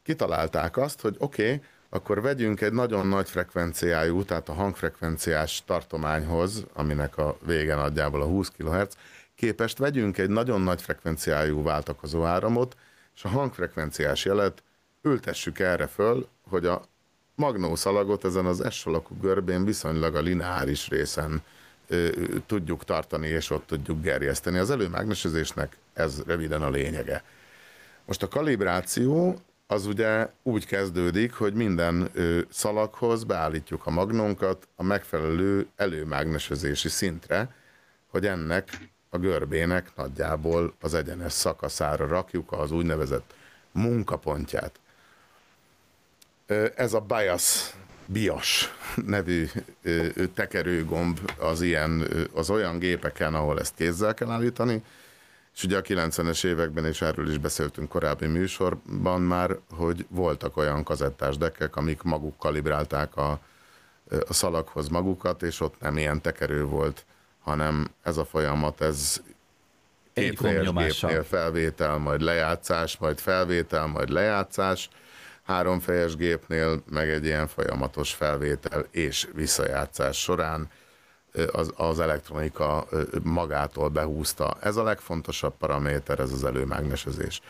Kitalálták 0.03 0.77
azt, 0.77 1.01
hogy 1.01 1.17
oké, 1.19 1.45
okay, 1.45 1.63
akkor 1.89 2.21
vegyünk 2.21 2.61
egy 2.61 2.73
nagyon 2.73 3.07
nagy 3.07 3.29
frekvenciájú, 3.29 4.25
tehát 4.25 4.49
a 4.49 4.53
hangfrekvenciás 4.53 5.63
tartományhoz, 5.67 6.65
aminek 6.73 7.19
a 7.19 7.37
vége 7.47 7.75
nagyjából 7.75 8.23
a 8.23 8.27
20 8.27 8.49
kHz, 8.57 8.97
képest 9.35 9.79
vegyünk 9.79 10.19
egy 10.19 10.31
nagyon 10.31 10.61
nagy 10.61 10.83
frekvenciájú 10.83 11.63
váltakozó 11.63 12.25
áramot, 12.25 12.77
és 13.15 13.25
a 13.25 13.29
hangfrekvenciás 13.29 14.25
jelet 14.25 14.63
ültessük 15.03 15.59
erre 15.59 15.87
föl, 15.87 16.29
hogy 16.49 16.67
a 16.67 16.83
magnószalagot 17.35 18.25
ezen 18.25 18.47
az 18.47 18.65
S 18.71 18.87
alakú 18.87 19.17
görbén 19.21 19.65
viszonylag 19.65 20.15
a 20.15 20.21
lineáris 20.21 20.89
részen 20.89 21.43
tudjuk 22.47 22.85
tartani, 22.85 23.27
és 23.27 23.51
ott 23.51 23.67
tudjuk 23.67 24.03
gerjeszteni. 24.03 24.59
Az 24.59 24.71
előmágnesezésnek 24.71 25.77
ez 25.93 26.23
röviden 26.27 26.63
a 26.63 26.71
lényege. 26.71 27.23
Most 28.05 28.23
a 28.23 28.29
kalibráció 28.29 29.39
az 29.67 29.87
ugye 29.87 30.29
úgy 30.43 30.67
kezdődik, 30.67 31.33
hogy 31.33 31.55
minden 31.55 32.11
szalaghoz 32.51 33.25
beállítjuk 33.25 33.87
a 33.87 33.91
magnónkat 33.91 34.69
a 34.77 34.83
megfelelő 34.83 35.67
előmágnesezési 35.77 36.89
szintre, 36.89 37.55
hogy 38.11 38.27
ennek 38.27 38.91
a 39.11 39.19
görbének 39.19 39.93
nagyjából 39.97 40.75
az 40.81 40.95
egyenes 40.95 41.33
szakaszára 41.33 42.07
rakjuk 42.07 42.53
az 42.53 42.71
úgynevezett 42.71 43.35
munkapontját. 43.73 44.81
Ez 46.75 46.93
a 46.93 47.01
bias 47.01 47.75
BIAS 48.07 48.75
nevű 49.07 49.47
tekerőgomb 50.35 51.33
az, 51.39 51.61
ilyen, 51.61 52.07
az 52.35 52.51
olyan 52.51 52.79
gépeken, 52.79 53.35
ahol 53.35 53.61
ezt 53.61 53.75
kézzel 53.75 54.15
kell 54.15 54.31
állítani, 54.31 54.83
és 55.55 55.65
ugye 55.65 55.77
a 55.77 55.83
90-es 55.83 56.45
években, 56.45 56.85
és 56.85 57.03
erről 57.03 57.31
is 57.31 57.39
beszéltünk 57.39 57.89
korábbi 57.89 58.27
műsorban 58.27 59.21
már, 59.21 59.59
hogy 59.71 60.07
voltak 60.09 60.57
olyan 60.57 60.83
kazettás 60.83 61.37
dekkek, 61.37 61.77
amik 61.77 62.03
maguk 62.03 62.39
kalibrálták 62.39 63.17
a, 63.17 63.41
a 64.29 64.33
szalaghoz 64.33 64.89
magukat, 64.89 65.43
és 65.43 65.61
ott 65.61 65.81
nem 65.81 65.99
ilyen 65.99 66.21
tekerő 66.21 66.65
volt, 66.65 67.05
hanem 67.43 67.91
ez 68.03 68.17
a 68.17 68.25
folyamat, 68.25 68.81
ez 68.81 69.23
két 70.13 70.41
gépnél 70.41 71.23
felvétel, 71.23 71.99
majd 71.99 72.21
lejátszás, 72.21 72.97
majd 72.97 73.19
felvétel, 73.19 73.87
majd 73.87 74.09
lejátszás, 74.09 74.89
háromfejes 75.45 76.17
gépnél 76.17 76.83
meg 76.91 77.09
egy 77.09 77.25
ilyen 77.25 77.47
folyamatos 77.47 78.13
felvétel 78.13 78.87
és 78.91 79.29
visszajátszás 79.35 80.17
során 80.17 80.69
az, 81.53 81.73
az 81.77 82.01
elektronika 82.01 82.87
magától 83.23 83.89
behúzta. 83.89 84.57
Ez 84.61 84.77
a 84.77 84.83
legfontosabb 84.83 85.55
paraméter, 85.59 86.19
ez 86.21 86.33
az 86.33 86.45
előmágnesezés. 86.45 87.41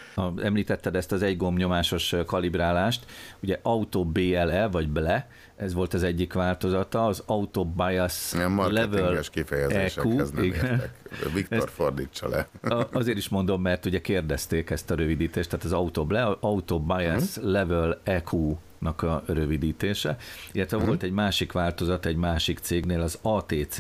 Említetted 0.43 0.97
ezt 0.97 1.13
az 1.13 1.23
egy 1.23 1.37
gombnyomásos 1.37 2.15
kalibrálást, 2.27 3.05
ugye 3.41 3.59
Auto 3.63 4.05
BLE 4.05 4.67
vagy 4.67 4.89
BLE, 4.89 5.29
ez 5.57 5.75
volt 5.75 5.95
az 5.95 6.03
egyik 6.03 6.33
változata, 6.33 7.07
az 7.07 7.23
Auto 7.27 7.65
Bias 7.65 8.33
Level 8.71 9.21
kifejezésekhez 9.31 10.29
EQ, 10.29 10.35
nem 10.35 10.45
értek. 10.45 10.91
Viktor 11.35 11.59
ezt 11.59 11.71
fordítsa 11.71 12.29
le. 12.29 12.49
azért 12.93 13.17
is 13.17 13.29
mondom, 13.29 13.63
mert 13.63 13.87
ugye 13.87 14.01
kérdezték 14.01 14.71
ezt 14.71 14.91
a 14.91 14.95
rövidítést, 14.95 15.51
tehát 15.51 15.65
az 15.65 15.73
Auto, 15.73 16.07
Auto 16.41 16.81
Bias 16.81 17.37
uh-huh. 17.37 17.53
Level 17.53 18.01
EQ 18.05 18.57
nak 18.79 19.03
a 19.03 19.23
rövidítése, 19.27 20.17
illetve 20.53 20.77
uh-huh. 20.77 20.91
volt 20.91 21.03
egy 21.03 21.13
másik 21.13 21.53
változat 21.53 22.07
egy 22.07 22.17
másik 22.17 22.59
cégnél, 22.59 23.01
az 23.01 23.19
ATC, 23.23 23.79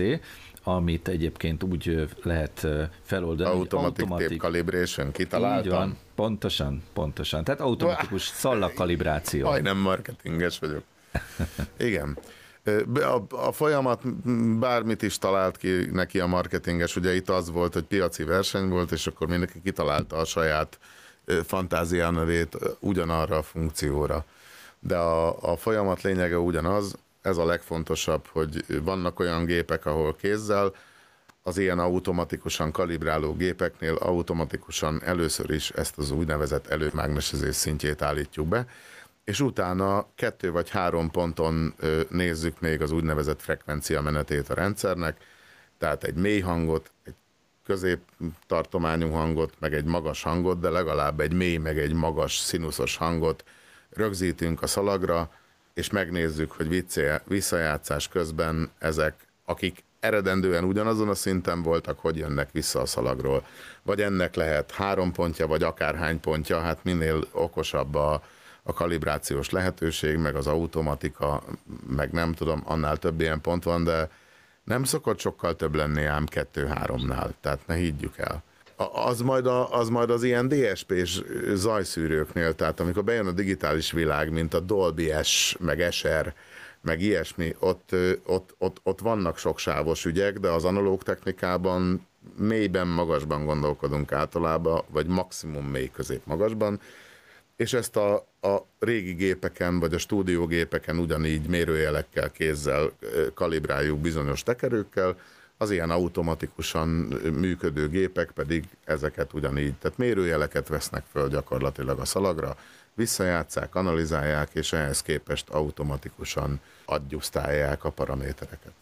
amit 0.62 1.09
egyébként 1.09 1.62
úgy 1.62 2.09
lehet 2.22 2.66
feloldani. 3.03 3.51
Automatic, 3.51 4.03
automatic 4.03 4.29
tape 4.29 4.41
calibration, 4.41 5.12
kitaláltam. 5.12 5.64
Így 5.64 5.70
van, 5.70 5.97
pontosan, 6.14 6.83
pontosan. 6.93 7.45
Tehát 7.45 7.61
automatikus 7.61 8.22
szallag 8.22 8.72
nem 9.62 9.77
marketinges 9.77 10.59
vagyok. 10.59 10.83
Igen. 11.79 12.19
A, 12.95 13.37
a 13.47 13.53
folyamat 13.53 14.09
bármit 14.59 15.03
is 15.03 15.19
talált 15.19 15.57
ki 15.57 15.89
neki 15.93 16.21
a 16.21 16.27
marketinges, 16.27 16.97
ugye 16.97 17.15
itt 17.15 17.29
az 17.29 17.51
volt, 17.51 17.73
hogy 17.73 17.85
piaci 17.85 18.25
verseny 18.25 18.69
volt, 18.69 18.93
és 18.93 19.07
akkor 19.07 19.29
mindenki 19.29 19.61
kitalálta 19.62 20.17
a 20.17 20.25
saját 20.25 20.79
fantáziánövét 21.45 22.57
ugyanarra 22.81 23.37
a 23.37 23.43
funkcióra 23.43 24.25
de 24.87 24.97
a, 24.97 25.53
a 25.53 25.57
folyamat 25.57 26.03
lényege 26.03 26.39
ugyanaz, 26.39 26.97
ez 27.23 27.37
a 27.37 27.45
legfontosabb, 27.45 28.27
hogy 28.27 28.83
vannak 28.83 29.21
olyan 29.21 29.45
gépek, 29.45 29.87
ahol 29.87 30.15
kézzel, 30.15 30.75
az 31.43 31.59
ilyen 31.59 31.79
automatikusan 31.79 32.73
kalibráló 32.73 33.35
gépeknél 33.35 33.95
automatikusan 33.95 35.03
először 35.05 35.51
is 35.51 35.71
ezt 35.71 35.99
az 35.99 36.11
úgynevezett 36.11 36.67
előmágnesezés 36.67 37.55
szintjét 37.55 38.03
állítjuk 38.03 38.47
be, 38.47 38.67
és 39.25 39.41
utána 39.41 40.07
kettő 40.14 40.51
vagy 40.51 40.70
három 40.70 41.11
ponton 41.11 41.75
nézzük 42.09 42.61
még 42.61 42.83
az 42.83 42.91
úgynevezett 42.91 43.43
frekvencia 43.43 44.01
menetét 44.01 44.49
a 44.49 44.55
rendszernek, 44.55 45.16
tehát 45.79 46.05
egy 46.05 46.14
mély 46.14 46.41
hangot, 46.41 46.91
egy 47.05 47.14
középtartományú 47.64 49.11
hangot, 49.11 49.55
meg 49.59 49.75
egy 49.75 49.85
magas 49.85 50.22
hangot, 50.22 50.61
de 50.61 50.68
legalább 50.68 51.20
egy 51.20 51.33
mély, 51.33 51.57
meg 51.57 51.79
egy 51.79 51.93
magas 51.93 52.37
színuszos 52.37 52.97
hangot 52.97 53.45
rögzítünk 53.91 54.62
a 54.62 54.66
szalagra, 54.66 55.31
és 55.75 55.91
megnézzük, 55.91 56.53
hogy 56.53 56.85
visszajátszás 57.25 58.09
közben 58.09 58.70
ezek, 58.79 59.27
akik 59.45 59.85
eredendően 60.01 60.64
ugyanazon 60.64 61.09
a 61.09 61.14
szinten 61.14 61.62
voltak, 61.62 61.99
hogy 61.99 62.16
jönnek 62.16 62.51
vissza 62.53 62.81
a 62.81 62.87
szalagról. 62.87 63.47
Vagy 63.83 64.01
ennek 64.01 64.35
lehet 64.35 64.70
három 64.70 65.12
pontja, 65.12 65.47
vagy 65.47 65.62
akárhány 65.62 66.20
pontja, 66.20 66.61
hát 66.61 66.85
minél 66.85 67.25
okosabb 67.33 67.95
a, 67.95 68.22
a 68.67 68.73
kalibrációs 68.73 69.51
lehetőség, 69.51 70.17
meg 70.17 70.35
az 70.35 70.47
automatika, 70.47 71.43
meg 71.87 72.12
nem 72.12 72.33
tudom, 72.33 72.62
annál 72.65 72.97
több 72.97 73.21
ilyen 73.21 73.41
pont 73.41 73.65
van, 73.65 73.85
de 73.85 74.09
nem 74.65 74.85
szokott 74.85 75.19
sokkal 75.19 75.57
több 75.57 75.75
lenni 75.75 76.05
ám 76.05 76.27
kettő-háromnál, 76.27 77.35
tehát 77.41 77.67
ne 77.67 77.75
higgyük 77.75 78.19
el. 78.19 78.43
Az 78.93 79.21
majd, 79.21 79.47
a, 79.47 79.79
az 79.79 79.89
majd 79.89 80.11
az 80.11 80.23
ilyen 80.23 80.49
DSP-s 80.49 81.23
zajszűrőknél, 81.53 82.55
tehát 82.55 82.81
amikor 82.81 83.05
bejön 83.05 83.27
a 83.27 83.33
digitális 83.33 83.93
világ, 83.93 84.31
mint 84.31 84.55
a 84.55 84.61
Dolby 84.61 85.12
S, 85.23 85.57
meg 85.61 85.87
SR, 85.91 86.35
meg 86.81 87.01
ilyesmi, 87.01 87.55
ott, 87.59 87.95
ott, 88.27 88.55
ott, 88.59 88.81
ott 88.83 89.01
vannak 89.01 89.39
soksávos 89.39 90.05
ügyek, 90.05 90.39
de 90.39 90.49
az 90.49 90.65
analóg 90.65 91.03
technikában 91.03 92.07
mélyben, 92.37 92.87
magasban 92.87 93.45
gondolkodunk 93.45 94.12
általában, 94.12 94.83
vagy 94.91 95.07
maximum 95.07 95.65
mély 95.65 95.91
közép 95.91 96.21
magasban, 96.25 96.81
és 97.57 97.73
ezt 97.73 97.97
a, 97.97 98.15
a 98.41 98.67
régi 98.79 99.13
gépeken, 99.13 99.81
vagy 99.81 99.95
a 99.95 99.99
stúdiógépeken 99.99 100.99
ugyanígy 100.99 101.49
mérőjelekkel, 101.49 102.31
kézzel 102.31 102.91
kalibráljuk 103.35 103.99
bizonyos 103.99 104.43
tekerőkkel, 104.43 105.17
az 105.57 105.71
ilyen 105.71 105.91
automatikusan 105.91 106.89
működő 107.39 107.89
gépek 107.89 108.31
pedig 108.31 108.65
ezeket 108.85 109.33
ugyanígy, 109.33 109.75
tehát 109.75 109.99
mérőjeleket 109.99 110.69
vesznek 110.69 111.05
föl 111.11 111.29
gyakorlatilag 111.29 111.99
a 111.99 112.05
szalagra, 112.05 112.57
visszajátszák, 112.95 113.75
analizálják, 113.75 114.49
és 114.53 114.73
ehhez 114.73 115.03
képest 115.03 115.49
automatikusan 115.49 116.61
adjusztálják 116.85 117.85
a 117.85 117.91
paramétereket 117.91 118.73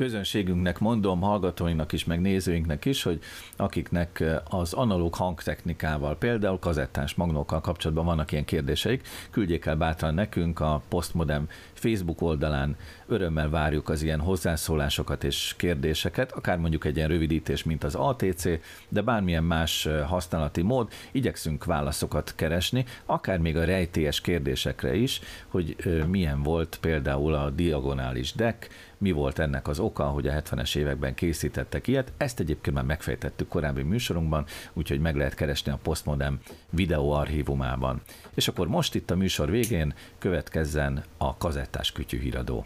közönségünknek 0.00 0.78
mondom, 0.78 1.20
hallgatóinknak 1.20 1.92
is, 1.92 2.04
meg 2.04 2.20
nézőinknek 2.20 2.84
is, 2.84 3.02
hogy 3.02 3.20
akiknek 3.56 4.24
az 4.44 4.72
analóg 4.72 5.14
hangtechnikával, 5.14 6.16
például 6.16 6.58
kazettás 6.58 7.14
magnókkal 7.14 7.60
kapcsolatban 7.60 8.04
vannak 8.04 8.32
ilyen 8.32 8.44
kérdéseik, 8.44 9.08
küldjék 9.30 9.66
el 9.66 9.76
bátran 9.76 10.14
nekünk 10.14 10.60
a 10.60 10.82
Postmodem 10.88 11.48
Facebook 11.72 12.20
oldalán, 12.20 12.76
örömmel 13.06 13.48
várjuk 13.48 13.88
az 13.88 14.02
ilyen 14.02 14.20
hozzászólásokat 14.20 15.24
és 15.24 15.54
kérdéseket, 15.56 16.32
akár 16.32 16.58
mondjuk 16.58 16.84
egy 16.84 16.96
ilyen 16.96 17.08
rövidítés, 17.08 17.62
mint 17.62 17.84
az 17.84 17.94
ATC, 17.94 18.44
de 18.88 19.00
bármilyen 19.00 19.44
más 19.44 19.88
használati 20.06 20.62
mód, 20.62 20.92
igyekszünk 21.12 21.64
válaszokat 21.64 22.32
keresni, 22.36 22.84
akár 23.06 23.38
még 23.38 23.56
a 23.56 23.64
rejtélyes 23.64 24.20
kérdésekre 24.20 24.94
is, 24.94 25.20
hogy 25.48 25.76
milyen 26.08 26.42
volt 26.42 26.78
például 26.80 27.34
a 27.34 27.50
diagonális 27.50 28.32
deck, 28.32 28.68
mi 29.00 29.10
volt 29.10 29.38
ennek 29.38 29.68
az 29.68 29.78
oka, 29.78 30.04
hogy 30.04 30.26
a 30.26 30.32
70-es 30.32 30.76
években 30.76 31.14
készítettek 31.14 31.86
ilyet. 31.86 32.12
Ezt 32.16 32.40
egyébként 32.40 32.76
már 32.76 32.84
megfejtettük 32.84 33.48
korábbi 33.48 33.82
műsorunkban, 33.82 34.46
úgyhogy 34.72 35.00
meg 35.00 35.16
lehet 35.16 35.34
keresni 35.34 35.72
a 35.72 35.78
Postmodem 35.82 36.40
videóarchívumában. 36.70 38.02
És 38.34 38.48
akkor 38.48 38.68
most 38.68 38.94
itt 38.94 39.10
a 39.10 39.16
műsor 39.16 39.50
végén 39.50 39.94
következzen 40.18 41.04
a 41.16 41.36
kazettás 41.36 41.92
kütyűhíradó. 41.92 42.64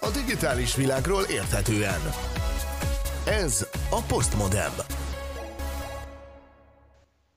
A 0.00 0.10
digitális 0.14 0.76
világról 0.76 1.22
érthetően. 1.22 2.00
Ez 3.26 3.68
a 3.90 4.02
Postmodem. 4.08 4.99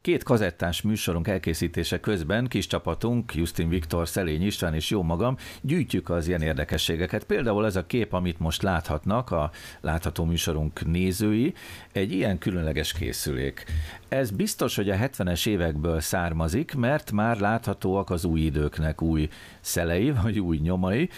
Két 0.04 0.24
kazettás 0.24 0.82
műsorunk 0.82 1.28
elkészítése 1.28 2.00
közben 2.00 2.48
kis 2.48 2.68
csapatunk, 2.68 3.36
Justin 3.36 3.70
Viktor, 3.70 4.08
Szelény 4.08 4.46
István 4.46 4.74
és 4.74 4.90
jó 4.90 5.04
magam, 5.04 5.38
gyűjtjük 5.62 6.10
az 6.10 6.28
ilyen 6.28 6.42
érdekességeket. 6.42 7.24
Például 7.24 7.66
ez 7.66 7.76
a 7.76 7.86
kép, 7.86 8.14
amit 8.14 8.40
most 8.40 8.62
láthatnak 8.62 9.32
a 9.32 9.52
látható 9.82 10.26
műsorunk 10.26 10.86
nézői, 10.86 11.54
egy 11.92 12.12
ilyen 12.12 12.38
különleges 12.38 12.94
készülék. 12.94 13.66
Ez 14.08 14.32
biztos, 14.32 14.76
hogy 14.76 14.90
a 14.90 14.96
70-es 14.96 15.48
évekből 15.48 16.00
származik, 16.00 16.76
mert 16.76 17.12
már 17.12 17.40
láthatóak 17.40 18.10
az 18.10 18.26
új 18.26 18.40
időknek 18.40 19.02
új 19.02 19.30
szelei, 19.62 20.12
vagy 20.12 20.40
új 20.40 20.58
nyomai. 20.58 21.10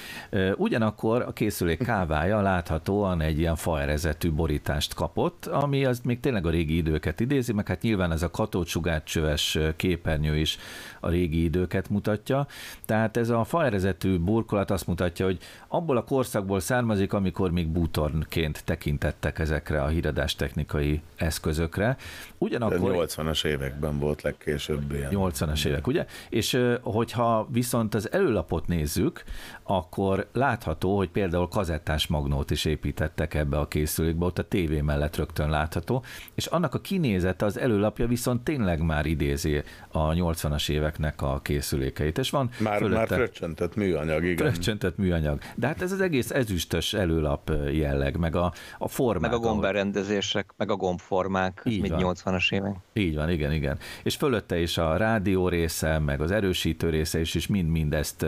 Ugyanakkor 0.55 1.21
a 1.21 1.33
készülék 1.33 1.83
kávája 1.83 2.41
láthatóan 2.41 3.21
egy 3.21 3.39
ilyen 3.39 3.55
faerezetű 3.55 4.31
borítást 4.31 4.93
kapott, 4.93 5.45
ami 5.45 5.85
az 5.85 5.99
még 6.03 6.19
tényleg 6.19 6.45
a 6.45 6.49
régi 6.49 6.75
időket 6.75 7.19
idézi, 7.19 7.53
meg 7.53 7.67
hát 7.67 7.81
nyilván 7.81 8.11
ez 8.11 8.23
a 8.23 8.29
katócsugárcsöves 8.75 9.57
képernyő 9.75 10.37
is 10.37 10.57
a 10.99 11.09
régi 11.09 11.43
időket 11.43 11.89
mutatja. 11.89 12.47
Tehát 12.85 13.17
ez 13.17 13.29
a 13.29 13.43
faerezetű 13.43 14.19
burkolat 14.19 14.71
azt 14.71 14.87
mutatja, 14.87 15.25
hogy 15.25 15.37
abból 15.67 15.97
a 15.97 16.03
korszakból 16.03 16.59
származik, 16.59 17.13
amikor 17.13 17.51
még 17.51 17.67
bútornként 17.67 18.63
tekintettek 18.63 19.39
ezekre 19.39 19.83
a 19.83 19.87
híradás 19.87 20.35
technikai 20.35 21.01
eszközökre. 21.15 21.97
Ugyanakkor... 22.37 23.07
80-as 23.07 23.45
években 23.45 23.99
volt 23.99 24.21
legkésőbb 24.21 24.91
ilyen. 24.91 25.11
80-as 25.13 25.65
évek, 25.65 25.87
ugye? 25.87 26.05
És 26.29 26.59
hogyha 26.81 27.47
viszont 27.51 27.95
az 27.95 28.11
előlapot 28.11 28.67
nézzük, 28.67 29.23
akkor 29.67 30.27
látható, 30.33 30.97
hogy 30.97 31.09
például 31.09 31.47
kazettás 31.47 32.07
magnót 32.07 32.51
is 32.51 32.65
építettek 32.65 33.33
ebbe 33.33 33.57
a 33.57 33.67
készülékbe, 33.67 34.25
ott 34.25 34.39
a 34.39 34.47
tévé 34.47 34.81
mellett 34.81 35.15
rögtön 35.15 35.49
látható, 35.49 36.03
és 36.33 36.45
annak 36.45 36.73
a 36.73 36.79
kinézete 36.79 37.45
az 37.45 37.59
előlapja 37.59 38.07
viszont 38.07 38.43
tényleg 38.43 38.81
már 38.81 39.05
idézi 39.05 39.63
a 39.91 40.09
80-as 40.09 40.69
éveknek 40.69 41.21
a 41.21 41.39
készülékeit, 41.41 42.17
és 42.17 42.29
van 42.29 42.49
már, 42.59 42.77
fölötte... 42.77 42.97
Már 42.97 43.07
fröccsöntött 43.07 43.75
műanyag, 43.75 44.23
igen. 44.23 44.51
Fröccsöntött 44.51 44.97
műanyag. 44.97 45.39
De 45.55 45.67
hát 45.67 45.81
ez 45.81 45.91
az 45.91 46.01
egész 46.01 46.31
ezüstös 46.31 46.93
előlap 46.93 47.51
jelleg, 47.71 48.17
meg 48.17 48.35
a, 48.35 48.53
a 48.77 48.87
formák. 48.87 49.31
Meg 49.31 49.39
a 49.39 49.39
gomberendezések, 49.39 50.53
meg 50.57 50.71
a 50.71 50.75
gombformák, 50.75 51.61
Így 51.63 51.81
mint 51.81 51.93
80-as 51.97 52.53
évek. 52.53 52.75
Így 52.93 53.15
van, 53.15 53.29
igen, 53.29 53.51
igen. 53.51 53.77
És 54.03 54.15
fölötte 54.15 54.59
is 54.59 54.77
a 54.77 54.97
rádió 54.97 55.47
része, 55.47 55.99
meg 55.99 56.21
az 56.21 56.31
erősítő 56.31 56.89
része 56.89 57.19
is, 57.19 57.35
is 57.35 57.47
mind-mind 57.47 57.93
ezt 57.93 58.25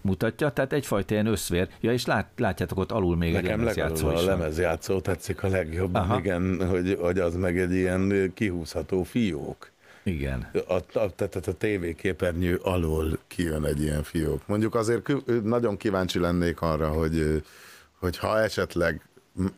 mutatja, 0.00 0.50
tehát 0.66 0.84
egyfajta 0.84 1.14
ilyen 1.14 1.26
összvér. 1.26 1.68
Ja, 1.80 1.92
és 1.92 2.06
lát, 2.06 2.28
látjátok 2.36 2.78
ott 2.78 2.92
alul 2.92 3.16
még 3.16 3.32
Nekem 3.32 3.50
egy 3.50 3.58
lemezjátszó 3.58 4.12
is. 4.12 4.18
a 4.20 4.24
lemezjátszó 4.24 5.00
tetszik 5.00 5.42
a 5.42 5.48
legjobban, 5.48 6.02
Aha. 6.02 6.18
igen, 6.18 6.68
hogy, 6.68 6.98
hogy 7.00 7.18
az 7.18 7.36
meg 7.36 7.58
egy 7.58 7.72
ilyen 7.72 8.32
kihúzható 8.34 9.02
fiók. 9.02 9.70
Igen. 10.02 10.50
A, 10.66 10.74
a, 10.74 11.10
tehát 11.16 11.46
a 11.46 11.52
tévéképernyő 11.52 12.56
alól 12.62 13.18
kijön 13.26 13.64
egy 13.64 13.82
ilyen 13.82 14.02
fiók. 14.02 14.46
Mondjuk 14.46 14.74
azért 14.74 15.12
nagyon 15.42 15.76
kíváncsi 15.76 16.18
lennék 16.18 16.60
arra, 16.60 16.88
hogy, 16.88 17.42
hogy 17.98 18.18
ha 18.18 18.40
esetleg 18.40 19.06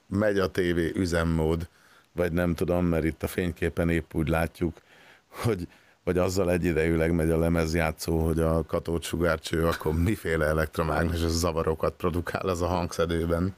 megy 0.06 0.38
a 0.38 0.46
tévé 0.46 0.92
üzemmód, 0.94 1.68
vagy 2.12 2.32
nem 2.32 2.54
tudom, 2.54 2.86
mert 2.86 3.04
itt 3.04 3.22
a 3.22 3.26
fényképen 3.26 3.90
épp 3.90 4.14
úgy 4.14 4.28
látjuk, 4.28 4.76
hogy 5.28 5.66
vagy 6.04 6.18
azzal 6.18 6.50
egyidejűleg 6.50 7.14
megy 7.14 7.30
a 7.30 7.38
lemezjátszó, 7.38 8.24
hogy 8.24 8.40
a 8.40 8.64
katócsugárcső 8.66 9.66
akkor 9.66 9.94
miféle 9.94 10.46
elektromágneses 10.46 11.30
zavarokat 11.30 11.94
produkál 11.94 12.48
az 12.48 12.62
a 12.62 12.66
hangszedőben. 12.66 13.54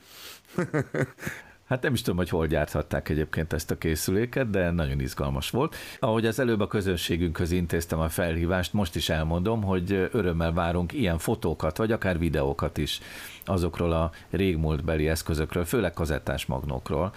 Hát 1.66 1.82
nem 1.82 1.92
is 1.92 2.02
tudom, 2.02 2.16
hogy 2.16 2.28
hol 2.28 2.46
gyárthatták 2.46 3.08
egyébként 3.08 3.52
ezt 3.52 3.70
a 3.70 3.78
készüléket, 3.78 4.50
de 4.50 4.70
nagyon 4.70 5.00
izgalmas 5.00 5.50
volt. 5.50 5.76
Ahogy 6.00 6.26
az 6.26 6.38
előbb 6.38 6.60
a 6.60 6.66
közönségünkhöz 6.66 7.50
intéztem 7.50 7.98
a 7.98 8.08
felhívást, 8.08 8.72
most 8.72 8.96
is 8.96 9.08
elmondom, 9.08 9.62
hogy 9.62 10.08
örömmel 10.12 10.52
várunk 10.52 10.92
ilyen 10.92 11.18
fotókat, 11.18 11.76
vagy 11.76 11.92
akár 11.92 12.18
videókat 12.18 12.78
is 12.78 13.00
azokról 13.44 13.92
a 13.92 14.10
régmúltbeli 14.30 15.08
eszközökről, 15.08 15.64
főleg 15.64 15.92
kazettás 15.92 16.46
magnókról, 16.46 17.12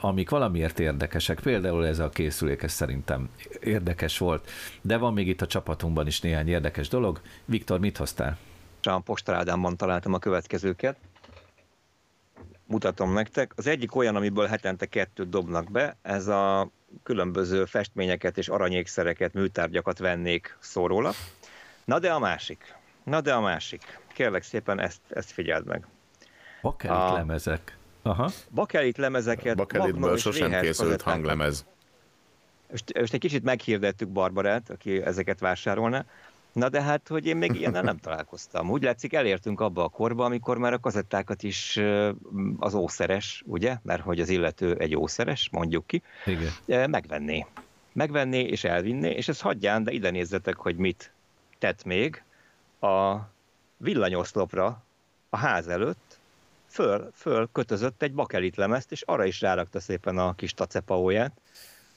amik 0.00 0.30
valamiért 0.30 0.80
érdekesek. 0.80 1.40
Például 1.40 1.86
ez 1.86 1.98
a 1.98 2.08
készülék, 2.08 2.62
ez 2.62 2.72
szerintem 2.72 3.28
érdekes 3.60 4.18
volt, 4.18 4.50
de 4.82 4.96
van 4.96 5.12
még 5.12 5.28
itt 5.28 5.42
a 5.42 5.46
csapatunkban 5.46 6.06
is 6.06 6.20
néhány 6.20 6.48
érdekes 6.48 6.88
dolog. 6.88 7.20
Viktor, 7.44 7.80
mit 7.80 7.96
hoztál? 7.96 8.38
A 8.82 8.98
Postarádámban 8.98 9.76
találtam 9.76 10.12
a 10.12 10.18
következőket 10.18 10.96
mutatom 12.66 13.12
nektek. 13.12 13.52
Az 13.56 13.66
egyik 13.66 13.94
olyan, 13.94 14.16
amiből 14.16 14.46
hetente 14.46 14.86
kettőt 14.86 15.28
dobnak 15.28 15.70
be, 15.70 15.96
ez 16.02 16.26
a 16.26 16.70
különböző 17.02 17.64
festményeket 17.64 18.38
és 18.38 18.48
aranyékszereket, 18.48 19.34
műtárgyakat 19.34 19.98
vennék 19.98 20.56
szóróla. 20.60 21.12
Na 21.84 21.98
de 21.98 22.12
a 22.12 22.18
másik. 22.18 22.74
Na 23.04 23.20
de 23.20 23.34
a 23.34 23.40
másik. 23.40 23.98
Kérlek 24.12 24.42
szépen 24.42 24.80
ezt, 24.80 25.00
ezt 25.08 25.30
figyeld 25.30 25.66
meg. 25.66 25.86
Bakelit 26.62 26.96
a... 26.96 27.12
lemezek. 27.12 27.76
Aha. 28.02 28.30
Bakelit 28.50 28.96
lemezeket. 28.96 29.56
Bakelitből 29.56 30.16
sosem 30.16 30.60
készült 30.60 31.02
hanglemez. 31.02 31.66
Most, 32.70 32.98
most 32.98 33.12
egy 33.12 33.20
kicsit 33.20 33.42
meghirdettük 33.42 34.08
Barbarát, 34.08 34.70
aki 34.70 35.02
ezeket 35.02 35.40
vásárolna. 35.40 36.04
Na 36.56 36.68
de 36.68 36.82
hát, 36.82 37.08
hogy 37.08 37.26
én 37.26 37.36
még 37.36 37.54
ilyennel 37.58 37.82
nem 37.82 37.96
találkoztam. 37.96 38.70
Úgy 38.70 38.82
látszik, 38.82 39.12
elértünk 39.12 39.60
abba 39.60 39.84
a 39.84 39.88
korba, 39.88 40.24
amikor 40.24 40.58
már 40.58 40.72
a 40.72 40.78
kazettákat 40.78 41.42
is 41.42 41.80
az 42.58 42.74
ószeres, 42.74 43.42
ugye? 43.46 43.76
Mert 43.82 44.02
hogy 44.02 44.20
az 44.20 44.28
illető 44.28 44.74
egy 44.74 44.96
ószeres, 44.96 45.48
mondjuk 45.50 45.86
ki, 45.86 46.02
Igen. 46.24 46.90
megvenné. 46.90 47.46
Megvenné 47.92 48.40
és 48.40 48.64
elvinné, 48.64 49.10
és 49.10 49.28
ez 49.28 49.40
hagyján, 49.40 49.82
de 49.84 49.92
ide 49.92 50.10
nézzetek, 50.10 50.56
hogy 50.56 50.76
mit 50.76 51.12
tett 51.58 51.84
még 51.84 52.22
a 52.80 53.16
villanyoszlopra 53.76 54.84
a 55.28 55.36
ház 55.36 55.68
előtt, 55.68 56.18
föl, 56.66 57.10
föl 57.14 57.48
kötözött 57.52 58.02
egy 58.02 58.14
bakelit 58.14 58.56
lemezt, 58.56 58.92
és 58.92 59.02
arra 59.02 59.24
is 59.24 59.40
rárakta 59.40 59.80
szépen 59.80 60.18
a 60.18 60.34
kis 60.34 60.54
tacepaóját, 60.54 61.40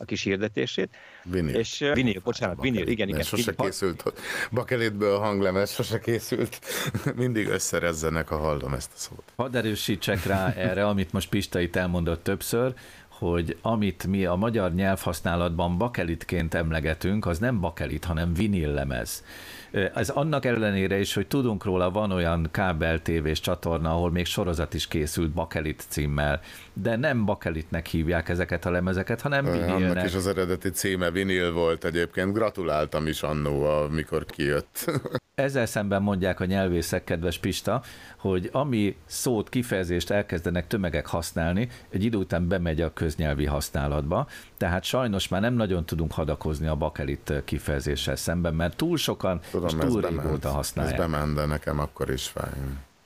a 0.01 0.05
kis 0.05 0.23
hirdetését. 0.23 0.89
Vinil. 1.23 1.55
És, 1.55 1.81
uh, 1.81 1.93
vinil, 1.93 2.21
bocsánat, 2.23 2.61
vinil, 2.61 2.87
igen, 2.87 3.07
igen. 3.07 3.21
Sose 3.21 3.55
készült, 3.55 4.13
bakelitből 4.51 5.15
a 5.15 5.19
hanglemez 5.19 5.71
sose 5.71 5.99
készült. 5.99 6.59
Mindig 7.15 7.47
összerezzenek, 7.47 8.27
ha 8.27 8.37
hallom 8.37 8.73
ezt 8.73 8.91
a 8.95 8.97
szót. 8.97 9.23
Hadd 9.35 9.55
erősítsek 9.55 10.25
rá 10.25 10.53
erre, 10.53 10.87
amit 10.87 11.11
most 11.11 11.29
Pista 11.29 11.59
itt 11.59 11.75
elmondott 11.75 12.23
többször, 12.23 12.73
hogy 13.07 13.57
amit 13.61 14.07
mi 14.07 14.25
a 14.25 14.35
magyar 14.35 14.73
nyelvhasználatban 14.73 15.77
bakelitként 15.77 16.53
emlegetünk, 16.53 17.25
az 17.25 17.39
nem 17.39 17.59
bakelit, 17.59 18.05
hanem 18.05 18.33
vinillemez. 18.33 19.23
Ez 19.71 20.09
annak 20.09 20.45
ellenére 20.45 20.99
is, 20.99 21.13
hogy 21.13 21.27
tudunk 21.27 21.63
róla, 21.63 21.91
van 21.91 22.11
olyan 22.11 22.47
kábel 22.51 23.01
tévés 23.01 23.39
csatorna, 23.39 23.91
ahol 23.91 24.11
még 24.11 24.25
sorozat 24.25 24.73
is 24.73 24.87
készült 24.87 25.31
Bakelit 25.31 25.85
címmel, 25.87 26.41
de 26.73 26.95
nem 26.95 27.25
Bakelitnek 27.25 27.87
hívják 27.87 28.29
ezeket 28.29 28.65
a 28.65 28.71
lemezeket, 28.71 29.21
hanem 29.21 29.45
vinilnek. 29.45 29.91
Annak 29.91 30.05
is 30.05 30.13
az 30.13 30.27
eredeti 30.27 30.69
címe 30.69 31.11
vinil 31.11 31.51
volt 31.51 31.85
egyébként, 31.85 32.33
gratuláltam 32.33 33.07
is 33.07 33.21
annó, 33.21 33.63
amikor 33.63 34.25
kijött. 34.25 34.85
Ezzel 35.35 35.65
szemben 35.65 36.01
mondják 36.01 36.39
a 36.39 36.45
nyelvészek, 36.45 37.03
kedves 37.03 37.37
Pista, 37.37 37.81
hogy 38.17 38.49
ami 38.51 38.95
szót, 39.05 39.49
kifejezést 39.49 40.09
elkezdenek 40.09 40.67
tömegek 40.67 41.05
használni, 41.05 41.69
egy 41.89 42.03
idő 42.03 42.17
után 42.17 42.47
bemegy 42.47 42.81
a 42.81 42.93
köznyelvi 42.93 43.45
használatba, 43.45 44.27
tehát 44.59 44.83
sajnos 44.83 45.27
már 45.27 45.41
nem 45.41 45.53
nagyon 45.53 45.85
tudunk 45.85 46.11
hadakozni 46.11 46.67
a 46.67 46.75
bakelit 46.75 47.33
kifejezéssel 47.45 48.15
szemben, 48.15 48.53
mert 48.53 48.75
túl 48.75 48.97
sokan 48.97 49.39
Tudom, 49.51 49.67
és 49.67 49.73
túl 49.73 50.01
régóta 50.01 50.21
bement, 50.21 50.43
használják. 50.43 50.99
Ez 50.99 50.99
bement, 50.99 51.35
de 51.35 51.45
nekem 51.45 51.79
akkor 51.79 52.09
is 52.09 52.27
fáj. 52.27 52.49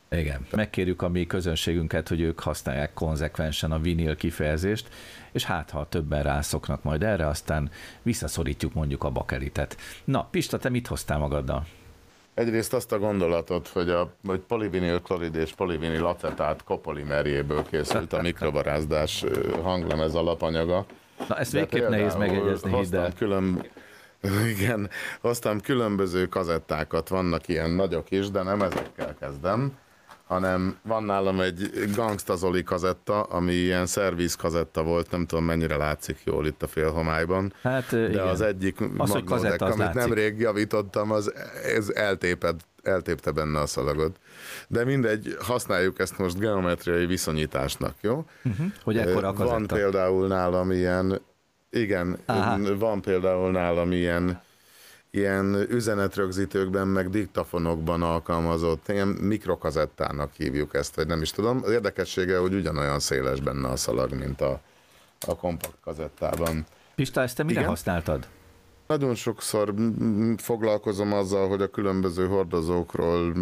Igen. 0.10 0.48
Megkérjük 0.52 1.02
a 1.02 1.10
mi 1.10 1.26
közönségünket, 1.26 2.08
hogy 2.08 2.22
ők 2.22 2.40
használják 2.40 2.94
konzekvensen 2.94 3.72
a 3.72 3.80
vinil 3.80 4.16
kifejezést, 4.16 4.88
és 5.32 5.44
hát 5.44 5.70
ha 5.70 5.88
többen 5.90 6.24
rászoknak 6.24 6.84
majd 6.84 7.04
erre, 7.04 7.28
aztán 7.28 7.70
visszaszorítjuk 8.02 8.74
mondjuk 8.74 9.04
a 9.04 9.10
bakelitet. 9.10 9.78
Na, 10.04 10.28
Pista, 10.32 10.58
te 10.58 10.70
mit 10.70 10.88
hoztál 10.88 11.18
magaddal? 11.18 11.66
Egyrészt 12.34 12.74
azt 12.74 12.92
a 12.92 13.00
gondolatot, 13.00 13.68
hogy 13.68 13.90
a 13.90 14.14
hogy 14.26 14.40
polivinil 14.40 15.02
klorid 15.02 15.36
és 15.36 15.52
polivinil 15.52 16.06
acetát 16.06 16.64
kopolimerjéből 16.64 17.64
készült 17.64 18.14
a 18.14 18.22
mikrobarázdás 18.22 19.26
hanglemez 19.64 20.16
alapanyaga. 20.16 20.86
Na 21.28 21.38
ezt 21.38 21.52
végképp 21.52 21.90
nehéz 21.90 22.16
megjegyezni, 22.16 22.78
hidd 22.78 22.96
el. 22.96 23.14
Külön, 23.18 23.66
igen, 24.58 24.90
hoztam 25.22 25.60
különböző 25.60 26.26
kazettákat, 26.26 27.10
vannak 27.10 27.48
ilyen 27.48 27.70
nagyok 27.70 28.12
is, 28.12 28.30
de 28.30 28.44
nem 28.44 28.62
ezekkel 28.62 29.16
kezdem, 29.20 29.78
hanem 30.28 30.78
van 30.84 31.04
nálam 31.04 31.40
egy 31.40 31.72
Gangsta 31.96 32.36
Zoli 32.36 32.64
kazetta, 32.64 33.22
ami 33.22 33.54
ilyen 33.54 33.86
szerviz 33.86 34.36
kazetta 34.36 34.84
volt, 34.84 35.12
nem 35.12 35.26
tudom 35.26 35.46
mennyire 35.46 35.78
látszik 35.78 36.18
jól 36.24 36.46
itt 36.46 36.64
a 36.64 36.68
félhomályban. 36.68 37.54
Hát, 37.62 37.90
de 37.90 38.10
igen. 38.10 38.28
az 38.28 38.42
egyik 38.42 38.82
az, 38.98 39.10
magnódek, 39.10 39.62
amit 39.62 39.78
látszik. 39.78 39.94
nemrég 39.94 40.40
javítottam, 40.40 41.12
az 41.12 41.34
ez 41.76 41.90
eltéped, 41.90 42.56
eltépte 42.84 43.32
benne 43.32 43.60
a 43.60 43.66
szalagot. 43.66 44.20
De 44.68 44.84
mindegy, 44.86 45.38
használjuk 45.40 46.00
ezt 46.00 46.18
most 46.18 46.40
geometriai 46.40 47.06
viszonyításnak, 47.06 47.96
jó? 48.02 48.26
Uh-huh. 48.44 48.66
Hogy 48.84 48.98
ekkora 48.98 49.28
a 49.28 49.34
Van 49.34 49.68
például 49.68 50.28
nálam 50.28 50.72
ilyen, 50.72 51.22
igen, 51.70 52.18
Aha. 52.26 52.78
van 52.78 53.02
például 53.02 53.52
nálam 53.52 53.92
ilyen 53.92 54.42
ilyen 55.16 55.56
üzenetrögzítőkben, 55.70 56.88
meg 56.88 57.10
diktafonokban 57.10 58.02
alkalmazott, 58.02 58.90
ilyen 58.90 59.08
mikrokazettának 59.08 60.34
hívjuk 60.34 60.74
ezt, 60.74 60.96
vagy 60.96 61.08
nem 61.08 61.22
is 61.22 61.32
tudom. 61.32 61.62
Az 61.64 61.72
érdekessége, 61.72 62.38
hogy 62.38 62.54
ugyanolyan 62.54 63.00
széles 63.00 63.40
benne 63.40 63.68
a 63.68 63.76
szalag, 63.76 64.14
mint 64.14 64.42
a, 64.42 64.62
a 65.28 65.36
kompakt 65.36 65.78
kazettában. 65.84 66.66
Pista, 66.96 67.22
ezt 67.22 67.36
te 67.36 67.44
mire 67.44 67.60
Igen? 67.60 67.70
használtad? 67.70 68.28
Nagyon 68.88 69.16
sokszor 69.16 69.74
foglalkozom 70.38 71.14
azzal, 71.14 71.48
hogy 71.48 71.62
a 71.62 71.68
különböző 71.68 72.28
hordozókról 72.28 73.34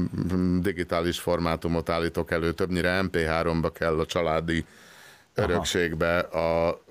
digitális 0.59 1.19
formátumot 1.19 1.89
állítok 1.89 2.31
elő, 2.31 2.51
többnyire 2.51 3.01
MP3-ba 3.03 3.69
kell 3.73 3.99
a 3.99 4.05
családi 4.05 4.65
örökségbe 5.33 6.19
a 6.19 6.81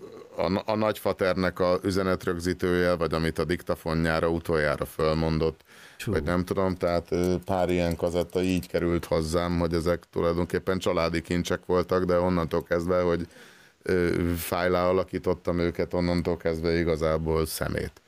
a, 0.40 0.62
a 0.64 0.76
nagyfaternek 0.76 1.58
a 1.58 1.78
üzenetrögzítője, 1.82 2.96
vagy 2.96 3.14
amit 3.14 3.38
a 3.38 3.44
diktafonjára 3.44 4.28
utoljára 4.28 4.84
fölmondott, 4.84 5.60
Csú. 5.96 6.12
vagy 6.12 6.22
nem 6.22 6.44
tudom, 6.44 6.74
tehát 6.74 7.08
pár 7.44 7.70
ilyen 7.70 7.96
kazetta 7.96 8.42
így 8.42 8.68
került 8.68 9.04
hozzám, 9.04 9.58
hogy 9.58 9.74
ezek 9.74 10.04
tulajdonképpen 10.12 10.78
családi 10.78 11.22
kincsek 11.22 11.60
voltak, 11.66 12.04
de 12.04 12.18
onnantól 12.18 12.62
kezdve, 12.62 13.00
hogy 13.02 13.26
fájlá 14.36 14.88
alakítottam 14.88 15.58
őket, 15.58 15.94
onnantól 15.94 16.36
kezdve 16.36 16.78
igazából 16.78 17.46
szemét. 17.46 17.99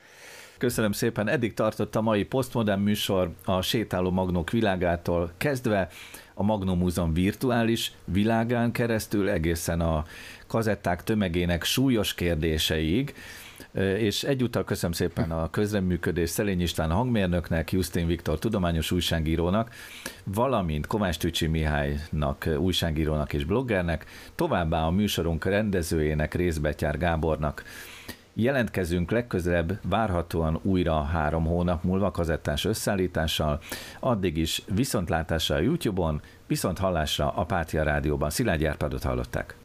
Köszönöm 0.63 0.91
szépen, 0.91 1.27
eddig 1.27 1.53
tartott 1.53 1.95
a 1.95 2.01
mai 2.01 2.23
Postmodern 2.23 2.81
műsor 2.81 3.31
a 3.45 3.61
sétáló 3.61 4.11
magnók 4.11 4.49
világától 4.49 5.31
kezdve, 5.37 5.89
a 6.33 6.43
Magnum 6.43 6.77
Múzeum 6.77 7.13
virtuális 7.13 7.91
világán 8.05 8.71
keresztül 8.71 9.29
egészen 9.29 9.81
a 9.81 10.05
kazetták 10.47 11.03
tömegének 11.03 11.63
súlyos 11.63 12.13
kérdéseig, 12.13 13.13
és 13.97 14.23
egyúttal 14.23 14.63
köszönöm 14.63 14.91
szépen 14.91 15.31
a 15.31 15.49
közreműködés 15.49 16.29
Szelény 16.29 16.61
István 16.61 16.91
hangmérnöknek, 16.91 17.71
Justin 17.71 18.07
Viktor 18.07 18.39
tudományos 18.39 18.91
újságírónak, 18.91 19.69
valamint 20.23 20.87
Kovács 20.87 21.17
Tücsi 21.17 21.47
Mihálynak, 21.47 22.49
újságírónak 22.57 23.33
és 23.33 23.43
bloggernek, 23.45 24.05
továbbá 24.35 24.85
a 24.85 24.91
műsorunk 24.91 25.45
rendezőjének, 25.45 26.33
Részbetyár 26.33 26.97
Gábornak. 26.97 27.63
Jelentkezünk 28.35 29.11
legközelebb 29.11 29.79
várhatóan 29.89 30.59
újra 30.61 31.03
három 31.03 31.45
hónap 31.45 31.83
múlva 31.83 32.11
kazettás 32.11 32.65
összeállítással, 32.65 33.59
addig 33.99 34.37
is 34.37 34.63
viszontlátásra 34.75 35.55
a 35.55 35.59
YouTube-on, 35.59 36.21
viszont 36.47 36.77
hallásra 36.77 37.29
a 37.29 37.45
Pátia 37.45 37.83
Rádióban. 37.83 38.29
Szilágy 38.29 38.65
Árpádot 38.65 39.03
hallották. 39.03 39.62